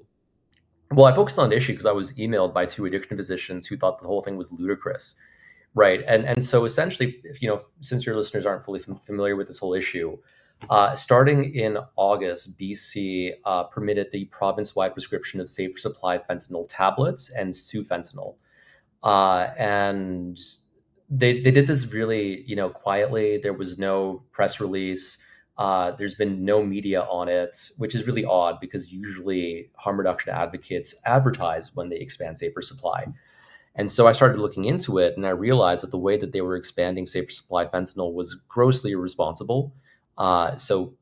Well, 0.91 1.07
I 1.07 1.15
focused 1.15 1.39
on 1.39 1.51
the 1.51 1.57
issue 1.57 1.73
because 1.73 1.87
I 1.87 1.93
was 1.93 2.13
emailed 2.13 2.55
by 2.55 2.65
two 2.67 2.87
addiction 2.87 3.17
physicians 3.17 3.67
who 3.67 3.77
thought 3.77 4.01
the 4.01 4.09
whole 4.09 4.23
thing 4.23 4.37
was 4.37 4.51
ludicrous, 4.53 5.17
right? 5.75 6.03
And 6.07 6.25
and 6.25 6.43
so 6.43 6.65
essentially, 6.65 7.15
if, 7.25 7.43
you 7.43 7.49
know, 7.49 7.61
since 7.81 8.07
your 8.07 8.17
listeners 8.17 8.47
aren't 8.47 8.65
fully 8.65 8.81
familiar 8.81 9.37
with 9.37 9.49
this 9.49 9.59
whole 9.59 9.75
issue, 9.75 10.17
uh, 10.71 10.97
starting 10.97 11.55
in 11.55 11.79
August, 11.97 12.59
BC 12.59 13.35
uh, 13.45 13.65
permitted 13.65 14.09
the 14.13 14.25
province-wide 14.27 14.93
prescription 14.95 15.41
of 15.41 15.49
safe 15.49 15.79
supply 15.79 16.19
fentanyl 16.19 16.67
tablets 16.69 17.31
and 17.31 17.53
sufentanil, 17.53 18.37
uh, 19.03 19.49
and 19.59 20.39
they 21.11 21.41
they 21.41 21.51
did 21.51 21.67
this 21.67 21.93
really 21.93 22.45
you 22.47 22.57
know 22.57 22.71
quietly. 22.71 23.37
There 23.37 23.53
was 23.53 23.79
no 23.79 24.23
press 24.33 24.59
release. 24.59 25.19
Uh, 25.59 25.91
there's 25.93 26.15
been 26.15 26.45
no 26.45 26.63
media 26.63 27.03
on 27.03 27.29
it, 27.29 27.71
which 27.79 27.95
is 27.95 28.07
really 28.07 28.25
odd 28.25 28.61
because 28.61 28.93
usually 28.93 29.71
harm 29.75 29.99
reduction 29.99 30.33
advocates 30.33 30.95
advertise 31.05 31.75
when 31.75 31.89
they 31.89 31.97
expand 31.97 32.39
safer 32.39 32.63
supply. 32.63 33.05
And 33.75 33.91
so 33.91 34.07
I 34.07 34.13
started 34.13 34.41
looking 34.41 34.67
into 34.67 34.99
it 34.99 35.17
and 35.17 35.27
I 35.27 35.31
realized 35.31 35.83
that 35.83 35.91
the 35.91 35.99
way 35.99 36.17
that 36.17 36.33
they 36.33 36.41
were 36.43 36.57
expanding 36.57 37.07
safer 37.07 37.31
supply 37.31 37.65
fentanyl 37.65 38.15
was 38.15 38.35
grossly 38.49 38.93
irresponsible. 38.93 39.75
Uh, 40.17 40.55
so 40.57 40.95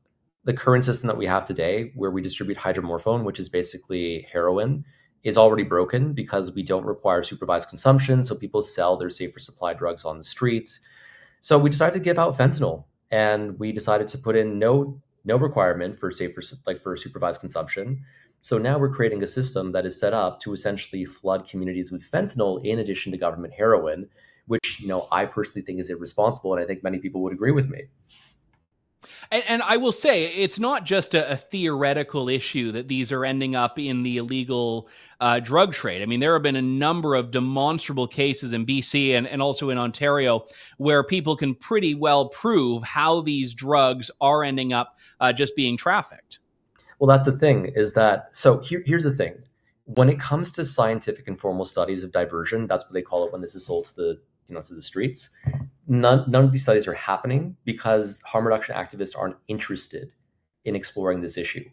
the 0.43 0.53
current 0.53 0.85
system 0.85 1.07
that 1.07 1.17
we 1.17 1.27
have 1.27 1.45
today, 1.45 1.91
where 1.95 2.11
we 2.11 2.21
distribute 2.21 2.57
hydromorphone, 2.57 3.23
which 3.23 3.39
is 3.39 3.49
basically 3.49 4.27
heroin, 4.31 4.83
is 5.23 5.37
already 5.37 5.63
broken 5.63 6.13
because 6.13 6.51
we 6.51 6.63
don't 6.63 6.85
require 6.85 7.21
supervised 7.21 7.69
consumption. 7.69 8.23
So 8.23 8.33
people 8.33 8.61
sell 8.61 8.97
their 8.97 9.09
safer 9.09 9.39
supply 9.39 9.73
drugs 9.73 10.05
on 10.05 10.17
the 10.17 10.23
streets. 10.23 10.79
So 11.41 11.59
we 11.59 11.69
decided 11.69 11.93
to 11.93 11.99
give 11.99 12.17
out 12.17 12.37
fentanyl 12.37 12.85
and 13.11 13.57
we 13.59 13.71
decided 13.71 14.07
to 14.09 14.17
put 14.17 14.35
in 14.35 14.59
no 14.59 15.01
no 15.25 15.35
requirement 15.35 15.99
for 15.99 16.09
safer 16.11 16.41
like 16.65 16.79
for 16.79 16.95
supervised 16.95 17.41
consumption. 17.41 18.01
So 18.39 18.57
now 18.57 18.77
we're 18.77 18.93
creating 18.93 19.23
a 19.23 19.27
system 19.27 19.71
that 19.71 19.85
is 19.85 19.99
set 19.99 20.13
up 20.13 20.39
to 20.41 20.53
essentially 20.53 21.05
flood 21.05 21.49
communities 21.49 21.91
with 21.91 22.09
fentanyl 22.09 22.63
in 22.63 22.79
addition 22.79 23.11
to 23.11 23.17
government 23.17 23.53
heroin, 23.53 24.07
which 24.45 24.79
you 24.79 24.87
know 24.87 25.07
I 25.11 25.25
personally 25.25 25.65
think 25.65 25.79
is 25.79 25.89
irresponsible, 25.89 26.53
and 26.53 26.63
I 26.63 26.67
think 26.67 26.83
many 26.83 26.99
people 26.99 27.21
would 27.23 27.33
agree 27.33 27.51
with 27.51 27.69
me. 27.69 27.83
And, 29.31 29.43
and, 29.47 29.61
I 29.61 29.77
will 29.77 29.91
say, 29.91 30.25
it's 30.25 30.57
not 30.57 30.85
just 30.85 31.13
a, 31.13 31.31
a, 31.31 31.35
theoretical 31.35 32.29
issue 32.29 32.71
that 32.71 32.87
these 32.87 33.11
are 33.11 33.25
ending 33.25 33.55
up 33.55 33.77
in 33.77 34.03
the 34.03 34.17
illegal 34.17 34.89
uh, 35.19 35.39
drug 35.39 35.73
trade. 35.73 36.01
I 36.01 36.05
mean, 36.05 36.19
there 36.19 36.33
have 36.33 36.41
been 36.41 36.55
a 36.55 36.61
number 36.61 37.13
of 37.13 37.31
demonstrable 37.31 38.07
cases 38.07 38.53
in 38.53 38.65
BC 38.65 39.17
and, 39.17 39.27
and 39.27 39.41
also 39.41 39.69
in 39.69 39.77
Ontario 39.77 40.45
where 40.77 41.03
people 41.03 41.35
can 41.35 41.53
pretty 41.55 41.93
well 41.93 42.29
prove 42.29 42.83
how 42.83 43.21
these 43.21 43.53
drugs 43.53 44.09
are 44.21 44.43
ending 44.43 44.73
up 44.73 44.95
uh, 45.19 45.31
just 45.31 45.55
being 45.55 45.77
trafficked. 45.77 46.39
Well, 46.99 47.07
that's 47.07 47.25
the 47.25 47.37
thing 47.37 47.65
is 47.75 47.93
that, 47.93 48.35
so 48.35 48.59
here, 48.59 48.81
here's 48.85 49.03
the 49.03 49.13
thing. 49.13 49.35
When 49.85 50.09
it 50.09 50.19
comes 50.19 50.51
to 50.53 50.65
scientific 50.65 51.27
and 51.27 51.39
formal 51.39 51.65
studies 51.65 52.03
of 52.03 52.11
diversion, 52.11 52.67
that's 52.67 52.83
what 52.83 52.93
they 52.93 53.01
call 53.01 53.25
it 53.25 53.31
when 53.31 53.41
this 53.41 53.55
is 53.55 53.65
sold 53.65 53.85
to 53.85 53.95
the 53.95 54.19
you 54.47 54.55
know 54.55 54.61
to 54.61 54.73
the 54.73 54.81
streets 54.81 55.29
none, 55.87 56.29
none 56.29 56.45
of 56.45 56.51
these 56.51 56.63
studies 56.63 56.87
are 56.87 56.93
happening 56.93 57.55
because 57.65 58.21
harm 58.25 58.45
reduction 58.45 58.75
activists 58.75 59.17
aren't 59.17 59.37
interested 59.47 60.11
in 60.65 60.75
exploring 60.75 61.21
this 61.21 61.37
issue. 61.37 61.65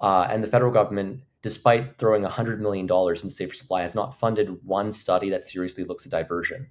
Uh, 0.00 0.26
and 0.30 0.42
the 0.42 0.48
federal 0.48 0.72
government, 0.72 1.20
despite 1.42 1.98
throwing 1.98 2.22
$100 2.22 2.60
million 2.60 2.86
into 2.88 3.30
safer 3.30 3.54
supply, 3.54 3.82
has 3.82 3.94
not 3.94 4.14
funded 4.14 4.64
one 4.64 4.90
study 4.90 5.28
that 5.30 5.44
seriously 5.44 5.84
looks 5.84 6.06
at 6.06 6.12
diversion. 6.12 6.66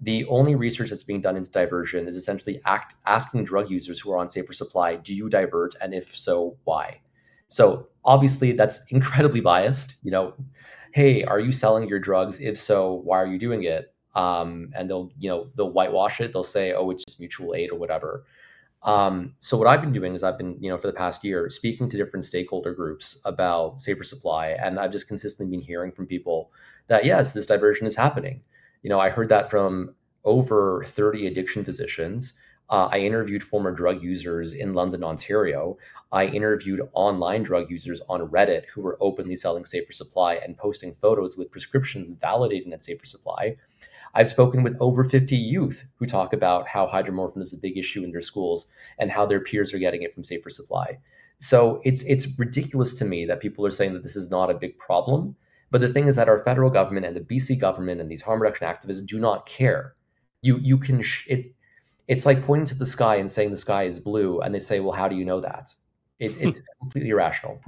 The 0.00 0.24
only 0.26 0.54
research 0.54 0.90
that's 0.90 1.04
being 1.04 1.20
done 1.20 1.36
into 1.36 1.50
diversion 1.50 2.08
is 2.08 2.16
essentially 2.16 2.60
act, 2.64 2.94
asking 3.06 3.44
drug 3.44 3.70
users 3.70 4.00
who 4.00 4.10
are 4.12 4.18
on 4.18 4.28
safer 4.28 4.54
supply, 4.54 4.96
do 4.96 5.14
you 5.14 5.28
divert? 5.28 5.74
And 5.80 5.92
if 5.92 6.16
so, 6.16 6.56
why? 6.64 7.00
So 7.48 7.88
obviously 8.04 8.52
that's 8.52 8.84
incredibly 8.90 9.40
biased. 9.40 9.96
You 10.02 10.10
know, 10.10 10.34
hey, 10.92 11.22
are 11.24 11.38
you 11.38 11.52
selling 11.52 11.86
your 11.86 12.00
drugs? 12.00 12.40
If 12.40 12.56
so, 12.56 12.94
why 13.04 13.18
are 13.18 13.26
you 13.26 13.38
doing 13.38 13.64
it? 13.64 13.94
Um, 14.14 14.70
and 14.74 14.88
they'll 14.88 15.10
you 15.18 15.28
know 15.28 15.48
they'll 15.56 15.72
whitewash 15.72 16.20
it. 16.20 16.32
They'll 16.32 16.42
say, 16.42 16.72
oh, 16.72 16.90
it's 16.90 17.04
just 17.04 17.20
mutual 17.20 17.54
aid 17.54 17.70
or 17.70 17.78
whatever. 17.78 18.24
Um, 18.82 19.34
so 19.40 19.58
what 19.58 19.66
I've 19.66 19.82
been 19.82 19.92
doing 19.92 20.14
is 20.14 20.22
I've 20.22 20.38
been 20.38 20.56
you 20.60 20.70
know 20.70 20.78
for 20.78 20.86
the 20.86 20.92
past 20.92 21.22
year 21.24 21.50
speaking 21.50 21.88
to 21.90 21.96
different 21.96 22.24
stakeholder 22.24 22.74
groups 22.74 23.18
about 23.24 23.80
safer 23.80 24.04
supply, 24.04 24.48
and 24.48 24.78
I've 24.78 24.92
just 24.92 25.08
consistently 25.08 25.56
been 25.56 25.64
hearing 25.64 25.92
from 25.92 26.06
people 26.06 26.50
that 26.88 27.04
yes, 27.04 27.32
this 27.32 27.46
diversion 27.46 27.86
is 27.86 27.96
happening. 27.96 28.42
You 28.82 28.90
know, 28.90 28.98
I 28.98 29.10
heard 29.10 29.28
that 29.28 29.50
from 29.50 29.94
over 30.24 30.84
30 30.86 31.26
addiction 31.26 31.64
physicians. 31.64 32.34
Uh, 32.70 32.88
I 32.92 32.98
interviewed 32.98 33.42
former 33.42 33.72
drug 33.72 34.00
users 34.00 34.52
in 34.52 34.74
London, 34.74 35.02
Ontario. 35.02 35.76
I 36.12 36.26
interviewed 36.26 36.80
online 36.92 37.42
drug 37.42 37.68
users 37.68 38.00
on 38.08 38.28
Reddit 38.28 38.66
who 38.72 38.80
were 38.80 38.96
openly 39.00 39.34
selling 39.34 39.64
safer 39.64 39.92
supply 39.92 40.34
and 40.34 40.56
posting 40.56 40.92
photos 40.92 41.36
with 41.36 41.50
prescriptions 41.50 42.12
validating 42.12 42.70
that 42.70 42.82
safer 42.82 43.06
supply. 43.06 43.56
I've 44.14 44.28
spoken 44.28 44.62
with 44.62 44.76
over 44.80 45.04
50 45.04 45.36
youth 45.36 45.86
who 45.96 46.06
talk 46.06 46.32
about 46.32 46.66
how 46.66 46.86
hydromorphone 46.86 47.40
is 47.40 47.52
a 47.52 47.58
big 47.58 47.76
issue 47.76 48.02
in 48.02 48.10
their 48.10 48.20
schools 48.20 48.66
and 48.98 49.10
how 49.10 49.26
their 49.26 49.40
peers 49.40 49.72
are 49.72 49.78
getting 49.78 50.02
it 50.02 50.14
from 50.14 50.24
safer 50.24 50.50
supply. 50.50 50.98
So 51.38 51.80
it's 51.84 52.02
it's 52.02 52.38
ridiculous 52.38 52.92
to 52.94 53.04
me 53.04 53.24
that 53.26 53.40
people 53.40 53.64
are 53.64 53.70
saying 53.70 53.94
that 53.94 54.02
this 54.02 54.16
is 54.16 54.30
not 54.30 54.50
a 54.50 54.54
big 54.54 54.78
problem. 54.78 55.36
But 55.70 55.80
the 55.80 55.88
thing 55.88 56.08
is 56.08 56.16
that 56.16 56.28
our 56.28 56.38
federal 56.38 56.68
government 56.68 57.06
and 57.06 57.16
the 57.16 57.20
BC 57.20 57.58
government 57.58 58.00
and 58.00 58.10
these 58.10 58.22
harm 58.22 58.42
reduction 58.42 58.66
activists 58.66 59.06
do 59.06 59.18
not 59.18 59.46
care. 59.46 59.94
You 60.42 60.58
you 60.58 60.76
can 60.76 61.00
sh- 61.00 61.26
it, 61.28 61.46
it's 62.08 62.26
like 62.26 62.42
pointing 62.42 62.66
to 62.66 62.74
the 62.74 62.86
sky 62.86 63.16
and 63.16 63.30
saying 63.30 63.52
the 63.52 63.56
sky 63.56 63.84
is 63.84 64.00
blue, 64.00 64.40
and 64.40 64.54
they 64.54 64.58
say, 64.58 64.80
"Well, 64.80 64.92
how 64.92 65.08
do 65.08 65.16
you 65.16 65.24
know 65.24 65.40
that?" 65.40 65.74
It, 66.18 66.32
hmm. 66.32 66.48
it's 66.48 66.60
completely 66.80 67.10
irrational 67.10 67.60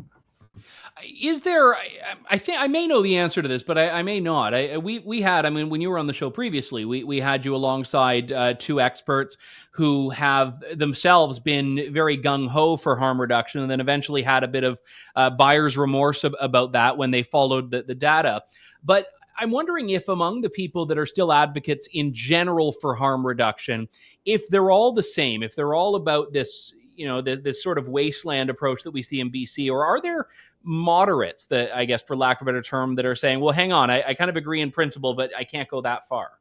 is 1.03 1.41
there 1.41 1.75
I, 1.75 1.88
I, 2.31 2.38
think 2.38 2.59
i 2.59 2.67
may 2.67 2.87
know 2.87 3.03
the 3.03 3.17
answer 3.17 3.43
to 3.43 3.49
this 3.49 3.62
but 3.62 3.79
i, 3.79 3.91
I 3.91 4.03
may 4.03 4.21
not. 4.21 4.55
I, 4.55 4.79
we 4.79 5.01
we 5.01 5.21
had 5.21 5.47
i 5.47 5.51
mean 5.51 5.69
when 5.69 5.81
you 5.81 5.91
were 5.91 5.99
on 5.99 6.07
the 6.07 6.12
show 6.12 6.31
previously 6.31 6.85
we, 6.85 7.05
we 7.05 7.21
had 7.21 7.45
you 7.45 7.55
alongside 7.55 8.33
uh, 8.33 8.55
two 8.55 8.81
experts 8.81 9.37
who 9.73 10.11
have 10.11 10.62
themselves 10.75 11.41
been 11.41 11.93
very 11.93 12.17
gung-ho 12.17 12.77
for 12.77 12.97
harm 12.97 13.21
reduction 13.21 13.62
and 13.62 13.71
then 13.71 13.81
eventually 13.81 14.23
had 14.23 14.45
a 14.45 14.49
bit 14.49 14.65
of 14.65 14.81
uh, 15.17 15.31
buyer's 15.31 15.77
remorse 15.77 16.25
ab- 16.25 16.37
about 16.41 16.73
that 16.73 16.97
when 16.97 17.11
they 17.11 17.23
followed 17.23 17.71
the, 17.71 17.83
the 17.83 17.95
data. 17.95 18.43
But 18.85 19.07
I'm 19.38 19.51
wondering 19.51 19.91
if 19.91 20.09
among 20.09 20.43
the 20.43 20.51
people 20.51 20.87
that 20.87 20.99
are 20.99 21.07
still 21.07 21.33
advocates 21.33 21.88
in 21.93 22.12
general 22.12 22.73
for 22.73 22.95
harm 22.95 23.27
reduction, 23.27 23.88
if 24.25 24.49
they're 24.49 24.71
all 24.71 24.93
the 24.93 25.03
same, 25.03 25.43
if 25.43 25.57
they're 25.57 25.75
all 25.75 25.97
about 25.97 26.33
this, 26.33 26.75
you 26.97 27.07
know 27.07 27.21
this, 27.21 27.41
this, 27.41 27.63
sort 27.63 27.79
of 27.79 27.89
wasteland 27.89 28.51
approach 28.51 28.83
that 28.83 28.91
we 28.91 29.03
see 29.03 29.21
in 29.21 29.31
BC, 29.31 29.71
or 29.71 29.85
are 29.85 30.01
there 30.01 30.29
moderates 30.63 31.47
that 31.47 31.75
I 31.77 31.85
guess, 31.85 32.03
for 32.03 32.17
lack 32.17 32.41
of 32.41 32.47
a 32.47 32.51
better 32.51 32.63
term, 32.63 32.95
that 32.97 33.05
are 33.05 33.15
saying, 33.15 33.41
"Well, 33.41 33.53
hang 33.53 33.73
on, 33.73 33.91
I, 33.91 34.03
I 34.09 34.15
kind 34.15 34.31
of 34.31 34.37
agree 34.37 34.61
in 34.61 34.71
principle, 34.71 35.15
but 35.15 35.31
I 35.37 35.45
can't 35.45 35.69
go 35.69 35.81
that 35.83 36.07
far." 36.09 36.33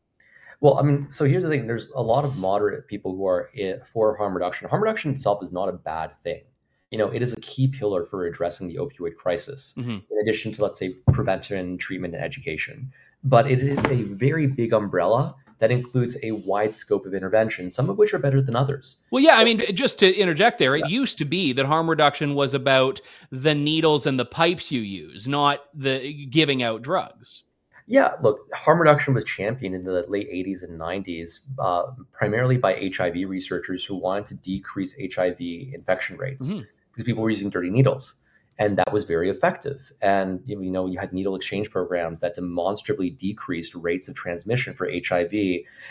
Well, 0.60 0.78
I 0.78 0.84
mean, 0.84 1.10
so 1.10 1.26
here's 1.26 1.44
the 1.44 1.50
thing: 1.50 1.68
there's 1.68 1.90
a 1.96 2.02
lot 2.02 2.26
of 2.26 2.38
moderate 2.38 2.88
people 2.88 3.16
who 3.16 3.26
are 3.26 3.50
for 3.84 4.16
harm 4.16 4.34
reduction. 4.34 4.70
Harm 4.70 4.84
reduction 4.84 5.12
itself 5.12 5.44
is 5.44 5.52
not 5.52 5.70
a 5.70 5.74
bad 5.74 6.16
thing. 6.18 6.44
You 6.92 6.98
know, 6.98 7.08
it 7.08 7.22
is 7.22 7.34
a 7.34 7.40
key 7.40 7.68
pillar 7.68 8.04
for 8.04 8.26
addressing 8.26 8.68
the 8.68 8.76
opioid 8.76 9.16
crisis, 9.16 9.74
mm-hmm. 9.78 9.92
in 9.92 10.20
addition 10.22 10.52
to, 10.52 10.62
let's 10.62 10.78
say, 10.78 10.96
prevention, 11.14 11.78
treatment, 11.78 12.14
and 12.14 12.24
education. 12.24 12.92
But 13.24 13.50
it 13.50 13.62
is 13.62 13.84
a 13.86 14.04
very 14.04 14.46
big 14.46 14.74
umbrella 14.74 15.36
that 15.62 15.69
includes 15.69 16.17
a 16.24 16.32
wide 16.32 16.74
scope 16.74 17.06
of 17.06 17.13
intervention, 17.13 17.69
some 17.69 17.88
of 17.88 18.00
which 18.00 18.15
are 18.15 18.19
better 18.19 18.41
than 18.41 18.56
others. 18.56 18.97
Well, 19.12 19.24
yeah, 19.24 19.36
so, 19.36 19.41
I 19.41 19.45
mean, 19.45 19.62
just 19.76 20.00
to 20.00 20.13
interject 20.13 20.58
there, 20.58 20.76
it 20.76 20.89
used 20.89 21.19
to 21.19 21.26
be 21.26 21.54
that 21.54 21.67
harm 21.67 21.88
reduction 21.88 22.34
was 22.34 22.56
about 22.56 23.00
the 23.32 23.54
needles 23.54 24.08
and 24.08 24.19
the 24.19 24.26
pipes 24.26 24.71
you 24.71 24.82
use, 24.82 25.28
not 25.28 25.65
the 25.76 26.26
giving 26.26 26.63
out 26.63 26.82
drugs. 26.82 27.43
Yeah, 27.86 28.13
look, 28.24 28.39
harm 28.56 28.80
reduction 28.80 29.13
was 29.13 29.24
championed 29.24 29.76
in 29.76 29.84
the 29.84 30.04
late 30.08 30.32
80s 30.32 30.63
and 30.63 30.80
90s, 30.80 31.41
uh, 31.60 31.91
primarily 32.12 32.58
by 32.58 32.91
HIV 32.95 33.30
researchers 33.30 33.86
who 33.86 33.95
wanted 33.95 34.26
to 34.28 34.36
decrease 34.38 34.95
HIV 35.00 35.39
infection 35.39 36.17
rates 36.17 36.52
mm-hmm. 36.52 36.63
because 36.91 37.06
people 37.06 37.21
were 37.21 37.30
using 37.30 37.52
dirty 37.52 37.69
needles 37.69 38.15
and 38.60 38.78
that 38.78 38.92
was 38.94 39.06
very 39.06 39.30
effective. 39.30 39.92
And 40.02 40.42
you 40.46 40.72
know, 40.72 40.86
you 40.86 41.00
had 41.00 41.14
needle 41.14 41.36
exchange 41.36 41.72
programs 41.72 42.20
that 42.22 42.36
demonstrably 42.36 43.10
decreased 43.10 43.76
rates 43.76 44.08
of 44.08 44.16
transmission 44.16 44.74
for 44.74 44.90
HIV 44.90 45.34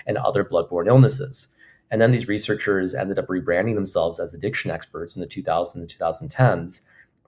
and 0.07 0.17
other 0.19 0.45
bloodborne 0.45 0.87
illnesses. 0.87 1.49
And 1.91 2.01
then 2.01 2.13
these 2.13 2.29
researchers 2.29 2.95
ended 2.95 3.19
up 3.19 3.27
rebranding 3.27 3.75
themselves 3.75 4.21
as 4.21 4.33
addiction 4.33 4.71
experts 4.71 5.17
in 5.17 5.21
the 5.21 5.27
2000s 5.27 5.75
and 5.75 5.89
2010s, 5.89 6.83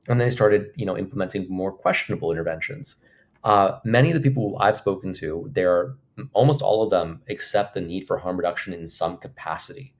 and 0.08 0.20
they 0.20 0.30
started, 0.30 0.70
you 0.76 0.86
know, 0.86 0.96
implementing 0.96 1.46
more 1.48 1.72
questionable 1.72 2.30
interventions. 2.30 2.96
Uh, 3.44 3.78
many 3.84 4.10
of 4.10 4.14
the 4.14 4.20
people 4.20 4.56
I've 4.60 4.76
spoken 4.76 5.12
to, 5.14 5.48
they're 5.52 5.96
almost 6.32 6.62
all 6.62 6.82
of 6.82 6.90
them 6.90 7.22
accept 7.28 7.74
the 7.74 7.80
need 7.80 8.06
for 8.06 8.18
harm 8.18 8.36
reduction 8.36 8.72
in 8.72 8.86
some 8.86 9.16
capacity 9.16 9.94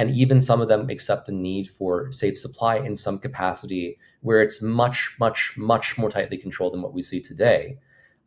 and 0.00 0.10
even 0.12 0.40
some 0.40 0.62
of 0.62 0.68
them 0.68 0.88
accept 0.88 1.26
the 1.26 1.32
need 1.32 1.68
for 1.68 2.10
safe 2.10 2.38
supply 2.38 2.76
in 2.76 2.96
some 2.96 3.18
capacity 3.18 3.98
where 4.22 4.40
it's 4.40 4.62
much 4.62 5.14
much 5.20 5.52
much 5.58 5.98
more 5.98 6.08
tightly 6.08 6.38
controlled 6.38 6.72
than 6.72 6.80
what 6.80 6.94
we 6.94 7.02
see 7.02 7.20
today. 7.20 7.76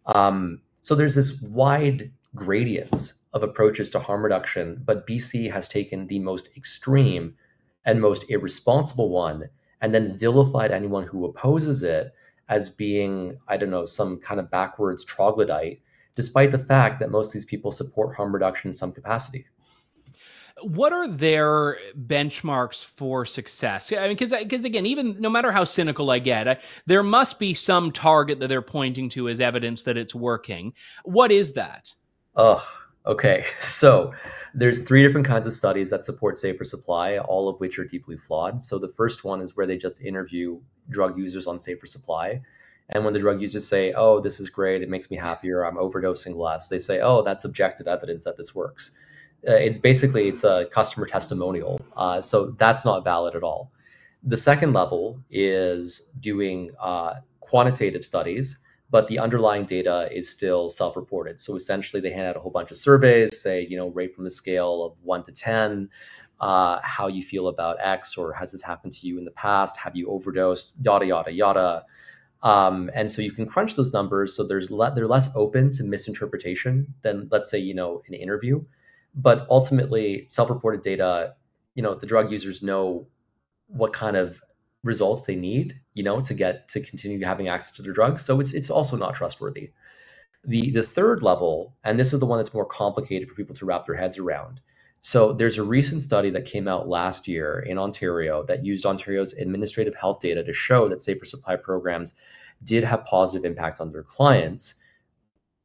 Um, 0.06 0.62
so 0.84 0.94
there's 0.94 1.16
this 1.16 1.42
wide 1.42 2.12
gradient 2.36 3.14
of 3.34 3.42
approaches 3.42 3.90
to 3.90 4.00
harm 4.00 4.24
reduction 4.24 4.84
but 4.86 5.08
bc 5.08 5.52
has 5.52 5.68
taken 5.68 6.06
the 6.06 6.20
most 6.20 6.50
extreme 6.56 7.34
and 7.86 8.00
most 8.00 8.24
irresponsible 8.30 9.10
one 9.10 9.50
and 9.82 9.94
then 9.96 10.16
vilified 10.16 10.72
anyone 10.72 11.04
who 11.04 11.26
opposes 11.26 11.82
it 11.82 12.14
as 12.50 12.70
being 12.70 13.38
i 13.48 13.58
don't 13.58 13.72
know 13.72 13.86
some 13.86 14.20
kind 14.20 14.40
of 14.40 14.52
backwards 14.52 15.04
troglodyte 15.04 15.80
despite 16.16 16.52
the 16.52 16.66
fact 16.74 17.00
that 17.00 17.12
most 17.12 17.28
of 17.28 17.34
these 17.34 17.46
people 17.46 17.72
support 17.72 18.16
harm 18.16 18.34
reduction 18.34 18.70
in 18.70 18.74
some 18.74 18.92
capacity 18.92 19.46
what 20.64 20.94
are 20.94 21.08
their 21.08 21.78
benchmarks 22.08 22.84
for 22.84 23.26
success? 23.26 23.92
I 23.92 24.08
mean, 24.08 24.18
because 24.18 24.32
because 24.32 24.66
again, 24.66 24.86
even 24.86 25.20
no 25.20 25.30
matter 25.30 25.52
how 25.52 25.64
cynical 25.64 26.10
I 26.12 26.20
get, 26.20 26.48
I, 26.48 26.58
there 26.86 27.04
must 27.04 27.40
be 27.40 27.54
some 27.54 27.92
target 27.92 28.40
that 28.40 28.48
they're 28.48 28.62
pointing 28.62 29.10
to 29.10 29.30
as 29.30 29.40
evidence 29.40 29.84
that 29.84 29.98
it's 29.98 30.16
working. 30.16 30.74
What 31.04 31.32
is 31.32 31.54
that? 31.54 31.94
Oh, 32.36 32.66
okay. 33.06 33.46
So 33.60 34.14
there's 34.56 34.84
three 34.84 35.02
different 35.04 35.26
kinds 35.26 35.48
of 35.48 35.54
studies 35.54 35.90
that 35.90 36.04
support 36.04 36.38
safer 36.38 36.64
supply, 36.64 37.18
all 37.18 37.50
of 37.50 37.60
which 37.60 37.80
are 37.80 37.86
deeply 37.86 38.18
flawed. 38.18 38.62
So 38.62 38.78
the 38.78 38.88
first 38.88 39.24
one 39.24 39.42
is 39.42 39.56
where 39.56 39.66
they 39.66 39.78
just 39.78 40.02
interview 40.02 40.60
drug 40.90 41.18
users 41.18 41.48
on 41.48 41.60
safer 41.60 41.88
supply. 41.88 42.42
And 42.90 43.04
when 43.04 43.14
the 43.14 43.20
drug 43.20 43.42
users 43.42 43.68
say, 43.68 43.94
"Oh, 43.94 44.20
this 44.20 44.40
is 44.40 44.50
great. 44.50 44.82
It 44.82 44.90
makes 44.90 45.10
me 45.10 45.18
happier. 45.18 45.66
I'm 45.66 45.78
overdosing 45.78 46.36
less," 46.36 46.68
they 46.68 46.80
say, 46.80 47.00
"Oh, 47.02 47.22
that's 47.22 47.46
objective 47.46 47.88
evidence 47.88 48.24
that 48.26 48.38
this 48.38 48.54
works." 48.54 48.92
Uh, 49.48 49.54
it's 49.54 49.78
basically 49.78 50.28
it's 50.28 50.44
a 50.44 50.68
customer 50.72 51.06
testimonial. 51.06 51.80
Uh, 51.98 52.22
so 52.22 52.52
that's 52.58 52.86
not 52.86 53.04
valid 53.04 53.36
at 53.36 53.44
all. 53.44 53.72
The 54.24 54.38
second 54.38 54.74
level 54.74 55.20
is 55.30 56.12
doing 56.20 56.72
uh, 56.80 57.16
quantitative 57.42 58.06
studies, 58.06 58.58
but 58.90 59.08
the 59.08 59.20
underlying 59.20 59.66
data 59.66 60.08
is 60.12 60.30
still 60.30 60.70
self-reported. 60.70 61.40
So 61.42 61.56
essentially, 61.56 62.02
they 62.02 62.12
hand 62.12 62.28
out 62.28 62.38
a 62.38 62.40
whole 62.40 62.52
bunch 62.52 62.72
of 62.72 62.78
surveys, 62.78 63.42
say 63.42 63.68
you 63.70 63.76
know 63.76 63.90
rate 63.90 64.14
from 64.14 64.26
a 64.26 64.30
scale 64.30 64.84
of 64.84 64.96
one 65.04 65.24
to 65.24 65.32
ten. 65.32 65.90
Uh, 66.40 66.80
how 66.84 67.08
you 67.08 67.24
feel 67.24 67.48
about 67.48 67.78
X, 67.80 68.18
or 68.18 68.34
has 68.34 68.52
this 68.52 68.62
happened 68.62 68.94
to 68.94 69.08
you 69.08 69.18
in 69.18 69.26
the 69.26 69.32
past? 69.32 69.78
Have 69.78 69.96
you 69.96 70.10
overdosed? 70.10 70.74
Yada 70.82 71.06
yada 71.06 71.32
yada. 71.32 71.86
Um, 72.44 72.92
and 72.94 73.10
so 73.10 73.22
you 73.22 73.32
can 73.32 73.46
crunch 73.46 73.76
those 73.76 73.94
numbers. 73.94 74.36
So 74.36 74.46
there's 74.46 74.70
le- 74.70 74.94
they're 74.94 75.08
less 75.08 75.30
open 75.36 75.72
to 75.72 75.84
misinterpretation 75.84 76.94
than 77.02 77.28
let's 77.32 77.50
say 77.50 77.58
you 77.58 77.74
know 77.74 78.02
an 78.08 78.14
interview 78.14 78.64
but 79.16 79.46
ultimately 79.50 80.28
self-reported 80.30 80.82
data 80.82 81.34
you 81.76 81.84
know 81.84 81.96
the 81.96 82.08
drug 82.08 82.32
users 82.32 82.62
know 82.62 83.08
what 83.68 83.94
kind 83.94 84.16
of 84.16 84.42
results 84.84 85.26
they 85.26 85.36
need 85.36 85.80
you 85.94 86.04
know 86.04 86.22
to 86.22 86.34
get 86.34 86.68
to 86.68 86.80
continue 86.82 87.24
having 87.24 87.48
access 87.48 87.72
to 87.72 87.82
their 87.82 87.94
drugs. 87.94 88.24
So 88.24 88.40
it's 88.40 88.54
it's 88.54 88.70
also 88.70 88.98
not 88.98 89.16
trustworthy. 89.16 89.72
The 90.44 90.72
the 90.72 90.84
third 90.84 91.22
level 91.22 91.76
and 91.84 92.00
this 92.00 92.14
is 92.14 92.20
the 92.20 92.26
one 92.26 92.40
that's 92.40 92.54
more 92.54 92.66
complicated 92.66 93.30
for 93.30 93.36
people 93.36 93.56
to 93.56 93.66
wrap 93.66 93.86
their 93.86 93.96
heads 93.96 94.18
around. 94.18 94.62
So 95.02 95.34
there's 95.34 95.58
a 95.58 95.64
recent 95.64 96.02
study 96.02 96.30
that 96.30 96.46
came 96.46 96.68
out 96.68 96.88
last 96.88 97.28
year 97.28 97.60
in 97.60 97.78
Ontario 97.78 98.44
that 98.44 98.66
used 98.66 98.86
Ontario's 98.86 99.34
administrative 99.34 99.96
health 99.96 100.22
data 100.22 100.44
to 100.44 100.54
show 100.54 100.88
that 100.88 101.02
safer 101.02 101.26
supply 101.26 101.58
programs 101.58 102.14
did 102.64 102.86
have 102.86 103.04
positive 103.06 103.44
impacts 103.44 103.82
on 103.82 103.92
their 103.92 104.04
clients. 104.04 104.76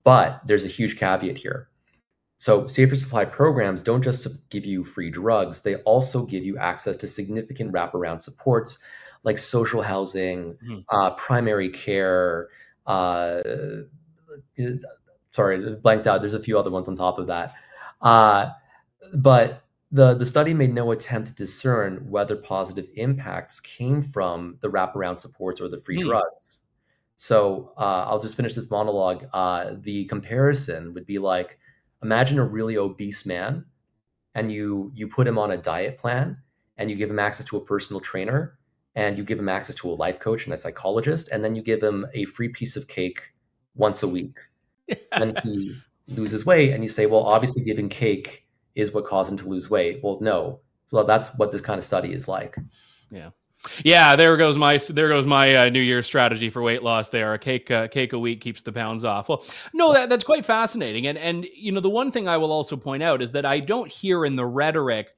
But 0.03 0.41
there's 0.47 0.65
a 0.65 0.69
huge 0.69 0.99
caveat 0.99 1.39
here 1.39 1.68
so, 2.39 2.69
safer 2.69 2.95
supply 2.95 3.25
programs 3.25 3.83
don't 3.83 4.03
just 4.03 4.29
give 4.49 4.65
you 4.65 4.85
free 4.85 5.11
drugs, 5.11 5.63
they 5.63 5.77
also 5.77 6.25
give 6.25 6.45
you 6.45 6.57
access 6.57 6.97
to 6.99 7.09
significant 7.09 7.73
wraparound 7.73 8.21
supports 8.21 8.79
like 9.25 9.39
social 9.39 9.83
housing, 9.83 10.57
mm-hmm. 10.65 10.79
uh, 10.89 11.11
primary 11.15 11.69
care. 11.69 12.49
Uh, 12.87 13.43
sorry, 15.33 15.75
blanked 15.77 16.07
out. 16.07 16.21
There's 16.21 16.35
a 16.35 16.41
few 16.41 16.59
other 16.59 16.71
ones 16.71 16.89
on 16.89 16.95
top 16.95 17.19
of 17.19 17.27
that. 17.27 17.55
Uh, 18.01 18.51
but 19.17 19.65
the, 19.91 20.15
the 20.15 20.27
study 20.27 20.55
made 20.55 20.73
no 20.73 20.93
attempt 20.93 21.29
to 21.29 21.35
discern 21.35 22.09
whether 22.09 22.37
positive 22.37 22.87
impacts 22.95 23.61
came 23.61 24.01
from 24.01 24.59
the 24.61 24.69
wraparound 24.69 25.19
supports 25.19 25.61
or 25.61 25.69
the 25.69 25.79
free 25.79 25.99
mm-hmm. 25.99 26.11
drugs. 26.11 26.63
So 27.17 27.73
uh, 27.77 28.05
I'll 28.07 28.21
just 28.21 28.37
finish 28.37 28.55
this 28.55 28.71
monologue. 28.71 29.27
Uh, 29.33 29.73
the 29.81 30.05
comparison 30.05 30.95
would 30.95 31.07
be 31.07 31.19
like, 31.19 31.59
imagine 32.03 32.39
a 32.39 32.45
really 32.45 32.77
obese 32.77 33.27
man 33.27 33.65
and 34.35 34.53
you 34.53 34.93
you 34.95 35.09
put 35.09 35.27
him 35.27 35.39
on 35.39 35.51
a 35.51 35.57
diet 35.57 35.99
plan 35.99 36.37
and 36.77 36.91
you 36.91 36.97
give 36.97 37.11
him 37.11 37.19
access 37.19 37.47
to 37.47 37.57
a 37.57 37.65
personal 37.65 38.01
trainer 38.01 38.59
and 38.95 39.19
you 39.19 39.25
give 39.25 39.39
him 39.39 39.49
access 39.49 39.77
to 39.77 39.91
a 39.91 39.93
life 39.95 40.19
coach 40.19 40.45
and 40.45 40.55
a 40.55 40.59
psychologist 40.59 41.29
and 41.33 41.45
then 41.45 41.55
you 41.55 41.63
give 41.63 41.83
him 41.83 42.07
a 42.15 42.25
free 42.27 42.49
piece 42.49 42.77
of 42.77 42.89
cake 42.89 43.33
once 43.75 44.03
a 44.03 44.09
week 44.09 44.37
and 45.13 45.39
he 45.41 45.77
loses 46.09 46.47
weight 46.47 46.73
and 46.73 46.83
you 46.83 46.89
say 46.89 47.07
well 47.07 47.25
obviously 47.25 47.63
giving 47.63 47.89
cake 47.89 48.47
is 48.75 48.93
what 48.93 49.05
caused 49.05 49.31
him 49.31 49.37
to 49.37 49.49
lose 49.49 49.69
weight 49.69 50.01
well 50.03 50.19
no 50.21 50.61
So 50.89 51.03
that's 51.03 51.37
what 51.37 51.53
this 51.53 51.61
kind 51.61 51.79
of 51.79 51.85
study 51.85 52.13
is 52.13 52.29
like. 52.29 52.57
Yeah. 53.11 53.31
Yeah, 53.85 54.15
there 54.15 54.37
goes 54.37 54.57
my 54.57 54.79
there 54.79 55.09
goes 55.09 55.27
my 55.27 55.55
uh, 55.55 55.69
New 55.69 55.81
Year's 55.81 56.07
strategy 56.07 56.49
for 56.49 56.63
weight 56.63 56.83
loss. 56.83 57.09
There, 57.09 57.35
a 57.35 57.39
cake 57.39 57.71
uh, 57.71 57.89
cake 57.89 58.13
a 58.13 58.19
week 58.19 58.41
keeps 58.41 58.63
the 58.63 58.73
pounds 58.73 59.05
off. 59.05 59.29
Well, 59.29 59.45
no, 59.73 59.93
that 59.93 60.09
that's 60.09 60.25
quite 60.25 60.45
fascinating. 60.45 61.09
And 61.09 61.19
and 61.19 61.47
you 61.55 61.73
know 61.73 61.81
the 61.81 61.91
one 61.91 62.13
thing 62.13 62.29
I 62.29 62.37
will 62.37 62.53
also 62.53 62.77
point 62.77 63.03
out 63.03 63.21
is 63.21 63.33
that 63.33 63.45
I 63.45 63.61
don't 63.61 63.91
hear 63.91 64.25
in 64.25 64.37
the 64.37 64.47
rhetoric 64.47 65.09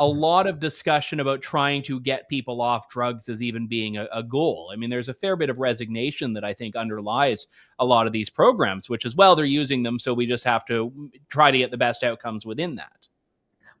a 0.00 0.06
lot 0.06 0.48
of 0.48 0.58
discussion 0.58 1.20
about 1.20 1.40
trying 1.40 1.80
to 1.80 2.00
get 2.00 2.28
people 2.28 2.60
off 2.60 2.88
drugs 2.88 3.28
as 3.28 3.42
even 3.42 3.68
being 3.68 3.96
a, 3.96 4.08
a, 4.12 4.24
goal. 4.24 4.70
I 4.72 4.76
mean, 4.76 4.90
there's 4.90 5.08
a 5.08 5.14
fair 5.14 5.36
bit 5.36 5.50
of 5.50 5.60
resignation 5.60 6.32
that 6.32 6.42
I 6.42 6.52
think 6.52 6.74
underlies 6.74 7.46
a 7.78 7.84
lot 7.84 8.08
of 8.08 8.12
these 8.12 8.28
programs, 8.28 8.90
which 8.90 9.04
is 9.04 9.14
well, 9.14 9.36
they're 9.36 9.44
using 9.44 9.84
them, 9.84 10.00
so 10.00 10.12
we 10.12 10.26
just 10.26 10.44
have 10.44 10.64
to 10.66 11.10
try 11.28 11.52
to 11.52 11.58
get 11.58 11.70
the 11.70 11.76
best 11.76 12.02
outcomes 12.02 12.44
within 12.44 12.74
that. 12.74 13.06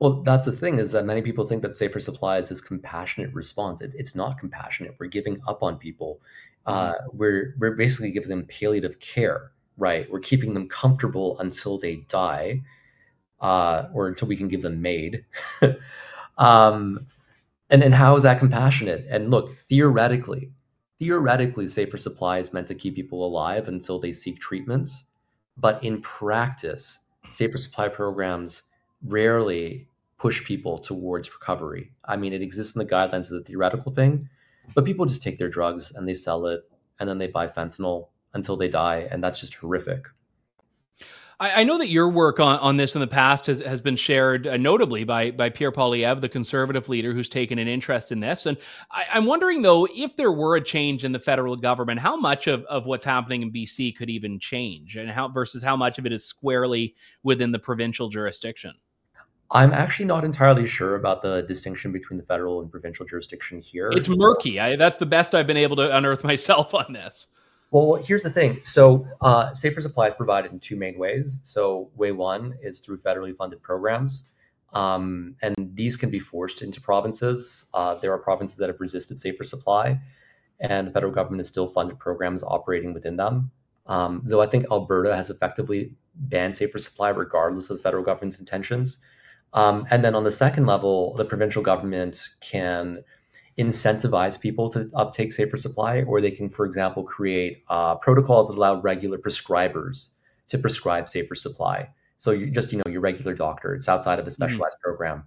Well, 0.00 0.22
that's 0.22 0.44
the 0.44 0.52
thing 0.52 0.78
is 0.78 0.92
that 0.92 1.04
many 1.04 1.22
people 1.22 1.46
think 1.46 1.62
that 1.62 1.74
safer 1.74 2.00
supply 2.00 2.38
is 2.38 2.48
this 2.48 2.60
compassionate 2.60 3.32
response. 3.32 3.80
It, 3.80 3.94
it's 3.96 4.14
not 4.14 4.38
compassionate. 4.38 4.96
We're 4.98 5.06
giving 5.06 5.40
up 5.46 5.62
on 5.62 5.76
people. 5.78 6.20
Uh, 6.66 6.94
mm-hmm. 6.94 7.16
we're 7.16 7.54
we're 7.58 7.76
basically 7.76 8.10
giving 8.10 8.28
them 8.28 8.46
palliative 8.46 8.98
care, 8.98 9.52
right? 9.76 10.10
We're 10.10 10.20
keeping 10.20 10.54
them 10.54 10.68
comfortable 10.68 11.38
until 11.38 11.78
they 11.78 11.96
die, 12.08 12.62
uh, 13.40 13.84
or 13.92 14.08
until 14.08 14.28
we 14.28 14.36
can 14.36 14.48
give 14.48 14.62
them 14.62 14.82
MAID. 14.82 15.24
um, 16.38 17.06
and 17.70 17.82
and 17.82 17.94
how 17.94 18.16
is 18.16 18.22
that 18.24 18.38
compassionate? 18.38 19.06
And 19.08 19.30
look, 19.30 19.56
theoretically, 19.68 20.50
theoretically, 20.98 21.68
safer 21.68 21.98
supply 21.98 22.38
is 22.38 22.52
meant 22.52 22.66
to 22.68 22.74
keep 22.74 22.96
people 22.96 23.24
alive 23.26 23.68
until 23.68 24.00
they 24.00 24.12
seek 24.12 24.40
treatments, 24.40 25.04
but 25.56 25.82
in 25.84 26.00
practice, 26.02 27.00
safer 27.30 27.58
supply 27.58 27.88
programs 27.88 28.62
rarely 29.04 29.88
push 30.18 30.44
people 30.44 30.78
towards 30.78 31.32
recovery. 31.32 31.92
I 32.04 32.16
mean, 32.16 32.32
it 32.32 32.42
exists 32.42 32.74
in 32.74 32.78
the 32.78 32.90
guidelines 32.90 33.30
as 33.30 33.32
a 33.32 33.42
theoretical 33.42 33.92
thing, 33.92 34.28
but 34.74 34.84
people 34.84 35.06
just 35.06 35.22
take 35.22 35.38
their 35.38 35.48
drugs 35.48 35.92
and 35.92 36.08
they 36.08 36.14
sell 36.14 36.46
it 36.46 36.62
and 36.98 37.08
then 37.08 37.18
they 37.18 37.26
buy 37.26 37.46
fentanyl 37.46 38.08
until 38.32 38.56
they 38.56 38.68
die. 38.68 39.06
And 39.10 39.22
that's 39.22 39.40
just 39.40 39.54
horrific. 39.54 40.06
I, 41.40 41.60
I 41.60 41.64
know 41.64 41.78
that 41.78 41.88
your 41.88 42.08
work 42.08 42.40
on, 42.40 42.58
on 42.60 42.76
this 42.76 42.94
in 42.94 43.00
the 43.00 43.06
past 43.06 43.46
has, 43.46 43.60
has 43.60 43.80
been 43.80 43.96
shared 43.96 44.46
uh, 44.46 44.56
notably 44.56 45.04
by, 45.04 45.30
by 45.32 45.50
Pierre 45.50 45.72
Poilievre, 45.72 46.20
the 46.20 46.28
conservative 46.28 46.88
leader 46.88 47.12
who's 47.12 47.28
taken 47.28 47.58
an 47.58 47.68
interest 47.68 48.12
in 48.12 48.20
this. 48.20 48.46
And 48.46 48.56
I, 48.90 49.04
I'm 49.12 49.26
wondering, 49.26 49.62
though, 49.62 49.86
if 49.92 50.16
there 50.16 50.32
were 50.32 50.56
a 50.56 50.64
change 50.64 51.04
in 51.04 51.12
the 51.12 51.18
federal 51.18 51.56
government, 51.56 52.00
how 52.00 52.16
much 52.16 52.46
of, 52.46 52.64
of 52.64 52.86
what's 52.86 53.04
happening 53.04 53.42
in 53.42 53.52
BC 53.52 53.96
could 53.96 54.10
even 54.10 54.38
change 54.38 54.96
and 54.96 55.10
how 55.10 55.28
versus 55.28 55.62
how 55.62 55.76
much 55.76 55.98
of 55.98 56.06
it 56.06 56.12
is 56.12 56.24
squarely 56.24 56.94
within 57.22 57.52
the 57.52 57.58
provincial 57.58 58.08
jurisdiction? 58.08 58.74
I'm 59.54 59.72
actually 59.72 60.06
not 60.06 60.24
entirely 60.24 60.66
sure 60.66 60.96
about 60.96 61.22
the 61.22 61.42
distinction 61.42 61.92
between 61.92 62.18
the 62.18 62.24
federal 62.24 62.60
and 62.60 62.68
provincial 62.70 63.06
jurisdiction 63.06 63.60
here. 63.60 63.88
It's 63.92 64.08
murky. 64.08 64.58
I, 64.58 64.74
that's 64.74 64.96
the 64.96 65.06
best 65.06 65.32
I've 65.32 65.46
been 65.46 65.56
able 65.56 65.76
to 65.76 65.96
unearth 65.96 66.24
myself 66.32 66.74
on 66.74 66.92
this. 66.92 67.28
Well, 67.70 67.94
here's 67.94 68.24
the 68.24 68.30
thing. 68.30 68.58
So, 68.62 69.06
uh, 69.20 69.52
Safer 69.54 69.80
Supply 69.80 70.08
is 70.08 70.14
provided 70.14 70.52
in 70.52 70.58
two 70.58 70.76
main 70.76 70.98
ways. 70.98 71.40
So, 71.44 71.90
way 71.96 72.12
one 72.12 72.54
is 72.62 72.80
through 72.80 72.98
federally 72.98 73.34
funded 73.34 73.62
programs, 73.62 74.30
um, 74.72 75.36
and 75.40 75.54
these 75.74 75.96
can 75.96 76.10
be 76.10 76.18
forced 76.18 76.62
into 76.62 76.80
provinces. 76.80 77.66
Uh, 77.74 77.94
there 77.94 78.12
are 78.12 78.18
provinces 78.18 78.58
that 78.58 78.68
have 78.68 78.80
resisted 78.80 79.18
Safer 79.18 79.44
Supply, 79.44 80.00
and 80.60 80.86
the 80.86 80.92
federal 80.92 81.12
government 81.12 81.40
has 81.40 81.48
still 81.48 81.66
funded 81.66 81.98
programs 81.98 82.42
operating 82.42 82.92
within 82.92 83.16
them. 83.16 83.50
Um, 83.86 84.22
though 84.24 84.40
I 84.40 84.46
think 84.46 84.66
Alberta 84.70 85.14
has 85.14 85.30
effectively 85.30 85.94
banned 86.14 86.54
Safer 86.54 86.78
Supply 86.78 87.08
regardless 87.08 87.70
of 87.70 87.76
the 87.76 87.82
federal 87.82 88.04
government's 88.04 88.38
intentions. 88.38 88.98
Um, 89.52 89.86
and 89.90 90.04
then 90.04 90.14
on 90.14 90.24
the 90.24 90.32
second 90.32 90.66
level, 90.66 91.14
the 91.14 91.24
provincial 91.24 91.62
government 91.62 92.28
can 92.40 93.04
incentivize 93.58 94.40
people 94.40 94.68
to 94.70 94.90
uptake 94.94 95.32
safer 95.32 95.56
supply, 95.56 96.02
or 96.02 96.20
they 96.20 96.30
can, 96.30 96.48
for 96.48 96.66
example, 96.66 97.04
create 97.04 97.62
uh, 97.68 97.94
protocols 97.96 98.48
that 98.48 98.56
allow 98.56 98.80
regular 98.80 99.18
prescribers 99.18 100.10
to 100.48 100.58
prescribe 100.58 101.08
safer 101.08 101.34
supply. 101.34 101.88
So 102.16 102.32
you 102.32 102.50
just 102.50 102.72
you 102.72 102.78
know 102.78 102.90
your 102.90 103.00
regular 103.00 103.34
doctor, 103.34 103.74
it's 103.74 103.88
outside 103.88 104.18
of 104.18 104.26
a 104.26 104.30
mm-hmm. 104.30 104.42
specialized 104.42 104.76
mm-hmm. 104.76 104.88
program. 104.88 105.26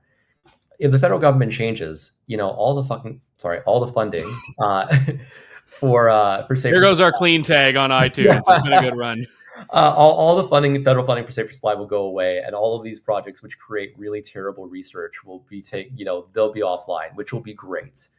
If 0.80 0.92
the 0.92 1.00
federal 1.00 1.20
government 1.20 1.54
changes, 1.54 2.14
you 2.28 2.38
know 2.38 2.50
all 2.50 2.76
the 2.76 2.84
fucking 2.84 3.22
sorry, 3.38 3.62
all 3.62 3.80
the 3.80 3.92
funding 3.92 4.30
uh, 4.60 4.96
for 5.66 6.10
uh, 6.10 6.44
for 6.44 6.56
safer. 6.56 6.76
Here 6.76 6.82
goes 6.82 6.98
supply. 6.98 7.06
our 7.06 7.12
clean 7.14 7.44
tag 7.44 7.76
on 7.78 7.90
iTunes. 7.92 8.42
It's 8.46 8.62
been 8.64 8.74
a 8.74 8.82
good 8.82 8.98
run 8.98 9.26
uh, 9.70 9.93
all, 9.96 10.13
all 10.13 10.36
the 10.36 10.48
funding, 10.48 10.82
federal 10.84 11.06
funding 11.06 11.26
for 11.26 11.32
safer 11.32 11.52
supply 11.52 11.74
will 11.74 11.86
go 11.88 12.04
away, 12.04 12.39
and 12.46 12.56
all 12.56 12.78
of 12.78 12.84
these 12.84 13.00
projects, 13.00 13.41
which 13.41 13.58
create 13.58 13.93
really 13.98 14.22
terrible 14.22 14.67
research, 14.67 15.24
will 15.24 15.46
be 15.50 15.62
take 15.62 15.91
you 15.96 16.06
know 16.06 16.28
they'll 16.34 16.54
be 16.54 16.62
offline, 16.62 17.15
which 17.15 17.34
will 17.34 17.41
be 17.41 17.54
great. 17.54 18.10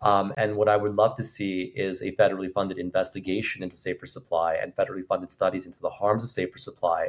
Um, 0.00 0.32
and 0.36 0.56
what 0.56 0.68
I 0.68 0.76
would 0.76 0.94
love 0.94 1.16
to 1.16 1.24
see 1.24 1.72
is 1.74 2.02
a 2.02 2.12
federally 2.12 2.50
funded 2.50 2.78
investigation 2.78 3.62
into 3.62 3.76
safer 3.76 4.06
supply 4.06 4.54
and 4.54 4.74
federally 4.74 5.04
funded 5.04 5.30
studies 5.30 5.66
into 5.66 5.80
the 5.80 5.90
harms 5.90 6.22
of 6.22 6.30
safer 6.30 6.58
supply. 6.58 7.08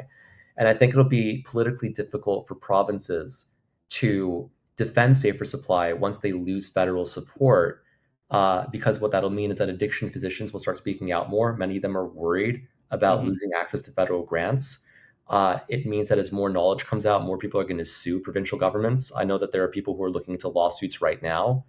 And 0.56 0.66
I 0.66 0.74
think 0.74 0.92
it'll 0.92 1.04
be 1.04 1.44
politically 1.46 1.90
difficult 1.90 2.48
for 2.48 2.56
provinces 2.56 3.46
to 3.90 4.50
defend 4.74 5.16
safer 5.16 5.44
supply 5.44 5.92
once 5.92 6.18
they 6.18 6.32
lose 6.32 6.68
federal 6.68 7.06
support, 7.06 7.84
uh, 8.32 8.66
because 8.72 8.98
what 8.98 9.12
that'll 9.12 9.30
mean 9.30 9.52
is 9.52 9.58
that 9.58 9.68
addiction 9.68 10.10
physicians 10.10 10.52
will 10.52 10.60
start 10.60 10.78
speaking 10.78 11.12
out 11.12 11.30
more. 11.30 11.56
Many 11.56 11.76
of 11.76 11.82
them 11.82 11.96
are 11.96 12.06
worried 12.06 12.66
about 12.90 13.20
mm-hmm. 13.20 13.28
losing 13.28 13.50
access 13.58 13.80
to 13.82 13.92
federal 13.92 14.22
grants. 14.22 14.80
Uh, 15.28 15.60
it 15.68 15.86
means 15.86 16.08
that 16.08 16.18
as 16.18 16.32
more 16.32 16.50
knowledge 16.50 16.84
comes 16.84 17.06
out, 17.06 17.22
more 17.22 17.38
people 17.38 17.60
are 17.60 17.64
going 17.64 17.78
to 17.78 17.84
sue 17.84 18.18
provincial 18.18 18.58
governments. 18.58 19.12
I 19.16 19.24
know 19.24 19.38
that 19.38 19.52
there 19.52 19.62
are 19.62 19.68
people 19.68 19.96
who 19.96 20.02
are 20.02 20.10
looking 20.10 20.34
into 20.34 20.48
lawsuits 20.48 21.00
right 21.00 21.22
now. 21.22 21.64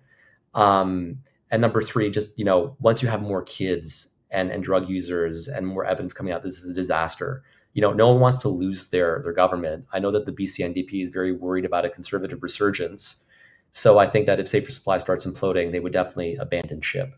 Um, 0.56 1.20
and 1.52 1.62
number 1.62 1.82
three, 1.82 2.10
just 2.10 2.38
you 2.38 2.46
know, 2.46 2.76
once 2.80 3.02
you 3.02 3.08
have 3.10 3.22
more 3.22 3.44
kids 3.44 4.14
and 4.32 4.50
and 4.50 4.64
drug 4.64 4.90
users 4.90 5.48
and 5.48 5.68
more 5.68 5.86
evidence 5.86 6.14
coming 6.14 6.34
out, 6.34 6.42
this 6.42 6.64
is 6.64 6.72
a 6.72 6.74
disaster. 6.74 7.44
You 7.74 7.82
know, 7.82 7.94
no 7.94 8.10
one 8.10 8.20
wants 8.20 8.38
to 8.40 8.50
lose 8.50 8.88
their 8.88 9.22
their 9.24 9.34
government. 9.34 9.86
I 9.94 10.00
know 10.00 10.12
that 10.12 10.26
the 10.26 10.32
BC 10.32 10.66
NDP 10.74 11.04
is 11.04 11.10
very 11.10 11.32
worried 11.32 11.66
about 11.66 11.86
a 11.86 11.90
conservative 11.90 12.42
resurgence. 12.42 13.24
So 13.72 14.00
I 14.00 14.08
think 14.08 14.26
that 14.26 14.40
if 14.40 14.48
Safer 14.48 14.72
Supply 14.72 14.98
starts 14.98 15.26
imploding, 15.26 15.72
they 15.72 15.80
would 15.80 15.94
definitely 15.94 16.36
abandon 16.36 16.82
ship. 16.82 17.14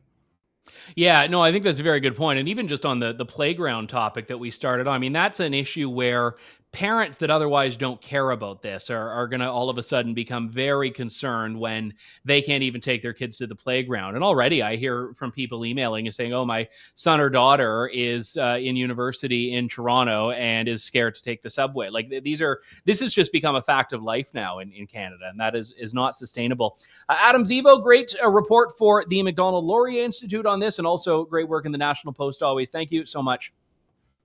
Yeah, 0.96 1.26
no, 1.28 1.42
I 1.42 1.52
think 1.52 1.64
that's 1.64 1.80
a 1.80 1.84
very 1.84 2.00
good 2.00 2.16
point. 2.16 2.40
And 2.40 2.48
even 2.50 2.68
just 2.68 2.86
on 2.86 3.00
the 3.00 3.14
the 3.14 3.26
playground 3.26 3.88
topic 3.90 4.28
that 4.28 4.38
we 4.38 4.52
started 4.52 4.88
on, 4.88 4.96
I 4.96 4.98
mean, 5.00 5.14
that's 5.14 5.40
an 5.40 5.54
issue 5.54 5.90
where 5.90 6.36
parents 6.74 7.20
that 7.20 7.30
otherwise 7.30 7.78
don't 7.78 8.02
care 8.02 8.32
about 8.32 8.64
this 8.64 8.90
are, 8.90 9.10
are 9.10 9.28
going 9.28 9.40
to 9.40 9.50
all 9.50 9.70
of 9.70 9.78
a 9.78 9.84
sudden 9.84 10.16
become 10.16 10.50
very 10.50 10.90
concerned 10.90 11.58
when 11.58 11.94
they 12.26 12.42
can't 12.42 12.64
even 12.64 12.82
take 12.82 13.04
their 13.04 13.14
kids 13.14 13.38
to 13.38 13.46
the 13.46 13.56
playground. 13.56 14.16
And 14.16 14.24
already 14.24 14.64
I 14.64 14.76
hear 14.76 15.14
from 15.16 15.32
people 15.32 15.66
emailing 15.66 16.08
and 16.08 16.14
saying, 16.14 16.34
oh, 16.34 16.44
my 16.46 16.68
son 16.96 17.20
or 17.20 17.30
daughter 17.30 17.92
is 17.94 18.38
uh, 18.38 18.58
in 18.60 18.76
university 18.76 19.54
in 19.54 19.70
Toronto 19.70 20.32
and 20.32 20.68
is 20.68 20.84
scared 20.84 21.14
to 21.14 21.22
take 21.22 21.44
the 21.44 21.50
subway. 21.50 21.90
Like 21.90 22.10
these 22.10 22.42
are, 22.42 22.62
this 22.86 23.00
has 23.02 23.14
just 23.14 23.32
become 23.32 23.56
a 23.56 23.62
fact 23.62 23.94
of 23.94 24.02
life 24.02 24.34
now 24.34 24.58
in, 24.58 24.72
in 24.72 24.88
Canada, 24.88 25.26
and 25.30 25.40
that 25.40 25.56
is, 25.56 25.76
is 25.78 25.94
not 25.94 26.16
sustainable. 26.16 26.80
Uh, 27.08 27.18
Adam 27.20 27.44
Zivo, 27.44 27.84
great 27.84 28.16
uh, 28.22 28.30
report 28.30 28.76
for 28.76 29.06
the 29.06 29.22
Macdonald 29.22 29.64
Laurier 29.64 30.04
Institute 30.04 30.48
on 30.48 30.60
this, 30.60 30.80
and 30.80 30.88
also 30.88 31.24
great 31.26 31.48
work 31.48 31.68
in 31.68 31.72
the 31.72 31.78
National 31.78 32.14
Post 32.14 32.42
always. 32.42 32.72
Thank 32.72 32.92
you 32.92 33.06
so 33.06 33.22
much. 33.22 33.54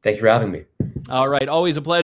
Thank 0.02 0.16
you 0.16 0.22
for 0.22 0.28
having 0.28 0.50
me. 0.50 0.64
All 1.10 1.28
right, 1.28 1.46
always 1.46 1.76
a 1.76 1.82
pleasure. 1.82 2.07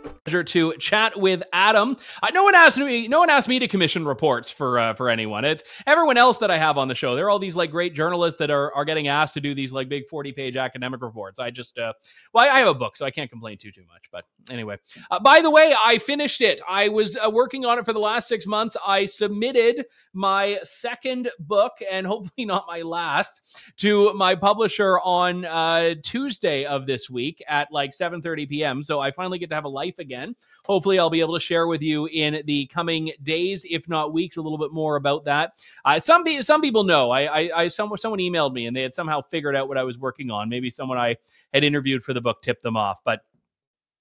pleasure 0.25 0.43
to 0.43 0.73
chat 0.77 1.19
with 1.19 1.41
Adam. 1.51 1.97
Uh, 2.21 2.29
no 2.33 2.43
one 2.43 2.53
asked 2.53 2.77
me. 2.77 3.07
No 3.07 3.19
one 3.19 3.29
asked 3.29 3.47
me 3.47 3.59
to 3.59 3.67
commission 3.67 4.05
reports 4.05 4.51
for 4.51 4.77
uh, 4.77 4.93
for 4.93 5.09
anyone. 5.09 5.45
It's 5.45 5.63
everyone 5.87 6.17
else 6.17 6.37
that 6.37 6.51
I 6.51 6.57
have 6.57 6.77
on 6.77 6.87
the 6.87 6.95
show. 6.95 7.15
There 7.15 7.25
are 7.25 7.29
all 7.29 7.39
these 7.39 7.55
like 7.55 7.71
great 7.71 7.95
journalists 7.95 8.37
that 8.39 8.51
are 8.51 8.73
are 8.73 8.85
getting 8.85 9.07
asked 9.07 9.33
to 9.35 9.41
do 9.41 9.55
these 9.55 9.73
like 9.73 9.89
big 9.89 10.07
forty 10.07 10.31
page 10.31 10.57
academic 10.57 11.01
reports. 11.01 11.39
I 11.39 11.49
just 11.49 11.77
uh, 11.79 11.93
well, 12.33 12.47
I 12.49 12.59
have 12.59 12.67
a 12.67 12.73
book, 12.73 12.97
so 12.97 13.05
I 13.05 13.11
can't 13.11 13.29
complain 13.29 13.57
too 13.57 13.71
too 13.71 13.85
much. 13.91 14.09
But 14.11 14.25
anyway, 14.49 14.77
uh, 15.09 15.19
by 15.19 15.41
the 15.41 15.49
way, 15.49 15.73
I 15.83 15.97
finished 15.97 16.41
it. 16.41 16.61
I 16.67 16.87
was 16.87 17.17
uh, 17.17 17.29
working 17.29 17.65
on 17.65 17.79
it 17.79 17.85
for 17.85 17.93
the 17.93 17.99
last 17.99 18.27
six 18.27 18.45
months. 18.45 18.77
I 18.85 19.05
submitted 19.05 19.85
my 20.13 20.59
second 20.63 21.31
book 21.39 21.73
and 21.89 22.05
hopefully 22.11 22.45
not 22.45 22.65
my 22.67 22.81
last 22.81 23.57
to 23.77 24.13
my 24.13 24.35
publisher 24.35 24.99
on 24.99 25.45
uh, 25.45 25.95
Tuesday 26.03 26.65
of 26.65 26.85
this 26.85 27.09
week 27.09 27.43
at 27.47 27.69
like 27.71 27.93
seven 27.93 28.21
thirty 28.21 28.45
p.m. 28.45 28.83
So 28.83 28.99
I 28.99 29.09
finally 29.09 29.39
get 29.39 29.49
to 29.49 29.55
have 29.55 29.65
a 29.65 29.69
life 29.69 29.97
again 29.97 30.10
again. 30.11 30.35
Hopefully, 30.65 30.99
I'll 30.99 31.09
be 31.09 31.21
able 31.21 31.33
to 31.33 31.39
share 31.39 31.67
with 31.67 31.81
you 31.81 32.07
in 32.07 32.41
the 32.45 32.67
coming 32.67 33.11
days, 33.23 33.65
if 33.69 33.87
not 33.87 34.13
weeks, 34.13 34.37
a 34.37 34.41
little 34.41 34.57
bit 34.57 34.71
more 34.71 34.97
about 34.97 35.25
that. 35.25 35.53
Uh, 35.85 35.99
some 35.99 36.23
people, 36.23 36.43
some 36.43 36.61
people 36.61 36.83
know. 36.83 37.09
I, 37.09 37.21
I, 37.21 37.61
I 37.63 37.67
someone, 37.67 37.97
someone 37.97 38.19
emailed 38.19 38.53
me 38.53 38.67
and 38.67 38.75
they 38.75 38.81
had 38.81 38.93
somehow 38.93 39.21
figured 39.21 39.55
out 39.55 39.67
what 39.67 39.77
I 39.77 39.83
was 39.83 39.97
working 39.97 40.29
on. 40.29 40.49
Maybe 40.49 40.69
someone 40.69 40.97
I 40.97 41.15
had 41.53 41.63
interviewed 41.63 42.03
for 42.03 42.13
the 42.13 42.21
book 42.21 42.41
tipped 42.41 42.63
them 42.63 42.77
off, 42.77 42.99
but 43.03 43.21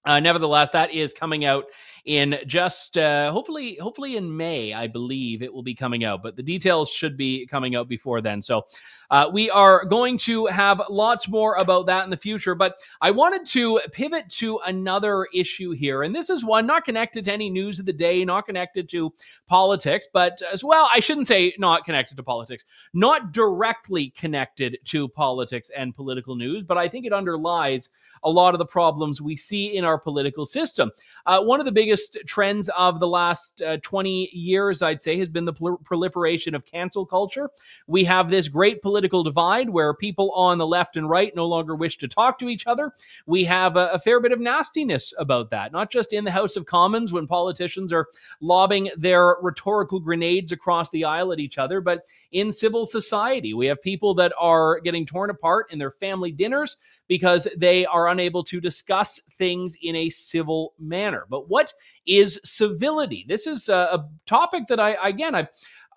uh, 0.07 0.19
nevertheless, 0.19 0.71
that 0.71 0.93
is 0.93 1.13
coming 1.13 1.45
out 1.45 1.65
in 2.05 2.39
just 2.47 2.97
uh, 2.97 3.31
hopefully 3.33 3.77
hopefully 3.81 4.17
in 4.17 4.37
May, 4.37 4.73
I 4.73 4.87
believe 4.87 5.43
it 5.43 5.53
will 5.53 5.63
be 5.63 5.75
coming 5.75 6.05
out. 6.05 6.23
But 6.23 6.37
the 6.37 6.43
details 6.43 6.91
should 6.91 7.17
be 7.17 7.47
coming 7.47 7.77
out 7.77 7.89
before 7.89 8.21
then. 8.21 8.43
So 8.43 8.65
uh, 9.11 9.29
we 9.33 9.51
are 9.51 9.85
going 9.85 10.17
to 10.17 10.47
have 10.47 10.81
lots 10.89 11.29
more 11.29 11.57
about 11.57 11.87
that 11.87 12.05
in 12.05 12.11
the 12.11 12.17
future. 12.17 12.55
But 12.55 12.77
I 13.01 13.11
wanted 13.11 13.45
to 13.47 13.81
pivot 13.93 14.31
to 14.31 14.61
another 14.67 15.27
issue 15.35 15.73
here, 15.73 16.05
and 16.05 16.15
this 16.15 16.31
is 16.31 16.45
one 16.45 16.67
not 16.67 16.85
connected 16.85 17.25
to 17.25 17.33
any 17.33 17.51
news 17.51 17.81
of 17.81 17.87
the 17.87 17.93
day, 17.93 18.25
not 18.25 18.47
connected 18.47 18.89
to 18.91 19.13
politics, 19.47 20.07
but 20.13 20.41
as 20.53 20.63
well, 20.63 20.89
I 20.93 21.01
shouldn't 21.01 21.27
say 21.27 21.55
not 21.59 21.85
connected 21.85 22.17
to 22.17 22.23
politics, 22.23 22.65
not 22.95 23.33
directly 23.33 24.11
connected 24.11 24.79
to 24.85 25.09
politics 25.09 25.71
and 25.77 25.95
political 25.95 26.37
news, 26.37 26.63
but 26.63 26.79
I 26.79 26.89
think 26.89 27.05
it 27.05 27.13
underlies 27.13 27.89
a 28.23 28.31
lot 28.31 28.55
of 28.55 28.59
the 28.59 28.67
problems 28.67 29.21
we 29.21 29.35
see 29.35 29.77
in 29.77 29.85
our 29.85 29.99
political 29.99 30.47
system. 30.47 30.91
Uh, 31.27 31.43
one 31.43 31.59
of 31.59 31.67
the 31.67 31.73
biggest 31.73 31.90
trends 32.27 32.69
of 32.71 33.01
the 33.01 33.09
last 33.09 33.63
uh, 33.63 33.77
20 33.83 34.31
years, 34.33 34.83
I'd 34.83 35.03
say, 35.03 35.19
has 35.19 35.29
been 35.29 35.45
the 35.45 35.53
prol- 35.53 35.83
proliferation 35.85 36.55
of 36.55 36.65
cancel 36.65 37.07
culture. 37.07 37.51
We 37.87 38.05
have 38.05 38.29
this 38.29 38.49
great 38.49 38.83
political 38.83 39.23
divide 39.23 39.71
where 39.71 39.95
people 39.95 40.31
on 40.33 40.59
the 40.59 40.67
left 40.67 40.97
and 40.97 41.09
right 41.09 41.35
no 41.35 41.47
longer 41.47 41.75
wish 41.75 41.99
to 41.99 42.09
talk 42.09 42.39
to 42.39 42.49
each 42.49 42.67
other. 42.67 42.93
We 43.27 43.45
have 43.45 43.77
a, 43.77 43.91
a 43.93 43.99
fair 43.99 44.21
bit 44.21 44.33
of 44.33 44.41
nastiness 44.41 45.13
about 45.19 45.51
that, 45.51 45.73
not 45.73 45.91
just 45.91 46.13
in 46.13 46.25
the 46.25 46.31
House 46.31 46.57
of 46.57 46.67
Commons 46.67 47.13
when 47.13 47.27
politicians 47.27 47.93
are 47.93 48.07
lobbing 48.41 48.91
their 48.97 49.37
rhetorical 49.43 50.01
grenades 50.01 50.53
across 50.53 50.91
the 50.91 51.05
aisle 51.05 51.33
at 51.33 51.41
each 51.41 51.59
other, 51.59 51.81
but 51.81 52.05
in 52.33 52.53
civil 52.53 52.87
society. 52.87 53.55
We 53.55 53.67
have 53.67 53.83
people 53.83 54.15
that 54.15 54.33
are 54.39 54.81
getting 54.81 55.07
torn 55.07 55.31
apart 55.31 55.67
in 55.71 55.79
their 55.79 55.91
family 55.91 56.33
dinners 56.33 56.77
because 57.09 57.49
they 57.57 57.85
are 57.87 58.09
unable 58.09 58.45
to 58.45 58.61
discuss 58.61 59.21
things 59.37 59.77
in 59.83 59.97
a 59.97 60.11
civil 60.11 60.75
manner. 60.79 61.27
But 61.29 61.49
what 61.49 61.73
is 62.07 62.41
civility? 62.45 63.25
This 63.29 63.47
is 63.47 63.69
a, 63.69 63.75
a 63.75 64.09
topic 64.27 64.67
that 64.69 64.81
I, 64.81 64.97
again, 65.09 65.35
I've 65.35 65.49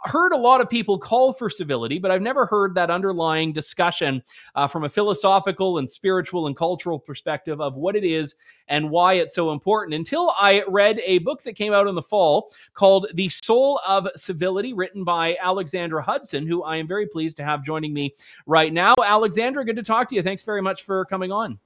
heard 0.05 0.33
a 0.33 0.37
lot 0.37 0.59
of 0.59 0.69
people 0.69 0.97
call 0.97 1.31
for 1.31 1.49
civility, 1.49 1.97
but 1.97 2.11
I've 2.11 2.21
never 2.21 2.45
heard 2.45 2.75
that 2.75 2.89
underlying 2.89 3.53
discussion 3.53 4.21
uh, 4.55 4.67
from 4.67 4.83
a 4.83 4.89
philosophical 4.89 5.77
and 5.77 5.89
spiritual 5.89 6.47
and 6.47 6.57
cultural 6.57 6.99
perspective 6.99 7.61
of 7.61 7.75
what 7.75 7.95
it 7.95 8.03
is 8.03 8.35
and 8.67 8.89
why 8.89 9.13
it's 9.13 9.33
so 9.33 9.51
important 9.51 9.93
until 9.93 10.33
I 10.37 10.63
read 10.67 10.99
a 11.05 11.19
book 11.19 11.41
that 11.43 11.53
came 11.53 11.73
out 11.73 11.87
in 11.87 11.95
the 11.95 12.01
fall 12.01 12.51
called 12.73 13.07
The 13.13 13.29
Soul 13.29 13.79
of 13.87 14.07
Civility, 14.15 14.73
written 14.73 15.03
by 15.03 15.37
Alexandra 15.41 16.03
Hudson, 16.03 16.47
who 16.47 16.63
I 16.63 16.77
am 16.77 16.87
very 16.87 17.07
pleased 17.07 17.37
to 17.37 17.43
have 17.43 17.63
joining 17.63 17.93
me 17.93 18.13
right 18.45 18.73
now. 18.73 18.95
Alexandra, 19.03 19.63
good 19.63 19.77
to 19.77 19.83
talk 19.83 20.09
to 20.09 20.15
you. 20.15 20.21
Thanks 20.21 20.43
very 20.43 20.61
much 20.61 20.83
for 20.83 21.05
coming 21.05 21.31
on. 21.31 21.59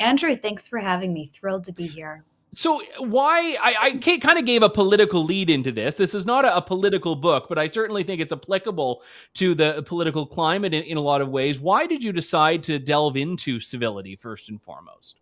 Andrew, 0.00 0.34
thanks 0.34 0.68
for 0.68 0.78
having 0.78 1.12
me. 1.12 1.30
Thrilled 1.32 1.64
to 1.64 1.72
be 1.72 1.86
here. 1.86 2.24
So 2.52 2.82
why 2.98 3.56
I, 3.60 3.98
I 4.04 4.18
kind 4.18 4.38
of 4.38 4.46
gave 4.46 4.62
a 4.62 4.70
political 4.70 5.22
lead 5.22 5.50
into 5.50 5.70
this. 5.70 5.96
This 5.96 6.14
is 6.14 6.24
not 6.24 6.44
a, 6.46 6.56
a, 6.56 6.62
political 6.62 7.14
book, 7.14 7.46
but 7.48 7.58
I 7.58 7.66
certainly 7.66 8.02
think 8.04 8.20
it's 8.22 8.32
applicable 8.32 9.02
to 9.34 9.54
the 9.54 9.82
political 9.84 10.26
climate 10.26 10.72
in, 10.72 10.82
in, 10.84 10.96
a 10.96 11.00
lot 11.00 11.20
of 11.20 11.28
ways. 11.28 11.60
Why 11.60 11.86
did 11.86 12.02
you 12.02 12.12
decide 12.12 12.62
to 12.64 12.78
delve 12.78 13.16
into 13.16 13.60
civility 13.60 14.16
first 14.16 14.48
and 14.48 14.60
foremost? 14.62 15.16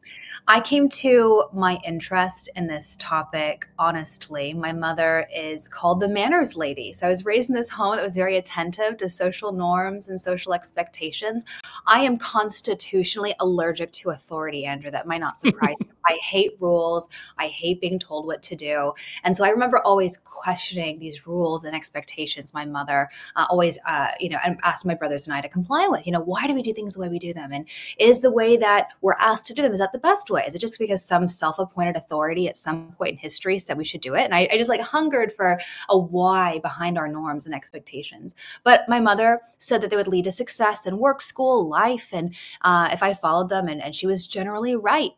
I 0.47 0.61
came 0.61 0.89
to 0.89 1.45
my 1.53 1.79
interest 1.85 2.49
in 2.55 2.69
this 2.69 2.97
topic 3.01 3.67
honestly. 3.79 4.55
My 4.55 4.73
mother 4.73 5.27
is 5.35 5.69
called 5.69 6.01
the 6.01 6.09
manners 6.09 6.57
lady. 6.57 6.93
So 6.93 7.07
I 7.07 7.09
was 7.09 7.25
raised 7.25 7.49
in 7.49 7.57
this 7.57 7.71
home 7.71 7.97
that 7.97 8.03
was 8.03 8.17
very 8.17 8.37
attentive 8.37 8.97
to 8.99 9.09
social 9.09 9.53
norms 9.53 10.09
and 10.09 10.21
social 10.21 10.55
expectations. 10.55 11.45
I 11.87 12.01
am 12.01 12.17
constitutionally 12.19 13.35
allergic 13.41 13.91
to 13.93 14.11
authority, 14.11 14.65
Andrew. 14.65 14.91
That 14.91 15.07
might 15.07 15.21
not 15.21 15.39
surprise 15.39 15.77
you. 15.85 15.91
I 16.09 16.19
hate 16.23 16.53
rules. 16.61 17.09
I 17.39 17.47
hate 17.49 17.81
being 17.81 17.99
told 17.99 18.27
what 18.27 18.43
to 18.45 18.57
do. 18.57 18.93
And 19.25 19.37
so 19.37 19.45
I 19.45 19.51
remember 19.51 19.81
always 19.85 20.17
questioning 20.17 20.99
these 20.99 21.27
rules 21.27 21.65
and 21.65 21.75
expectations 21.75 22.55
my 22.55 22.65
mother 22.65 23.09
uh, 23.37 23.47
always, 23.51 23.79
uh, 23.87 24.09
you 24.19 24.31
know, 24.31 24.39
asked 24.63 24.87
my 24.87 24.95
brothers 24.95 25.27
and 25.27 25.37
I 25.37 25.41
to 25.41 25.49
comply 25.49 25.87
with. 25.89 26.07
You 26.07 26.13
know, 26.13 26.21
why 26.21 26.47
do 26.47 26.55
we 26.55 26.63
do 26.63 26.73
things 26.73 26.95
the 26.95 27.01
way 27.01 27.09
we 27.09 27.19
do 27.19 27.33
them? 27.33 27.53
And 27.53 27.69
is 27.99 28.23
the 28.23 28.31
way 28.31 28.57
that 28.57 28.89
we're 29.01 29.15
asked 29.15 29.47
to 29.47 29.55
do 29.55 29.63
them, 29.63 29.73
is 29.73 29.79
that 29.79 29.93
the 29.93 29.99
best 29.99 30.31
way? 30.31 30.45
Is 30.47 30.55
it 30.55 30.61
just 30.61 30.79
because 30.79 31.05
some 31.05 31.29
self 31.29 31.59
appointed 31.59 31.97
authority 31.97 32.49
at 32.49 32.57
some 32.57 32.93
point 32.93 33.13
in 33.13 33.19
history 33.19 33.59
said 33.59 33.77
we 33.77 33.85
should 33.85 34.01
do 34.01 34.15
it? 34.15 34.25
And 34.25 34.35
I, 34.35 34.49
I 34.51 34.57
just 34.57 34.71
like 34.71 34.81
hungered 34.81 35.33
for 35.33 35.59
a 35.89 35.99
why 35.99 36.59
behind 36.61 36.99
our 36.99 37.09
norms 37.09 37.47
and 37.47 37.55
expectations. 37.55 38.35
But 38.65 38.89
my 38.89 39.01
mother 39.01 39.41
said 39.59 39.81
that 39.81 39.91
they 39.91 39.97
would 39.97 40.09
lead 40.09 40.25
to 40.25 40.31
success 40.31 40.87
in 40.87 40.99
work, 40.99 41.21
school, 41.21 41.69
life. 41.69 42.13
And 42.13 42.35
uh, 42.63 42.89
if 42.93 43.03
I 43.03 43.15
followed 43.15 43.49
them, 43.49 43.69
and, 43.69 43.83
and 43.83 43.95
she 43.95 44.07
was 44.07 44.27
generally 44.27 44.77
right 44.77 45.13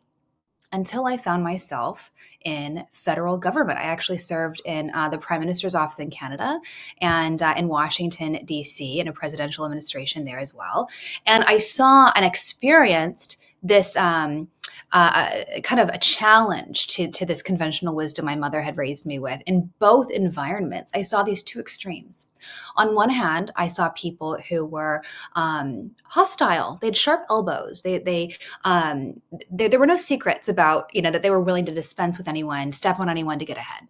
until 0.71 1.05
I 1.05 1.17
found 1.17 1.43
myself 1.43 2.11
in 2.45 2.85
federal 2.91 3.37
government. 3.37 3.79
I 3.79 3.83
actually 3.83 4.19
served 4.19 4.61
in 4.65 4.91
uh, 4.93 5.09
the 5.09 5.17
Prime 5.17 5.39
Minister's 5.39 5.75
office 5.75 5.99
in 5.99 6.09
Canada 6.09 6.59
and 7.01 7.41
uh, 7.41 7.53
in 7.57 7.67
Washington, 7.67 8.39
D.C., 8.45 8.99
in 8.99 9.07
a 9.07 9.13
presidential 9.13 9.65
administration 9.65 10.25
there 10.25 10.39
as 10.39 10.53
well. 10.53 10.89
And 11.25 11.43
I 11.45 11.57
saw 11.57 12.11
and 12.15 12.25
experienced 12.25 13.41
this. 13.63 13.95
Um, 13.95 14.49
uh, 14.91 15.43
kind 15.63 15.79
of 15.79 15.89
a 15.89 15.97
challenge 15.97 16.87
to, 16.87 17.09
to 17.09 17.25
this 17.25 17.41
conventional 17.41 17.95
wisdom 17.95 18.25
my 18.25 18.35
mother 18.35 18.61
had 18.61 18.77
raised 18.77 19.05
me 19.05 19.19
with. 19.19 19.41
In 19.45 19.71
both 19.79 20.09
environments, 20.11 20.91
I 20.95 21.01
saw 21.01 21.23
these 21.23 21.43
two 21.43 21.59
extremes. 21.59 22.31
On 22.77 22.95
one 22.95 23.09
hand, 23.09 23.51
I 23.55 23.67
saw 23.67 23.89
people 23.89 24.37
who 24.49 24.65
were 24.65 25.03
um, 25.35 25.91
hostile. 26.05 26.77
They 26.81 26.87
had 26.87 26.97
sharp 26.97 27.25
elbows. 27.29 27.81
They, 27.81 27.99
they, 27.99 28.35
um, 28.65 29.21
they, 29.51 29.67
there 29.67 29.79
were 29.79 29.85
no 29.85 29.95
secrets 29.95 30.47
about, 30.47 30.93
you 30.93 31.01
know, 31.01 31.11
that 31.11 31.21
they 31.21 31.31
were 31.31 31.41
willing 31.41 31.65
to 31.65 31.73
dispense 31.73 32.17
with 32.17 32.27
anyone, 32.27 32.71
step 32.71 32.99
on 32.99 33.09
anyone 33.09 33.39
to 33.39 33.45
get 33.45 33.57
ahead. 33.57 33.87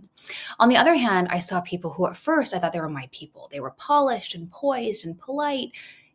On 0.60 0.70
the 0.70 0.78
other 0.78 0.96
hand, 0.96 1.28
I 1.30 1.40
saw 1.40 1.62
people 1.62 1.92
who 1.92 2.08
at 2.08 2.18
first 2.18 2.54
I 2.54 2.60
thought 2.60 2.74
they 2.74 2.82
were 2.82 2.90
my 2.90 3.08
people. 3.12 3.48
They 3.52 3.60
were 3.60 3.72
polished 3.72 4.36
and 4.36 4.52
poised 4.52 5.06
and 5.06 5.18
polite, 5.18 5.72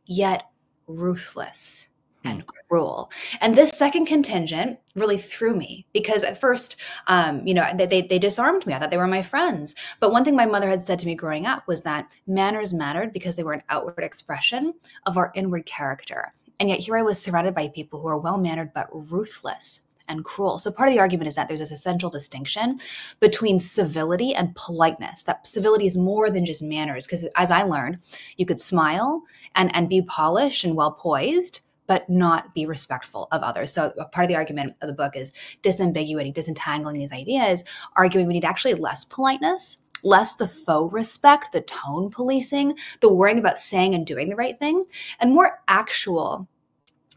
yet 0.07 0.51
ruthless 0.87 1.89
and 2.25 2.43
hmm. 2.43 2.49
cruel. 2.69 3.11
And 3.41 3.55
this 3.55 3.73
second 3.73 4.07
contingent 4.07 4.79
really 4.95 5.19
threw 5.19 5.55
me 5.55 5.87
because 5.93 6.25
at 6.25 6.41
first, 6.41 6.77
um, 7.07 7.47
you 7.47 7.55
know, 7.55 7.67
they, 7.75 8.03
they 8.03 8.19
disarmed 8.19 8.67
me. 8.67 8.75
I 8.75 8.79
thought 8.79 8.91
they 8.91 8.97
were 8.97 9.07
my 9.07 9.23
friends. 9.23 9.75
But 10.01 10.13
one 10.13 10.25
thing 10.25 10.37
my 10.37 10.47
mother 10.47 10.69
had 10.69 10.83
said 10.83 10.99
to 11.01 11.07
me 11.07 11.15
growing 11.15 11.47
up 11.47 11.67
was 11.67 11.83
that 11.83 12.13
manners 12.27 12.75
mattered 12.75 13.13
because 13.13 13.37
they 13.37 13.43
were 13.43 13.53
an 13.53 13.63
outward 13.69 14.03
expression 14.03 14.75
of 15.07 15.17
our 15.17 15.33
inward 15.35 15.67
character. 15.67 16.33
And 16.61 16.69
yet 16.69 16.81
here 16.81 16.97
I 16.97 17.03
was 17.03 17.21
surrounded 17.21 17.55
by 17.55 17.69
people 17.69 18.01
who 18.01 18.09
are 18.09 18.19
well 18.19 18.39
mannered 18.39 18.73
but 18.73 18.89
ruthless 18.93 19.81
and 20.09 20.25
cruel. 20.25 20.59
So 20.59 20.71
part 20.71 20.89
of 20.89 20.95
the 20.95 21.01
argument 21.01 21.29
is 21.29 21.35
that 21.35 21.49
there's 21.49 21.61
this 21.61 21.71
essential 21.71 22.11
distinction 22.11 22.79
between 23.21 23.59
civility 23.59 24.35
and 24.35 24.55
politeness. 24.55 25.23
That 25.23 25.47
civility 25.47 25.87
is 25.87 25.97
more 25.97 26.31
than 26.31 26.45
just 26.45 26.63
manners, 26.63 27.07
because 27.07 27.27
as 27.37 27.51
I 27.51 27.63
learned, 27.63 27.99
you 28.37 28.47
could 28.47 28.59
smile 28.59 29.23
and, 29.55 29.75
and 29.75 29.89
be 29.89 30.03
polished 30.03 30.65
and 30.65 30.77
well 30.77 30.93
poised, 30.93 31.61
but 31.87 32.09
not 32.09 32.55
be 32.55 32.67
respectful 32.67 33.29
of 33.33 33.43
others. 33.43 33.73
So 33.73 33.91
part 34.13 34.25
of 34.25 34.29
the 34.29 34.37
argument 34.37 34.77
of 34.81 34.89
the 34.89 34.95
book 34.95 35.17
is 35.17 35.33
disambiguating, 35.63 36.35
disentangling 36.35 36.99
these 36.99 37.13
ideas, 37.13 37.65
arguing 37.97 38.27
we 38.27 38.35
need 38.35 38.45
actually 38.45 38.75
less 38.75 39.05
politeness, 39.05 39.83
less 40.03 40.37
the 40.37 40.47
faux 40.47 40.93
respect, 40.93 41.53
the 41.53 41.61
tone 41.61 42.11
policing, 42.11 42.79
the 43.01 43.13
worrying 43.13 43.39
about 43.39 43.59
saying 43.59 43.95
and 43.95 44.07
doing 44.07 44.29
the 44.29 44.37
right 44.37 44.59
thing, 44.59 44.85
and 45.21 45.33
more 45.33 45.61
actual 45.69 46.49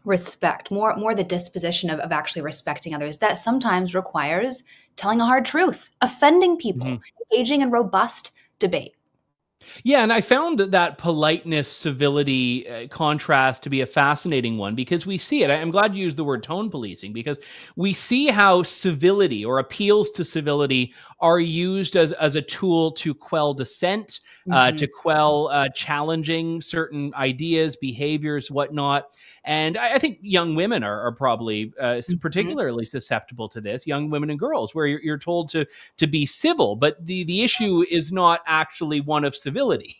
respect, 0.04 0.70
more 0.70 0.96
more 0.96 1.14
the 1.14 1.24
disposition 1.24 1.90
of, 1.90 2.00
of 2.00 2.12
actually 2.12 2.42
respecting 2.42 2.94
others. 2.94 3.18
That 3.18 3.38
sometimes 3.38 3.94
requires 3.94 4.64
telling 4.96 5.20
a 5.20 5.26
hard 5.26 5.44
truth, 5.44 5.90
offending 6.02 6.56
people, 6.56 6.86
mm-hmm. 6.86 7.32
engaging 7.32 7.62
in 7.62 7.70
robust 7.70 8.32
debate. 8.58 8.94
Yeah, 9.82 10.02
and 10.02 10.12
I 10.12 10.20
found 10.20 10.60
that 10.60 10.98
politeness, 10.98 11.68
civility 11.68 12.68
uh, 12.68 12.86
contrast 12.88 13.62
to 13.64 13.70
be 13.70 13.80
a 13.80 13.86
fascinating 13.86 14.56
one 14.56 14.74
because 14.74 15.04
we 15.04 15.18
see 15.18 15.42
it. 15.42 15.50
I'm 15.50 15.70
glad 15.70 15.94
you 15.94 16.04
used 16.04 16.16
the 16.16 16.24
word 16.24 16.42
tone 16.42 16.70
policing 16.70 17.12
because 17.12 17.38
we 17.76 17.92
see 17.92 18.26
how 18.28 18.62
civility 18.62 19.44
or 19.44 19.58
appeals 19.58 20.10
to 20.12 20.24
civility 20.24 20.94
are 21.20 21.40
used 21.40 21.96
as, 21.96 22.12
as 22.12 22.36
a 22.36 22.42
tool 22.42 22.92
to 22.92 23.14
quell 23.14 23.52
dissent, 23.54 24.20
mm-hmm. 24.42 24.52
uh, 24.52 24.70
to 24.72 24.86
mm-hmm. 24.86 25.00
quell 25.00 25.48
uh, 25.48 25.68
challenging 25.70 26.60
certain 26.60 27.12
ideas, 27.14 27.76
behaviors, 27.76 28.50
whatnot. 28.50 29.16
And 29.44 29.76
I, 29.76 29.94
I 29.94 29.98
think 29.98 30.18
young 30.22 30.54
women 30.54 30.84
are, 30.84 31.00
are 31.06 31.12
probably 31.12 31.72
uh, 31.80 31.94
mm-hmm. 31.94 32.18
particularly 32.18 32.84
susceptible 32.84 33.48
to 33.48 33.60
this. 33.60 33.86
Young 33.86 34.10
women 34.10 34.30
and 34.30 34.38
girls, 34.38 34.74
where 34.74 34.86
you're, 34.86 35.00
you're 35.00 35.18
told 35.18 35.48
to 35.50 35.66
to 35.96 36.06
be 36.06 36.26
civil, 36.26 36.76
but 36.76 37.04
the 37.04 37.24
the 37.24 37.42
issue 37.42 37.84
is 37.90 38.12
not 38.12 38.40
actually 38.46 39.00
one 39.00 39.24
of 39.24 39.34
civility. 39.34 39.96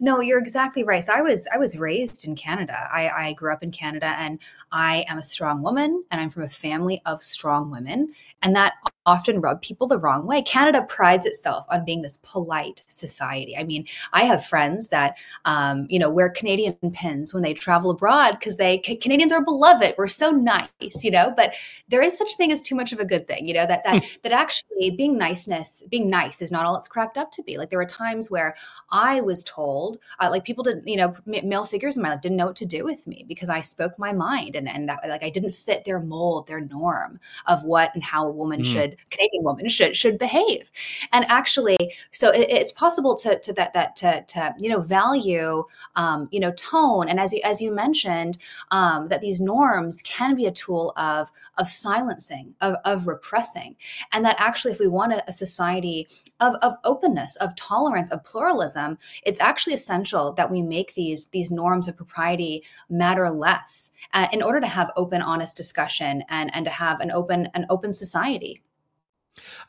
No, 0.00 0.20
you're 0.20 0.38
exactly 0.38 0.82
right. 0.82 1.04
So 1.04 1.12
I 1.12 1.20
was 1.20 1.46
I 1.52 1.58
was 1.58 1.78
raised 1.78 2.26
in 2.26 2.34
Canada. 2.34 2.88
I, 2.92 3.08
I 3.08 3.32
grew 3.34 3.52
up 3.52 3.62
in 3.62 3.70
Canada, 3.70 4.14
and 4.18 4.38
I 4.72 5.04
am 5.08 5.18
a 5.18 5.22
strong 5.22 5.62
woman, 5.62 6.04
and 6.10 6.20
I'm 6.20 6.30
from 6.30 6.42
a 6.42 6.48
family 6.48 7.00
of 7.06 7.22
strong 7.22 7.70
women, 7.70 8.14
and 8.42 8.56
that 8.56 8.74
often 9.08 9.40
rub 9.40 9.62
people 9.62 9.86
the 9.86 9.98
wrong 9.98 10.26
way. 10.26 10.42
Canada 10.42 10.84
prides 10.86 11.24
itself 11.24 11.64
on 11.70 11.82
being 11.82 12.02
this 12.02 12.18
polite 12.22 12.84
society. 12.88 13.56
I 13.56 13.64
mean, 13.64 13.86
I 14.12 14.24
have 14.24 14.44
friends 14.44 14.90
that, 14.90 15.16
um, 15.46 15.86
you 15.88 15.98
know, 15.98 16.10
wear 16.10 16.28
Canadian 16.28 16.76
pins 16.92 17.32
when 17.32 17.42
they 17.42 17.54
travel 17.54 17.90
abroad 17.90 18.32
because 18.32 18.58
they 18.58 18.78
Canadians 18.78 19.32
are 19.32 19.42
beloved. 19.42 19.94
We're 19.96 20.08
so 20.08 20.30
nice, 20.30 21.02
you 21.02 21.10
know. 21.10 21.32
But 21.34 21.54
there 21.88 22.02
is 22.02 22.18
such 22.18 22.34
thing 22.36 22.52
as 22.52 22.60
too 22.60 22.74
much 22.74 22.92
of 22.92 23.00
a 23.00 23.06
good 23.06 23.26
thing, 23.26 23.48
you 23.48 23.54
know. 23.54 23.64
That 23.64 23.82
that 23.84 24.04
hmm. 24.04 24.08
that 24.22 24.32
actually 24.32 24.90
being 24.90 25.16
niceness, 25.16 25.82
being 25.88 26.10
nice, 26.10 26.42
is 26.42 26.52
not 26.52 26.66
all 26.66 26.76
it's 26.76 26.86
cracked 26.86 27.16
up 27.16 27.30
to 27.32 27.42
be. 27.42 27.56
Like 27.56 27.70
there 27.70 27.78
were 27.78 27.86
times 27.86 28.30
where 28.30 28.54
I 28.90 29.22
was 29.22 29.42
told, 29.44 29.96
uh, 30.20 30.28
like 30.30 30.44
people 30.44 30.64
didn't, 30.64 30.86
you 30.86 30.98
know, 30.98 31.14
male 31.24 31.64
figures 31.64 31.96
in 31.96 32.02
my 32.02 32.10
life 32.10 32.20
didn't 32.20 32.36
know 32.36 32.46
what 32.46 32.56
to 32.56 32.66
do 32.66 32.84
with 32.84 33.06
me 33.06 33.24
because 33.26 33.48
I 33.48 33.62
spoke 33.62 33.98
my 33.98 34.12
mind 34.12 34.54
and 34.54 34.68
and 34.68 34.86
that 34.90 35.08
like 35.08 35.24
I 35.24 35.30
didn't 35.30 35.52
fit 35.52 35.84
their 35.84 36.00
mold, 36.00 36.46
their 36.46 36.60
norm 36.60 37.20
of 37.46 37.64
what 37.64 37.90
and 37.94 38.04
how 38.04 38.26
a 38.26 38.30
woman 38.30 38.60
mm. 38.60 38.66
should, 38.66 38.97
Canadian 39.10 39.44
woman 39.44 39.68
should 39.68 39.96
should 39.96 40.18
behave. 40.18 40.70
And 41.12 41.24
actually, 41.28 41.92
so 42.10 42.30
it, 42.30 42.48
it's 42.50 42.72
possible 42.72 43.14
to 43.16 43.38
to 43.40 43.52
that 43.54 43.74
that 43.74 43.96
to 43.96 44.24
to 44.28 44.54
you 44.58 44.70
know 44.70 44.80
value 44.80 45.64
um, 45.96 46.28
you 46.30 46.40
know 46.40 46.52
tone. 46.52 47.08
And 47.08 47.18
as 47.20 47.32
you 47.32 47.40
as 47.44 47.60
you 47.60 47.72
mentioned 47.72 48.38
um, 48.70 49.06
that 49.06 49.20
these 49.20 49.40
norms 49.40 50.02
can 50.02 50.34
be 50.34 50.46
a 50.46 50.52
tool 50.52 50.92
of 50.96 51.30
of 51.56 51.68
silencing 51.68 52.54
of, 52.60 52.76
of 52.84 53.06
repressing. 53.06 53.76
And 54.12 54.24
that 54.24 54.36
actually 54.38 54.72
if 54.72 54.80
we 54.80 54.88
want 54.88 55.12
a, 55.12 55.22
a 55.28 55.32
society 55.32 56.06
of, 56.40 56.54
of 56.62 56.74
openness 56.84 57.36
of 57.36 57.54
tolerance 57.56 58.10
of 58.10 58.24
pluralism 58.24 58.98
it's 59.24 59.40
actually 59.40 59.74
essential 59.74 60.32
that 60.32 60.50
we 60.50 60.62
make 60.62 60.94
these 60.94 61.28
these 61.28 61.50
norms 61.50 61.88
of 61.88 61.96
propriety 61.96 62.64
matter 62.88 63.30
less 63.30 63.90
uh, 64.12 64.28
in 64.32 64.42
order 64.42 64.60
to 64.60 64.66
have 64.66 64.90
open 64.96 65.22
honest 65.22 65.56
discussion 65.56 66.22
and 66.28 66.54
and 66.54 66.64
to 66.64 66.70
have 66.70 67.00
an 67.00 67.10
open 67.10 67.48
an 67.54 67.66
open 67.70 67.92
society 67.92 68.62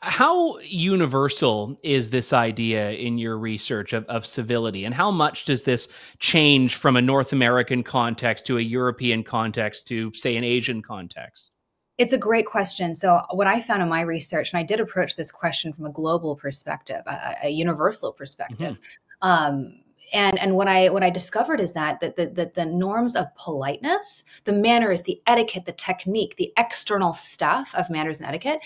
how 0.00 0.58
universal 0.58 1.78
is 1.82 2.10
this 2.10 2.32
idea 2.32 2.92
in 2.92 3.18
your 3.18 3.38
research 3.38 3.92
of, 3.92 4.04
of 4.06 4.26
civility, 4.26 4.84
and 4.84 4.94
how 4.94 5.10
much 5.10 5.44
does 5.44 5.64
this 5.64 5.88
change 6.18 6.76
from 6.76 6.96
a 6.96 7.02
North 7.02 7.32
American 7.32 7.82
context 7.82 8.46
to 8.46 8.58
a 8.58 8.62
European 8.62 9.22
context 9.22 9.86
to, 9.88 10.12
say, 10.14 10.36
an 10.36 10.44
Asian 10.44 10.82
context? 10.82 11.50
It's 11.98 12.14
a 12.14 12.18
great 12.18 12.46
question. 12.46 12.94
So, 12.94 13.20
what 13.30 13.46
I 13.46 13.60
found 13.60 13.82
in 13.82 13.88
my 13.88 14.00
research, 14.00 14.52
and 14.52 14.58
I 14.58 14.62
did 14.62 14.80
approach 14.80 15.16
this 15.16 15.30
question 15.30 15.72
from 15.72 15.84
a 15.84 15.90
global 15.92 16.34
perspective, 16.34 17.02
a, 17.06 17.34
a 17.44 17.48
universal 17.50 18.12
perspective. 18.12 18.80
Mm-hmm. 18.80 19.28
Um, 19.28 19.79
and 20.12 20.38
and 20.38 20.54
what 20.54 20.68
i 20.68 20.88
what 20.88 21.02
i 21.02 21.10
discovered 21.10 21.60
is 21.60 21.72
that 21.72 22.00
the, 22.00 22.12
the, 22.16 22.50
the 22.54 22.66
norms 22.66 23.16
of 23.16 23.26
politeness 23.36 24.24
the 24.44 24.52
manners 24.52 25.02
the 25.02 25.20
etiquette 25.26 25.64
the 25.66 25.72
technique 25.72 26.36
the 26.36 26.52
external 26.56 27.12
stuff 27.12 27.74
of 27.74 27.90
manners 27.90 28.20
and 28.20 28.28
etiquette 28.28 28.60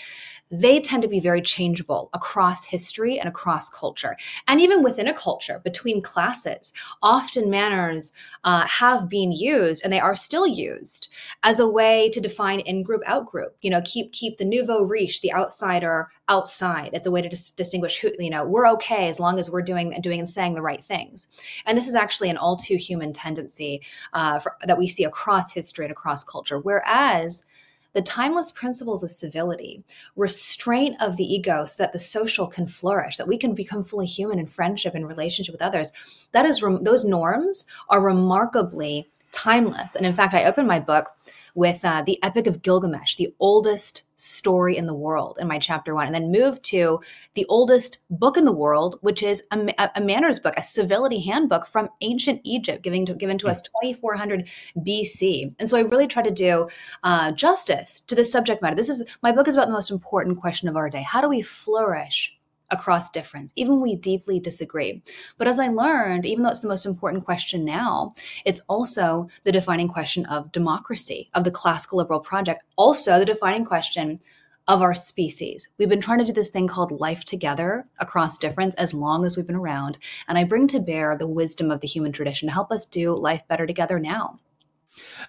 they 0.51 0.79
tend 0.79 1.01
to 1.03 1.09
be 1.09 1.19
very 1.19 1.41
changeable 1.41 2.09
across 2.13 2.65
history 2.65 3.19
and 3.19 3.27
across 3.27 3.69
culture. 3.69 4.15
And 4.47 4.61
even 4.61 4.83
within 4.83 5.07
a 5.07 5.13
culture 5.13 5.59
between 5.63 6.01
classes 6.01 6.71
often 7.01 7.49
manners 7.49 8.13
uh, 8.43 8.65
have 8.67 9.09
been 9.09 9.31
used 9.31 9.83
and 9.83 9.91
they 9.91 9.99
are 9.99 10.15
still 10.15 10.45
used 10.45 11.11
as 11.43 11.59
a 11.59 11.67
way 11.67 12.09
to 12.11 12.21
define 12.21 12.59
in-group 12.59 13.01
out-group. 13.05 13.55
You 13.61 13.71
know 13.71 13.81
keep 13.83 14.11
keep 14.11 14.37
the 14.37 14.45
nouveau 14.45 14.83
riche 14.83 15.21
the 15.21 15.33
outsider 15.33 16.09
outside. 16.27 16.91
It's 16.93 17.05
a 17.05 17.11
way 17.11 17.21
to 17.21 17.29
dis- 17.29 17.51
distinguish 17.51 17.99
who 17.99 18.11
you 18.19 18.29
know 18.29 18.45
we're 18.45 18.67
okay 18.73 19.09
as 19.09 19.19
long 19.19 19.39
as 19.39 19.49
we're 19.49 19.61
doing 19.61 19.99
doing 20.01 20.19
and 20.19 20.29
saying 20.29 20.53
the 20.53 20.61
right 20.61 20.83
things 20.83 21.27
and 21.65 21.77
this 21.77 21.87
is 21.87 21.95
actually 21.95 22.29
an 22.29 22.37
all 22.37 22.55
too 22.55 22.77
human 22.77 23.13
tendency 23.13 23.81
uh, 24.13 24.39
for, 24.39 24.55
that 24.65 24.77
we 24.77 24.87
see 24.87 25.03
across 25.03 25.53
history 25.53 25.85
and 25.85 25.91
across 25.91 26.23
culture. 26.23 26.59
Whereas 26.59 27.45
the 27.93 28.01
timeless 28.01 28.51
principles 28.51 29.03
of 29.03 29.09
civility, 29.09 29.83
restraint 30.17 31.01
of 31.01 31.15
the 31.15 31.23
ego 31.23 31.63
so 31.63 31.81
that 31.81 31.93
the 31.93 31.99
social 31.99 32.45
can 32.45 32.67
flourish, 32.67 33.15
that 33.15 33.27
we 33.27 33.37
can 33.37 33.55
become 33.55 33.83
fully 33.83 34.05
human 34.05 34.37
in 34.37 34.47
friendship 34.47 34.93
and 34.95 35.07
relationship 35.07 35.53
with 35.53 35.61
others, 35.61 36.27
that 36.33 36.45
is, 36.45 36.61
those 36.81 37.05
norms 37.05 37.65
are 37.89 38.01
remarkably 38.01 39.07
timeless. 39.31 39.95
And 39.95 40.05
in 40.05 40.13
fact, 40.13 40.33
I 40.33 40.43
opened 40.43 40.67
my 40.67 40.79
book 40.79 41.09
with 41.55 41.83
uh, 41.83 42.03
the 42.03 42.21
Epic 42.21 42.47
of 42.47 42.61
Gilgamesh, 42.61 43.15
the 43.15 43.33
oldest 43.39 44.03
story 44.17 44.77
in 44.77 44.85
the 44.85 44.93
world, 44.93 45.37
in 45.41 45.47
my 45.47 45.57
chapter 45.57 45.95
one, 45.95 46.05
and 46.05 46.13
then 46.13 46.31
moved 46.31 46.63
to 46.63 46.99
the 47.33 47.45
oldest 47.47 47.99
book 48.09 48.37
in 48.37 48.45
the 48.45 48.51
world, 48.51 48.97
which 49.01 49.23
is 49.23 49.47
a, 49.51 49.89
a 49.95 50.01
manners 50.01 50.37
book, 50.37 50.53
a 50.57 50.63
civility 50.63 51.21
handbook 51.21 51.65
from 51.65 51.89
ancient 52.01 52.41
Egypt, 52.43 52.83
giving 52.83 53.05
to, 53.05 53.13
given 53.13 53.37
to 53.37 53.47
us 53.47 53.61
2400 53.61 54.47
BC. 54.77 55.55
And 55.59 55.69
so 55.69 55.77
I 55.77 55.81
really 55.81 56.07
try 56.07 56.23
to 56.23 56.31
do 56.31 56.67
uh, 57.03 57.31
justice 57.31 58.01
to 58.01 58.15
this 58.15 58.31
subject 58.31 58.61
matter. 58.61 58.75
This 58.75 58.89
is 58.89 59.17
my 59.23 59.31
book 59.31 59.47
is 59.47 59.55
about 59.55 59.67
the 59.67 59.73
most 59.73 59.91
important 59.91 60.39
question 60.39 60.67
of 60.67 60.75
our 60.75 60.89
day: 60.89 61.01
How 61.01 61.21
do 61.21 61.29
we 61.29 61.41
flourish? 61.41 62.34
Across 62.71 63.09
difference, 63.09 63.53
even 63.55 63.81
we 63.81 63.95
deeply 63.95 64.39
disagree. 64.39 65.01
But 65.37 65.47
as 65.47 65.59
I 65.59 65.67
learned, 65.67 66.25
even 66.25 66.43
though 66.43 66.49
it's 66.49 66.61
the 66.61 66.67
most 66.67 66.85
important 66.85 67.25
question 67.25 67.65
now, 67.65 68.13
it's 68.45 68.61
also 68.67 69.27
the 69.43 69.51
defining 69.51 69.87
question 69.87 70.25
of 70.25 70.51
democracy, 70.51 71.29
of 71.33 71.43
the 71.43 71.51
classical 71.51 71.97
liberal 71.97 72.19
project, 72.19 72.63
also 72.75 73.19
the 73.19 73.25
defining 73.25 73.65
question 73.65 74.19
of 74.67 74.81
our 74.81 74.95
species. 74.95 75.69
We've 75.77 75.89
been 75.89 76.01
trying 76.01 76.19
to 76.19 76.25
do 76.25 76.33
this 76.33 76.49
thing 76.49 76.67
called 76.67 76.99
life 76.99 77.23
together 77.23 77.85
across 77.99 78.39
difference 78.39 78.73
as 78.75 78.93
long 78.93 79.23
as 79.23 79.37
we've 79.37 79.45
been 79.45 79.55
around. 79.55 79.97
And 80.27 80.37
I 80.37 80.43
bring 80.43 80.67
to 80.69 80.79
bear 80.79 81.15
the 81.15 81.27
wisdom 81.27 81.69
of 81.69 81.81
the 81.81 81.87
human 81.87 82.11
tradition 82.11 82.47
to 82.47 82.53
help 82.53 82.71
us 82.71 82.85
do 82.85 83.13
life 83.13 83.47
better 83.47 83.67
together 83.67 83.99
now. 83.99 84.39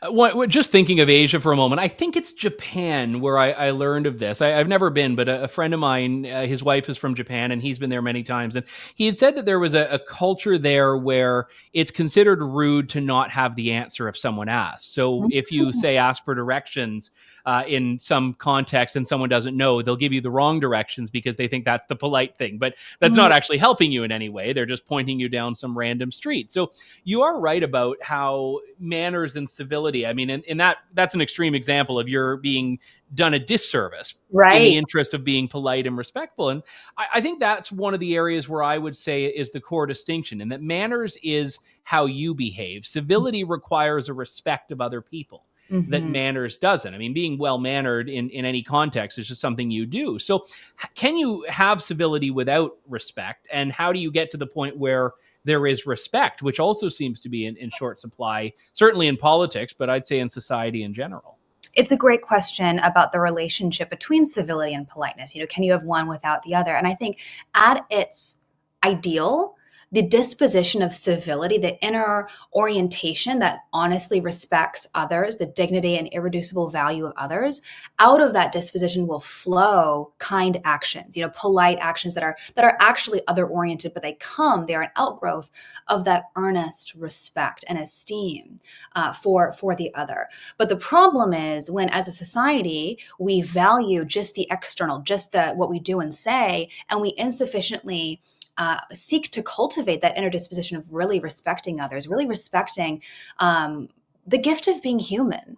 Uh, 0.03 0.13
what, 0.13 0.49
just 0.49 0.71
thinking 0.71 1.01
of 1.01 1.09
Asia 1.09 1.41
for 1.41 1.53
a 1.53 1.57
moment, 1.57 1.81
I 1.81 1.89
think 1.89 2.17
it's 2.17 2.33
Japan 2.33 3.21
where 3.21 3.39
I, 3.39 3.51
I 3.53 3.71
learned 3.71 4.07
of 4.07 4.19
this. 4.19 4.43
I, 4.43 4.49
have 4.49 4.69
never 4.69 4.91
been, 4.91 5.15
but 5.15 5.29
a, 5.29 5.45
a 5.45 5.49
friend 5.49 5.73
of 5.75 5.81
mine, 5.81 6.27
uh, 6.27 6.47
his 6.47 6.63
wife 6.63 6.89
is 6.89 6.99
from 6.99 7.15
Japan, 7.15 7.53
and 7.53 7.63
he's 7.63 7.79
been 7.79 7.91
there 7.91 8.03
many 8.03 8.23
times. 8.23 8.57
And 8.57 8.67
he 8.95 9.07
had 9.07 9.17
said 9.17 9.35
that 9.37 9.45
there 9.45 9.59
was 9.59 9.75
a, 9.75 9.87
a, 9.87 9.99
culture 9.99 10.59
there 10.59 10.97
where 10.97 11.49
it's 11.73 11.91
considered 11.91 12.43
rude 12.43 12.89
to 12.91 13.01
not 13.01 13.31
have 13.31 13.57
the 13.57 13.73
answer 13.73 14.09
if 14.09 14.17
someone 14.17 14.49
asks. 14.49 14.85
So 14.85 15.29
if 15.33 15.51
you 15.51 15.73
say 15.73 15.97
ask 15.97 16.25
for 16.25 16.35
directions, 16.35 17.11
uh, 17.47 17.63
in 17.69 17.97
some 17.99 18.35
context 18.35 18.97
and 18.97 19.07
someone 19.07 19.29
doesn't 19.29 19.57
know, 19.57 19.81
they'll 19.81 19.97
give 19.97 20.13
you 20.13 20.21
the 20.21 20.31
wrong 20.31 20.59
directions 20.59 21.11
because 21.11 21.37
they 21.37 21.47
think 21.47 21.65
that's 21.65 21.87
the 21.87 21.95
polite 21.95 22.37
thing. 22.37 22.59
But 22.59 22.75
that's 22.99 23.13
mm-hmm. 23.13 23.23
not 23.23 23.33
actually 23.33 23.59
helping 23.59 23.93
you 23.93 24.03
in 24.03 24.11
any 24.11 24.29
way. 24.29 24.53
They're 24.53 24.67
just 24.67 24.85
pointing 24.85 25.21
you 25.21 25.29
down 25.29 25.55
some 25.55 25.79
random 25.79 26.11
street. 26.11 26.51
So 26.51 26.73
you 27.05 27.23
are 27.23 27.39
right 27.39 27.63
about 27.63 27.99
how 28.03 28.59
manners 28.81 29.37
and 29.37 29.49
civility. 29.57 30.07
I 30.07 30.13
mean, 30.13 30.31
and, 30.31 30.45
in 30.45 30.57
that 30.59 30.79
that's 30.95 31.15
an 31.15 31.21
extreme 31.21 31.55
example 31.55 31.99
of 31.99 32.09
your 32.09 32.37
being 32.37 32.79
done 33.15 33.35
a 33.35 33.39
disservice 33.39 34.15
right. 34.31 34.61
in 34.61 34.63
the 34.63 34.77
interest 34.77 35.15
of 35.15 35.25
being 35.25 35.49
polite 35.49 35.87
and 35.87 35.97
respectful. 35.97 36.51
And 36.51 36.63
I, 36.97 37.07
I 37.15 37.21
think 37.21 37.41
that's 37.41 37.73
one 37.73 37.95
of 37.95 38.01
the 38.01 38.15
areas 38.15 38.49
where 38.49 38.63
I 38.63 38.79
would 38.79 38.97
say 38.97 39.25
is 39.25 39.51
the 39.51 39.61
core 39.61 39.87
distinction, 39.87 40.41
and 40.41 40.53
that 40.53 40.63
manners 40.63 41.19
is 41.23 41.59
how 41.85 42.07
you 42.07 42.35
behave. 42.35 42.85
Civility 42.85 43.45
requires 43.45 44.09
a 44.09 44.15
respect 44.15 44.71
of 44.71 44.81
other 44.81 45.01
people 45.01 45.45
mm-hmm. 45.71 45.91
that 45.91 46.03
manners 46.03 46.59
doesn't. 46.59 46.95
I 46.95 46.99
mean, 46.99 47.13
being 47.13 47.39
well 47.39 47.59
mannered 47.59 48.09
in, 48.09 48.31
in 48.31 48.45
any 48.45 48.63
context 48.63 49.19
is 49.19 49.29
just 49.29 49.41
something 49.41 49.71
you 49.71 49.87
do. 49.87 50.19
So, 50.19 50.47
can 50.95 51.17
you 51.17 51.45
have 51.49 51.83
civility 51.83 52.31
without 52.31 52.77
respect? 52.89 53.47
And 53.53 53.73
how 53.73 53.93
do 53.93 53.99
you 53.99 54.11
get 54.11 54.31
to 54.33 54.37
the 54.37 54.47
point 54.47 54.77
where 54.77 55.13
there 55.47 55.67
is 55.67 55.87
respect, 55.87 56.43
which 56.43 56.61
also 56.61 56.89
seems 56.89 57.23
to 57.23 57.29
be 57.29 57.47
in, 57.47 57.57
in 57.57 57.71
short 57.71 58.01
supply, 58.01 58.53
certainly 58.73 59.07
in 59.07 59.17
politics, 59.17 59.73
but 59.73 59.89
I'd 59.89 60.07
say 60.07 60.19
in 60.19 60.29
society 60.29 60.83
in 60.83 60.93
general? 60.93 61.39
It's 61.75 61.93
a 61.93 61.97
great 61.97 62.23
question 62.23 62.79
about 62.81 63.13
the 63.13 63.21
relationship 63.21 63.89
between 63.89 64.25
civility 64.25 64.75
and 64.75 64.89
politeness. 64.89 65.35
You 65.35 65.43
know, 65.43 65.47
can 65.47 65.63
you 65.63 65.73
have 65.73 65.85
one 65.85 66.09
without 66.09 66.43
the 66.43 66.55
other? 66.55 66.73
And 66.73 66.87
I 66.87 66.95
think 66.95 67.21
at 67.55 67.85
its 67.91 68.41
ideal, 68.85 69.55
the 69.93 70.03
disposition 70.03 70.83
of 70.83 70.93
civility, 70.93 71.59
the 71.59 71.81
inner 71.81 72.29
orientation 72.53 73.39
that 73.39 73.61
honestly 73.73 74.21
respects 74.21 74.87
others, 74.95 75.37
the 75.37 75.47
dignity 75.47 75.97
and 75.97 76.09
irreducible 76.09 76.71
value 76.71 77.07
of 77.07 77.13
others, 77.17 77.63
out 77.99 78.21
of 78.21 78.33
that 78.33 78.53
disposition 78.53 79.07
will 79.07 79.21
flow 79.21 80.13
kind 80.19 80.61
actions, 80.65 81.17
you 81.17 81.23
know, 81.23 81.33
polite 81.37 81.79
actions 81.81 82.15
that 82.15 82.25
are 82.25 82.37
that 82.55 82.65
are 82.65 82.77
actually 82.81 83.23
other 83.29 83.47
oriented, 83.47 83.95
but 83.95 84.03
they 84.03 84.15
come, 84.15 84.67
they 84.67 84.75
are 84.75 84.83
an 84.83 84.91
outgrowth 84.97 85.51
of 85.87 86.05
that 86.05 86.25
earnest 86.37 86.95
respect 86.95 87.65
and 87.69 87.79
esteem 87.79 88.59
uh, 88.97 89.13
for 89.13 89.53
for 89.53 89.77
the 89.77 89.95
other. 89.95 90.29
But 90.59 90.69
the 90.69 90.77
problem 90.77 91.33
is 91.33 91.71
when, 91.71 91.89
as 91.91 92.09
a 92.09 92.13
society, 92.13 92.99
we 93.19 93.41
value 93.41 94.05
just 94.05 94.35
the 94.35 94.49
external, 94.51 95.01
just 95.01 95.31
the 95.31 95.51
what 95.51 95.71
we 95.71 95.79
do 95.79 96.01
and 96.01 96.13
say, 96.13 96.69
and 96.91 97.01
we 97.01 97.15
insufficiently 97.17 98.21
uh, 98.59 98.81
seek 98.93 99.31
to 99.33 99.43
cultivate 99.43 100.01
that 100.03 100.17
inner 100.17 100.31
disposition 100.31 100.77
of 100.77 100.93
really 100.93 101.21
respecting 101.21 101.81
others, 101.81 102.09
really 102.09 102.27
respecting 102.27 103.03
um, 103.39 103.89
the 104.27 104.39
gift 104.39 104.69
of 104.69 104.83
being 104.83 104.99
human. 104.99 105.57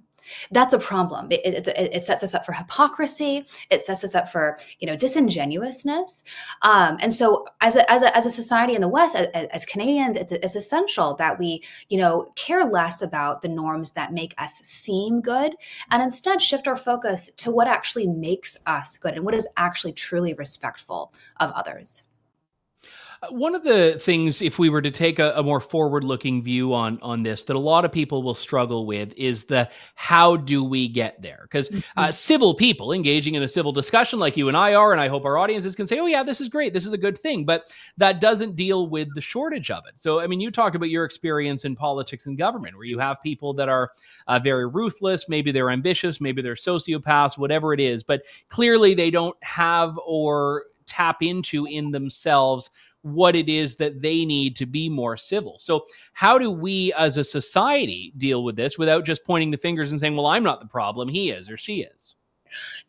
that's 0.51 0.75
a 0.75 0.79
problem. 0.79 1.29
It, 1.31 1.41
it, 1.45 1.69
it, 1.69 2.05
sets 2.05 2.23
us 2.23 2.35
up 2.35 2.45
for 2.45 2.53
hypocrisy. 2.53 3.47
It 3.71 3.81
sets 3.81 4.05
us 4.05 4.15
up 4.15 4.29
for 4.29 4.59
you 4.81 4.87
know 4.87 4.97
disingenuousness. 4.97 6.23
Um, 6.63 6.99
and 7.01 7.15
so, 7.15 7.47
as 7.61 7.77
a, 7.77 7.91
as 7.91 8.03
a, 8.03 8.17
as 8.17 8.27
a 8.27 8.31
society 8.31 8.75
in 8.75 8.81
the 8.81 8.89
West, 8.89 9.17
as, 9.17 9.29
as 9.29 9.65
Canadians, 9.65 10.17
it's, 10.17 10.33
it's 10.33 10.57
essential 10.57 11.15
that 11.15 11.39
we 11.39 11.63
you 11.89 11.99
know 11.99 12.27
care 12.37 12.65
less 12.65 13.03
about 13.03 13.43
the 13.43 13.49
norms 13.49 13.93
that 13.93 14.13
make 14.13 14.35
us 14.39 14.59
seem 14.59 15.21
good, 15.21 15.55
and 15.91 16.03
instead 16.03 16.43
shift 16.43 16.69
our 16.69 16.77
focus 16.77 17.31
to 17.37 17.51
what 17.51 17.69
actually 17.69 18.07
makes 18.07 18.59
us 18.67 18.97
good 18.97 19.15
and 19.15 19.25
what 19.25 19.35
is 19.35 19.49
actually 19.57 19.93
truly 19.93 20.35
respectful 20.35 21.13
of 21.41 21.51
others. 21.53 22.03
Uh, 23.23 23.29
one 23.31 23.55
of 23.55 23.65
the 23.65 23.99
things, 24.01 24.43
if 24.43 24.59
we 24.59 24.69
were 24.69 24.83
to 24.83 24.91
take 24.91 25.19
a, 25.19 25.33
a 25.37 25.43
more 25.43 25.61
forward-looking 25.61 26.43
view 26.43 26.73
on 26.73 26.99
on 27.03 27.23
this, 27.23 27.45
that 27.45 27.57
a 27.57 27.61
lot 27.61 27.85
of 27.85 27.93
people 27.93 28.23
will 28.23 28.35
struggle 28.35 28.87
with 28.87 29.13
is 29.17 29.45
the 29.45 29.69
how 29.95 30.37
do 30.37 30.63
we 30.63 30.89
get 30.89 31.21
there? 31.21 31.41
Because 31.43 31.69
uh, 31.69 31.75
mm-hmm. 31.75 32.01
uh, 32.01 32.13
civil 32.13 32.55
people 32.55 32.93
engaging 32.93 33.35
in 33.35 33.43
a 33.43 33.49
civil 33.49 33.73
discussion, 33.73 34.19
like 34.19 34.37
you 34.37 34.49
and 34.49 34.57
I 34.57 34.75
are, 34.75 34.93
and 34.93 35.01
I 35.01 35.09
hope 35.09 35.25
our 35.25 35.39
audiences 35.39 35.75
can 35.75 35.87
say, 35.87 35.99
"Oh 35.99 36.07
yeah, 36.07 36.23
this 36.23 36.41
is 36.41 36.49
great, 36.49 36.73
this 36.73 36.87
is 36.87 36.93
a 36.93 36.99
good 36.99 37.19
thing," 37.19 37.45
but 37.45 37.75
that 37.97 38.21
doesn't 38.21 38.57
deal 38.57 38.89
with 38.89 39.09
the 39.15 39.21
shortage 39.21 39.71
of 39.71 39.85
it. 39.87 39.99
So, 39.99 40.21
I 40.21 40.27
mean, 40.27 40.41
you 40.41 40.51
talked 40.51 40.77
about 40.77 40.91
your 40.91 41.05
experience 41.05 41.65
in 41.65 41.75
politics 41.75 42.27
and 42.27 42.39
government, 42.39 42.77
where 42.77 42.87
you 42.87 42.99
have 42.99 43.23
people 43.23 43.53
that 43.55 43.69
are 43.69 43.91
uh, 44.29 44.39
very 44.39 44.67
ruthless, 44.67 45.29
maybe 45.29 45.51
they're 45.51 45.71
ambitious, 45.71 46.21
maybe 46.21 46.43
they're 46.43 46.55
sociopaths, 46.55 47.37
whatever 47.37 47.73
it 47.73 47.81
is, 47.81 48.05
but 48.05 48.23
clearly 48.49 48.95
they 48.95 49.11
don't 49.11 49.37
have 49.43 49.99
or 50.07 50.65
tap 50.87 51.23
into 51.23 51.67
in 51.67 51.91
themselves 51.91 52.71
what 53.03 53.37
it 53.37 53.49
is 53.49 53.77
that 53.77 54.03
they 54.03 54.25
need 54.25 54.57
to 54.57 54.67
be 54.67 54.89
more 54.89 55.17
civil. 55.17 55.59
So, 55.59 55.85
how 56.13 56.39
do 56.39 56.51
we 56.51 56.93
as 56.95 57.17
a 57.17 57.25
society 57.25 58.13
deal 58.17 58.45
with 58.45 58.57
this 58.57 58.79
without 58.79 59.05
just 59.05 59.25
pointing 59.25 59.51
the 59.51 59.57
fingers 59.57 59.91
and 59.91 60.01
saying, 60.01 60.17
well, 60.17 60.27
I'm 60.27 60.43
not 60.43 60.61
the 60.61 60.67
problem, 60.67 61.09
he 61.09 61.31
is 61.31 61.49
or 61.49 61.57
she 61.57 61.83
is? 61.83 62.17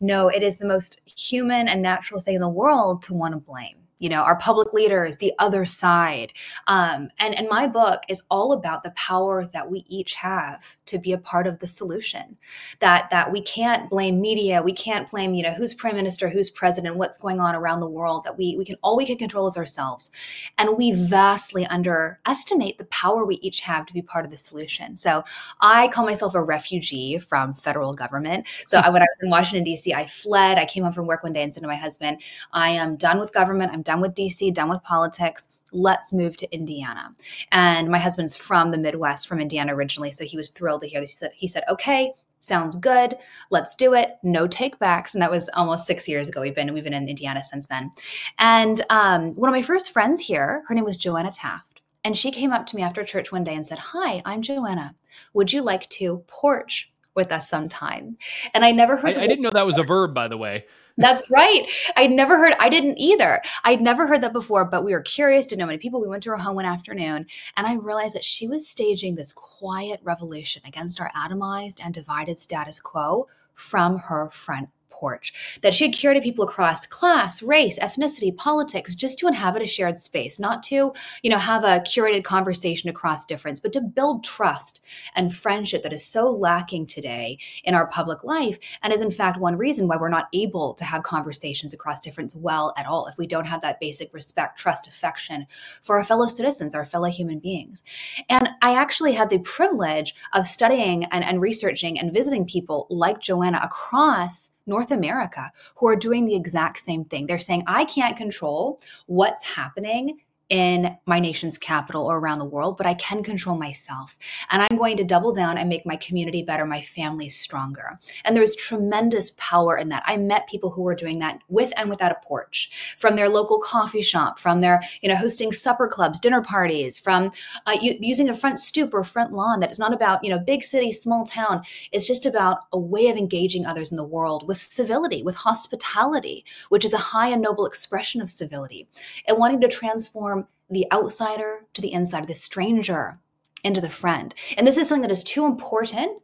No, 0.00 0.28
it 0.28 0.42
is 0.42 0.58
the 0.58 0.66
most 0.66 1.00
human 1.06 1.68
and 1.68 1.82
natural 1.82 2.20
thing 2.20 2.34
in 2.34 2.40
the 2.40 2.48
world 2.48 3.02
to 3.02 3.14
want 3.14 3.34
to 3.34 3.40
blame 3.40 3.79
you 4.00 4.08
know 4.08 4.22
our 4.22 4.36
public 4.36 4.72
leaders 4.72 5.18
the 5.18 5.32
other 5.38 5.64
side. 5.64 6.32
Um, 6.66 7.10
and 7.20 7.38
and 7.38 7.48
my 7.48 7.66
book 7.68 8.02
is 8.08 8.24
all 8.30 8.52
about 8.52 8.82
the 8.82 8.90
power 8.92 9.46
that 9.52 9.70
we 9.70 9.84
each 9.88 10.14
have 10.14 10.76
to 10.86 10.98
be 10.98 11.12
a 11.12 11.18
part 11.18 11.46
of 11.46 11.60
the 11.60 11.66
solution. 11.66 12.36
That 12.80 13.10
that 13.10 13.30
we 13.30 13.42
can't 13.42 13.88
blame 13.88 14.20
media 14.20 14.62
we 14.62 14.72
can't 14.72 15.08
blame 15.08 15.34
you 15.34 15.42
know 15.42 15.52
who's 15.52 15.74
prime 15.74 15.94
minister 15.94 16.28
who's 16.28 16.50
president 16.50 16.96
what's 16.96 17.18
going 17.18 17.40
on 17.40 17.54
around 17.54 17.80
the 17.80 17.88
world 17.88 18.24
that 18.24 18.36
we 18.36 18.56
we 18.56 18.64
can 18.64 18.76
all 18.82 18.96
we 18.96 19.06
can 19.06 19.18
control 19.18 19.46
is 19.46 19.56
ourselves. 19.56 20.10
And 20.58 20.76
we 20.76 20.92
vastly 20.92 21.66
underestimate 21.66 22.78
the 22.78 22.86
power 22.86 23.24
we 23.24 23.36
each 23.36 23.60
have 23.60 23.86
to 23.86 23.92
be 23.92 24.02
part 24.02 24.24
of 24.24 24.30
the 24.30 24.36
solution. 24.38 24.96
So 24.96 25.22
i 25.60 25.88
call 25.88 26.06
myself 26.06 26.34
a 26.34 26.42
refugee 26.42 27.18
from 27.18 27.54
federal 27.54 27.92
government. 27.92 28.48
So 28.66 28.78
when 28.78 29.02
i 29.02 29.04
was 29.04 29.20
in 29.22 29.30
washington 29.30 29.64
d.c 29.64 29.92
i 29.92 30.06
fled. 30.06 30.58
I 30.58 30.64
came 30.64 30.84
home 30.84 30.92
from 30.92 31.06
work 31.06 31.22
one 31.22 31.34
day 31.34 31.42
and 31.42 31.52
said 31.52 31.60
to 31.60 31.66
my 31.66 31.76
husband 31.76 32.22
i 32.52 32.70
am 32.70 32.96
done 32.96 33.18
with 33.18 33.32
government. 33.32 33.72
I'm 33.72 33.82
done 33.90 34.00
with 34.00 34.14
DC, 34.14 34.54
done 34.54 34.68
with 34.68 34.82
politics. 34.84 35.48
Let's 35.72 36.12
move 36.12 36.36
to 36.36 36.54
Indiana. 36.54 37.12
And 37.50 37.88
my 37.88 37.98
husband's 37.98 38.36
from 38.36 38.70
the 38.70 38.78
Midwest, 38.78 39.26
from 39.26 39.40
Indiana 39.40 39.74
originally, 39.74 40.12
so 40.12 40.24
he 40.24 40.36
was 40.36 40.50
thrilled 40.50 40.82
to 40.82 40.88
hear 40.88 41.00
this. 41.00 41.10
He 41.10 41.16
said, 41.16 41.30
he 41.34 41.48
said 41.48 41.64
"Okay, 41.68 42.12
sounds 42.38 42.76
good. 42.76 43.16
Let's 43.50 43.74
do 43.74 43.94
it. 43.94 44.18
No 44.22 44.46
takebacks." 44.46 45.12
And 45.12 45.22
that 45.22 45.30
was 45.30 45.48
almost 45.54 45.86
six 45.86 46.08
years 46.08 46.28
ago. 46.28 46.40
We've 46.40 46.54
been 46.54 46.72
we've 46.72 46.84
been 46.84 46.94
in 46.94 47.08
Indiana 47.08 47.42
since 47.42 47.66
then. 47.66 47.90
And 48.38 48.80
um, 48.90 49.34
one 49.34 49.48
of 49.48 49.54
my 49.54 49.62
first 49.62 49.92
friends 49.92 50.20
here, 50.20 50.62
her 50.68 50.74
name 50.74 50.84
was 50.84 50.96
Joanna 50.96 51.32
Taft, 51.32 51.80
and 52.04 52.16
she 52.16 52.30
came 52.30 52.52
up 52.52 52.66
to 52.66 52.76
me 52.76 52.82
after 52.82 53.02
church 53.02 53.32
one 53.32 53.42
day 53.42 53.54
and 53.54 53.66
said, 53.66 53.78
"Hi, 53.78 54.22
I'm 54.24 54.42
Joanna. 54.42 54.94
Would 55.34 55.52
you 55.52 55.62
like 55.62 55.88
to 55.90 56.24
porch 56.28 56.90
with 57.16 57.32
us 57.32 57.48
sometime?" 57.48 58.18
And 58.54 58.64
I 58.64 58.70
never 58.70 58.96
heard. 58.96 59.18
I, 59.18 59.24
I 59.24 59.26
didn't 59.26 59.42
know 59.42 59.50
that 59.52 59.66
was 59.66 59.78
a 59.78 59.84
verb, 59.84 60.14
by 60.14 60.28
the 60.28 60.38
way. 60.38 60.64
That's 61.00 61.30
right. 61.30 61.66
I'd 61.96 62.10
never 62.10 62.36
heard, 62.36 62.54
I 62.60 62.68
didn't 62.68 62.98
either. 62.98 63.40
I'd 63.64 63.80
never 63.80 64.06
heard 64.06 64.20
that 64.20 64.32
before, 64.32 64.64
but 64.64 64.84
we 64.84 64.92
were 64.92 65.00
curious 65.00 65.46
to 65.46 65.56
know 65.56 65.66
many 65.66 65.78
people. 65.78 66.00
We 66.00 66.08
went 66.08 66.22
to 66.24 66.30
her 66.30 66.36
home 66.36 66.56
one 66.56 66.66
afternoon 66.66 67.26
and 67.56 67.66
I 67.66 67.74
realized 67.74 68.14
that 68.14 68.24
she 68.24 68.46
was 68.46 68.68
staging 68.68 69.14
this 69.14 69.32
quiet 69.32 70.00
revolution 70.02 70.62
against 70.66 71.00
our 71.00 71.10
atomized 71.16 71.80
and 71.82 71.94
divided 71.94 72.38
status 72.38 72.80
quo 72.80 73.26
from 73.54 73.98
her 73.98 74.30
front 74.30 74.68
porch, 75.00 75.58
that 75.62 75.74
she 75.74 75.86
had 75.86 75.94
curated 75.94 76.22
people 76.22 76.44
across 76.44 76.86
class, 76.86 77.42
race, 77.42 77.78
ethnicity, 77.78 78.36
politics, 78.36 78.94
just 78.94 79.18
to 79.18 79.26
inhabit 79.26 79.62
a 79.62 79.66
shared 79.66 79.98
space, 79.98 80.38
not 80.38 80.62
to, 80.62 80.92
you 81.22 81.30
know, 81.30 81.38
have 81.38 81.64
a 81.64 81.80
curated 81.80 82.22
conversation 82.22 82.90
across 82.90 83.24
difference, 83.24 83.58
but 83.58 83.72
to 83.72 83.80
build 83.80 84.22
trust 84.22 84.84
and 85.16 85.34
friendship 85.34 85.82
that 85.82 85.92
is 85.92 86.04
so 86.04 86.30
lacking 86.30 86.86
today 86.86 87.38
in 87.64 87.74
our 87.74 87.86
public 87.86 88.22
life 88.22 88.58
and 88.82 88.92
is 88.92 89.00
in 89.00 89.10
fact 89.10 89.40
one 89.40 89.56
reason 89.56 89.88
why 89.88 89.96
we're 89.96 90.08
not 90.08 90.28
able 90.32 90.74
to 90.74 90.84
have 90.84 91.02
conversations 91.02 91.72
across 91.72 92.00
difference 92.00 92.36
well 92.36 92.74
at 92.76 92.86
all 92.86 93.06
if 93.06 93.16
we 93.16 93.26
don't 93.26 93.46
have 93.46 93.62
that 93.62 93.80
basic 93.80 94.12
respect, 94.12 94.58
trust, 94.58 94.86
affection 94.86 95.46
for 95.82 95.96
our 95.96 96.04
fellow 96.04 96.26
citizens, 96.26 96.74
our 96.74 96.84
fellow 96.84 97.08
human 97.08 97.38
beings. 97.38 97.82
And 98.28 98.50
I 98.60 98.74
actually 98.74 99.12
had 99.12 99.30
the 99.30 99.38
privilege 99.38 100.14
of 100.32 100.46
studying 100.46 101.04
and, 101.06 101.24
and 101.24 101.40
researching 101.40 101.98
and 101.98 102.12
visiting 102.12 102.44
people 102.44 102.86
like 102.90 103.20
Joanna 103.20 103.60
across 103.62 104.50
North 104.66 104.90
America 104.90 105.50
who 105.76 105.88
are 105.88 105.96
doing 105.96 106.24
the 106.24 106.36
exact 106.36 106.80
same 106.80 107.04
thing. 107.04 107.26
They're 107.26 107.38
saying, 107.38 107.64
I 107.66 107.84
can't 107.84 108.16
control 108.16 108.80
what's 109.06 109.44
happening 109.44 110.20
in 110.50 110.96
my 111.06 111.20
nation's 111.20 111.56
capital 111.56 112.04
or 112.04 112.18
around 112.18 112.40
the 112.40 112.44
world, 112.44 112.76
but 112.76 112.86
I 112.86 112.94
can 112.94 113.22
control 113.22 113.56
myself. 113.56 114.18
And 114.50 114.60
I'm 114.62 114.76
going 114.76 114.96
to 114.96 115.04
double 115.04 115.32
down 115.32 115.56
and 115.56 115.68
make 115.68 115.86
my 115.86 115.96
community 115.96 116.42
better, 116.42 116.66
my 116.66 116.80
family 116.80 117.28
stronger. 117.28 117.98
And 118.24 118.36
there's 118.36 118.56
tremendous 118.56 119.30
power 119.38 119.78
in 119.78 119.88
that. 119.90 120.02
I 120.06 120.16
met 120.16 120.48
people 120.48 120.70
who 120.70 120.82
were 120.82 120.96
doing 120.96 121.20
that 121.20 121.40
with 121.48 121.72
and 121.76 121.88
without 121.88 122.10
a 122.10 122.26
porch, 122.26 122.94
from 122.98 123.14
their 123.14 123.28
local 123.28 123.60
coffee 123.60 124.02
shop, 124.02 124.38
from 124.40 124.60
their, 124.60 124.80
you 125.00 125.08
know, 125.08 125.16
hosting 125.16 125.52
supper 125.52 125.86
clubs, 125.86 126.18
dinner 126.18 126.42
parties, 126.42 126.98
from 126.98 127.30
uh, 127.66 127.76
using 127.80 128.28
a 128.28 128.34
front 128.34 128.58
stoop 128.58 128.92
or 128.92 129.04
front 129.04 129.32
lawn. 129.32 129.60
That 129.60 129.70
is 129.70 129.78
not 129.78 129.94
about, 129.94 130.24
you 130.24 130.30
know, 130.30 130.38
big 130.38 130.64
city, 130.64 130.90
small 130.90 131.24
town. 131.24 131.62
It's 131.92 132.06
just 132.06 132.26
about 132.26 132.58
a 132.72 132.78
way 132.78 133.08
of 133.08 133.16
engaging 133.16 133.66
others 133.66 133.92
in 133.92 133.96
the 133.96 134.04
world 134.04 134.48
with 134.48 134.58
civility, 134.58 135.22
with 135.22 135.36
hospitality, 135.36 136.44
which 136.70 136.84
is 136.84 136.92
a 136.92 136.98
high 136.98 137.28
and 137.28 137.40
noble 137.40 137.66
expression 137.66 138.20
of 138.20 138.28
civility, 138.28 138.88
and 139.28 139.38
wanting 139.38 139.60
to 139.60 139.68
transform 139.68 140.39
the 140.68 140.86
outsider 140.92 141.66
to 141.74 141.82
the 141.82 141.92
insider, 141.92 142.26
the 142.26 142.34
stranger 142.34 143.18
into 143.64 143.80
the 143.80 143.88
friend. 143.88 144.34
And 144.56 144.66
this 144.66 144.76
is 144.76 144.88
something 144.88 145.02
that 145.02 145.10
is 145.10 145.24
too 145.24 145.44
important 145.44 146.22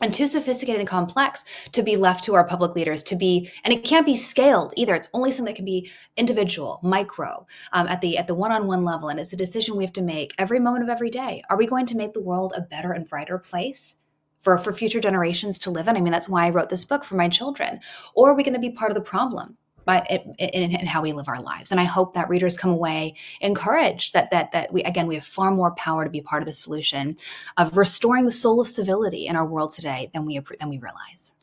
and 0.00 0.12
too 0.12 0.26
sophisticated 0.26 0.80
and 0.80 0.88
complex 0.88 1.44
to 1.72 1.82
be 1.82 1.96
left 1.96 2.24
to 2.24 2.34
our 2.34 2.44
public 2.44 2.74
leaders 2.74 3.02
to 3.04 3.16
be 3.16 3.50
and 3.62 3.72
it 3.72 3.84
can't 3.84 4.06
be 4.06 4.16
scaled 4.16 4.74
either. 4.76 4.94
It's 4.94 5.08
only 5.14 5.30
something 5.30 5.52
that 5.52 5.56
can 5.56 5.64
be 5.64 5.90
individual 6.16 6.80
micro 6.82 7.46
um, 7.72 7.86
at 7.86 8.00
the 8.00 8.18
at 8.18 8.26
the 8.26 8.34
one-on-one 8.34 8.84
level. 8.84 9.08
And 9.08 9.20
it's 9.20 9.32
a 9.32 9.36
decision 9.36 9.76
we 9.76 9.84
have 9.84 9.92
to 9.94 10.02
make 10.02 10.34
every 10.38 10.58
moment 10.58 10.84
of 10.84 10.90
every 10.90 11.10
day. 11.10 11.42
Are 11.48 11.56
we 11.56 11.66
going 11.66 11.86
to 11.86 11.96
make 11.96 12.12
the 12.12 12.22
world 12.22 12.52
a 12.56 12.60
better 12.60 12.92
and 12.92 13.08
brighter 13.08 13.38
place 13.38 13.96
for 14.40 14.58
for 14.58 14.72
future 14.72 15.00
generations 15.00 15.58
to 15.60 15.70
live 15.70 15.86
in? 15.86 15.96
I 15.96 16.00
mean 16.00 16.12
that's 16.12 16.28
why 16.28 16.46
i 16.46 16.50
wrote 16.50 16.70
this 16.70 16.84
book 16.84 17.04
for 17.04 17.16
my 17.16 17.28
children. 17.28 17.80
Or 18.14 18.30
are 18.30 18.34
we 18.34 18.42
going 18.42 18.54
to 18.54 18.60
be 18.60 18.70
part 18.70 18.90
of 18.90 18.96
the 18.96 19.00
problem 19.00 19.56
by 19.84 20.00
in, 20.38 20.86
how 20.86 21.02
we 21.02 21.12
live 21.12 21.28
our 21.28 21.40
lives. 21.40 21.70
And 21.70 21.80
I 21.80 21.84
hope 21.84 22.14
that 22.14 22.28
readers 22.28 22.56
come 22.56 22.70
away 22.70 23.14
encouraged 23.40 24.12
that 24.12 24.30
that 24.30 24.52
that 24.52 24.72
we 24.72 24.82
again 24.82 25.06
we 25.06 25.14
have 25.14 25.24
far 25.24 25.50
more 25.50 25.74
power 25.74 26.04
to 26.04 26.10
be 26.10 26.20
part 26.20 26.42
of 26.42 26.46
the 26.46 26.52
solution 26.52 27.16
of 27.56 27.76
restoring 27.76 28.24
the 28.24 28.32
soul 28.32 28.60
of 28.60 28.68
civility 28.68 29.26
in 29.26 29.36
our 29.36 29.46
world 29.46 29.70
today 29.70 30.10
than 30.12 30.24
we 30.26 30.40
than 30.60 30.68
we 30.68 30.78
realize. 30.78 31.34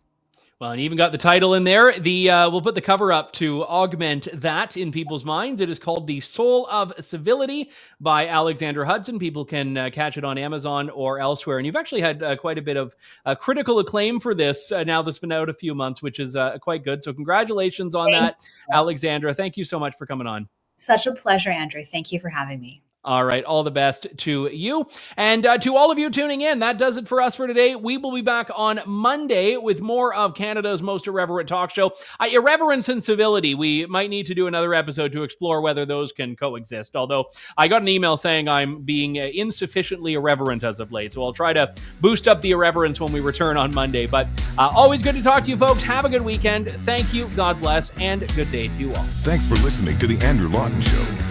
Well, 0.61 0.69
and 0.69 0.79
even 0.79 0.95
got 0.95 1.11
the 1.11 1.17
title 1.17 1.55
in 1.55 1.63
there. 1.63 1.97
The 1.97 2.29
uh, 2.29 2.49
we'll 2.51 2.61
put 2.61 2.75
the 2.75 2.81
cover 2.81 3.11
up 3.11 3.31
to 3.31 3.63
augment 3.63 4.27
that 4.31 4.77
in 4.77 4.91
people's 4.91 5.25
minds. 5.25 5.59
It 5.59 5.71
is 5.71 5.79
called 5.79 6.05
"The 6.05 6.19
Soul 6.19 6.67
of 6.69 6.93
Civility" 6.99 7.71
by 7.99 8.27
Alexandra 8.27 8.85
Hudson. 8.85 9.17
People 9.17 9.43
can 9.43 9.75
uh, 9.75 9.89
catch 9.91 10.17
it 10.17 10.23
on 10.23 10.37
Amazon 10.37 10.91
or 10.91 11.17
elsewhere. 11.17 11.57
And 11.57 11.65
you've 11.65 11.75
actually 11.75 12.01
had 12.01 12.21
uh, 12.21 12.35
quite 12.35 12.59
a 12.59 12.61
bit 12.61 12.77
of 12.77 12.95
uh, 13.25 13.33
critical 13.33 13.79
acclaim 13.79 14.19
for 14.19 14.35
this 14.35 14.71
uh, 14.71 14.83
now 14.83 15.01
that's 15.01 15.17
been 15.17 15.31
out 15.31 15.49
a 15.49 15.53
few 15.55 15.73
months, 15.73 16.03
which 16.03 16.19
is 16.19 16.35
uh, 16.35 16.59
quite 16.59 16.83
good. 16.83 17.03
So 17.03 17.11
congratulations 17.11 17.95
on 17.95 18.11
Thanks. 18.11 18.35
that, 18.35 18.75
Alexandra. 18.75 19.33
Thank 19.33 19.57
you 19.57 19.63
so 19.63 19.79
much 19.79 19.97
for 19.97 20.05
coming 20.05 20.27
on. 20.27 20.47
Such 20.77 21.07
a 21.07 21.11
pleasure, 21.11 21.49
Andrew. 21.49 21.83
Thank 21.83 22.11
you 22.11 22.19
for 22.19 22.29
having 22.29 22.61
me. 22.61 22.83
All 23.03 23.25
right. 23.25 23.43
All 23.43 23.63
the 23.63 23.71
best 23.71 24.05
to 24.15 24.47
you. 24.51 24.85
And 25.17 25.45
uh, 25.45 25.57
to 25.59 25.75
all 25.75 25.89
of 25.89 25.97
you 25.97 26.11
tuning 26.11 26.41
in, 26.41 26.59
that 26.59 26.77
does 26.77 26.97
it 26.97 27.07
for 27.07 27.19
us 27.19 27.35
for 27.35 27.47
today. 27.47 27.75
We 27.75 27.97
will 27.97 28.13
be 28.13 28.21
back 28.21 28.51
on 28.55 28.79
Monday 28.85 29.57
with 29.57 29.81
more 29.81 30.13
of 30.13 30.35
Canada's 30.35 30.83
most 30.83 31.07
irreverent 31.07 31.49
talk 31.49 31.71
show. 31.71 31.93
Uh, 32.19 32.27
irreverence 32.31 32.89
and 32.89 33.03
civility. 33.03 33.55
We 33.55 33.87
might 33.87 34.11
need 34.11 34.27
to 34.27 34.35
do 34.35 34.45
another 34.45 34.75
episode 34.75 35.11
to 35.13 35.23
explore 35.23 35.61
whether 35.61 35.83
those 35.83 36.11
can 36.11 36.35
coexist. 36.35 36.95
Although 36.95 37.25
I 37.57 37.67
got 37.67 37.81
an 37.81 37.87
email 37.87 38.17
saying 38.17 38.47
I'm 38.47 38.83
being 38.83 39.17
uh, 39.17 39.23
insufficiently 39.33 40.13
irreverent 40.13 40.63
as 40.63 40.79
of 40.79 40.91
late. 40.91 41.13
So 41.13 41.23
I'll 41.23 41.33
try 41.33 41.53
to 41.53 41.73
boost 42.01 42.27
up 42.27 42.39
the 42.41 42.51
irreverence 42.51 43.01
when 43.01 43.11
we 43.11 43.19
return 43.19 43.57
on 43.57 43.73
Monday. 43.73 44.05
But 44.05 44.27
uh, 44.59 44.71
always 44.75 45.01
good 45.01 45.15
to 45.15 45.23
talk 45.23 45.43
to 45.45 45.49
you 45.49 45.57
folks. 45.57 45.81
Have 45.81 46.05
a 46.05 46.09
good 46.09 46.21
weekend. 46.21 46.67
Thank 46.67 47.15
you. 47.15 47.27
God 47.29 47.59
bless. 47.63 47.89
And 47.97 48.31
good 48.35 48.51
day 48.51 48.67
to 48.67 48.79
you 48.79 48.93
all. 48.93 49.03
Thanks 49.23 49.47
for 49.47 49.55
listening 49.55 49.97
to 49.97 50.05
The 50.05 50.23
Andrew 50.23 50.49
Lawton 50.49 50.81
Show. 50.81 51.30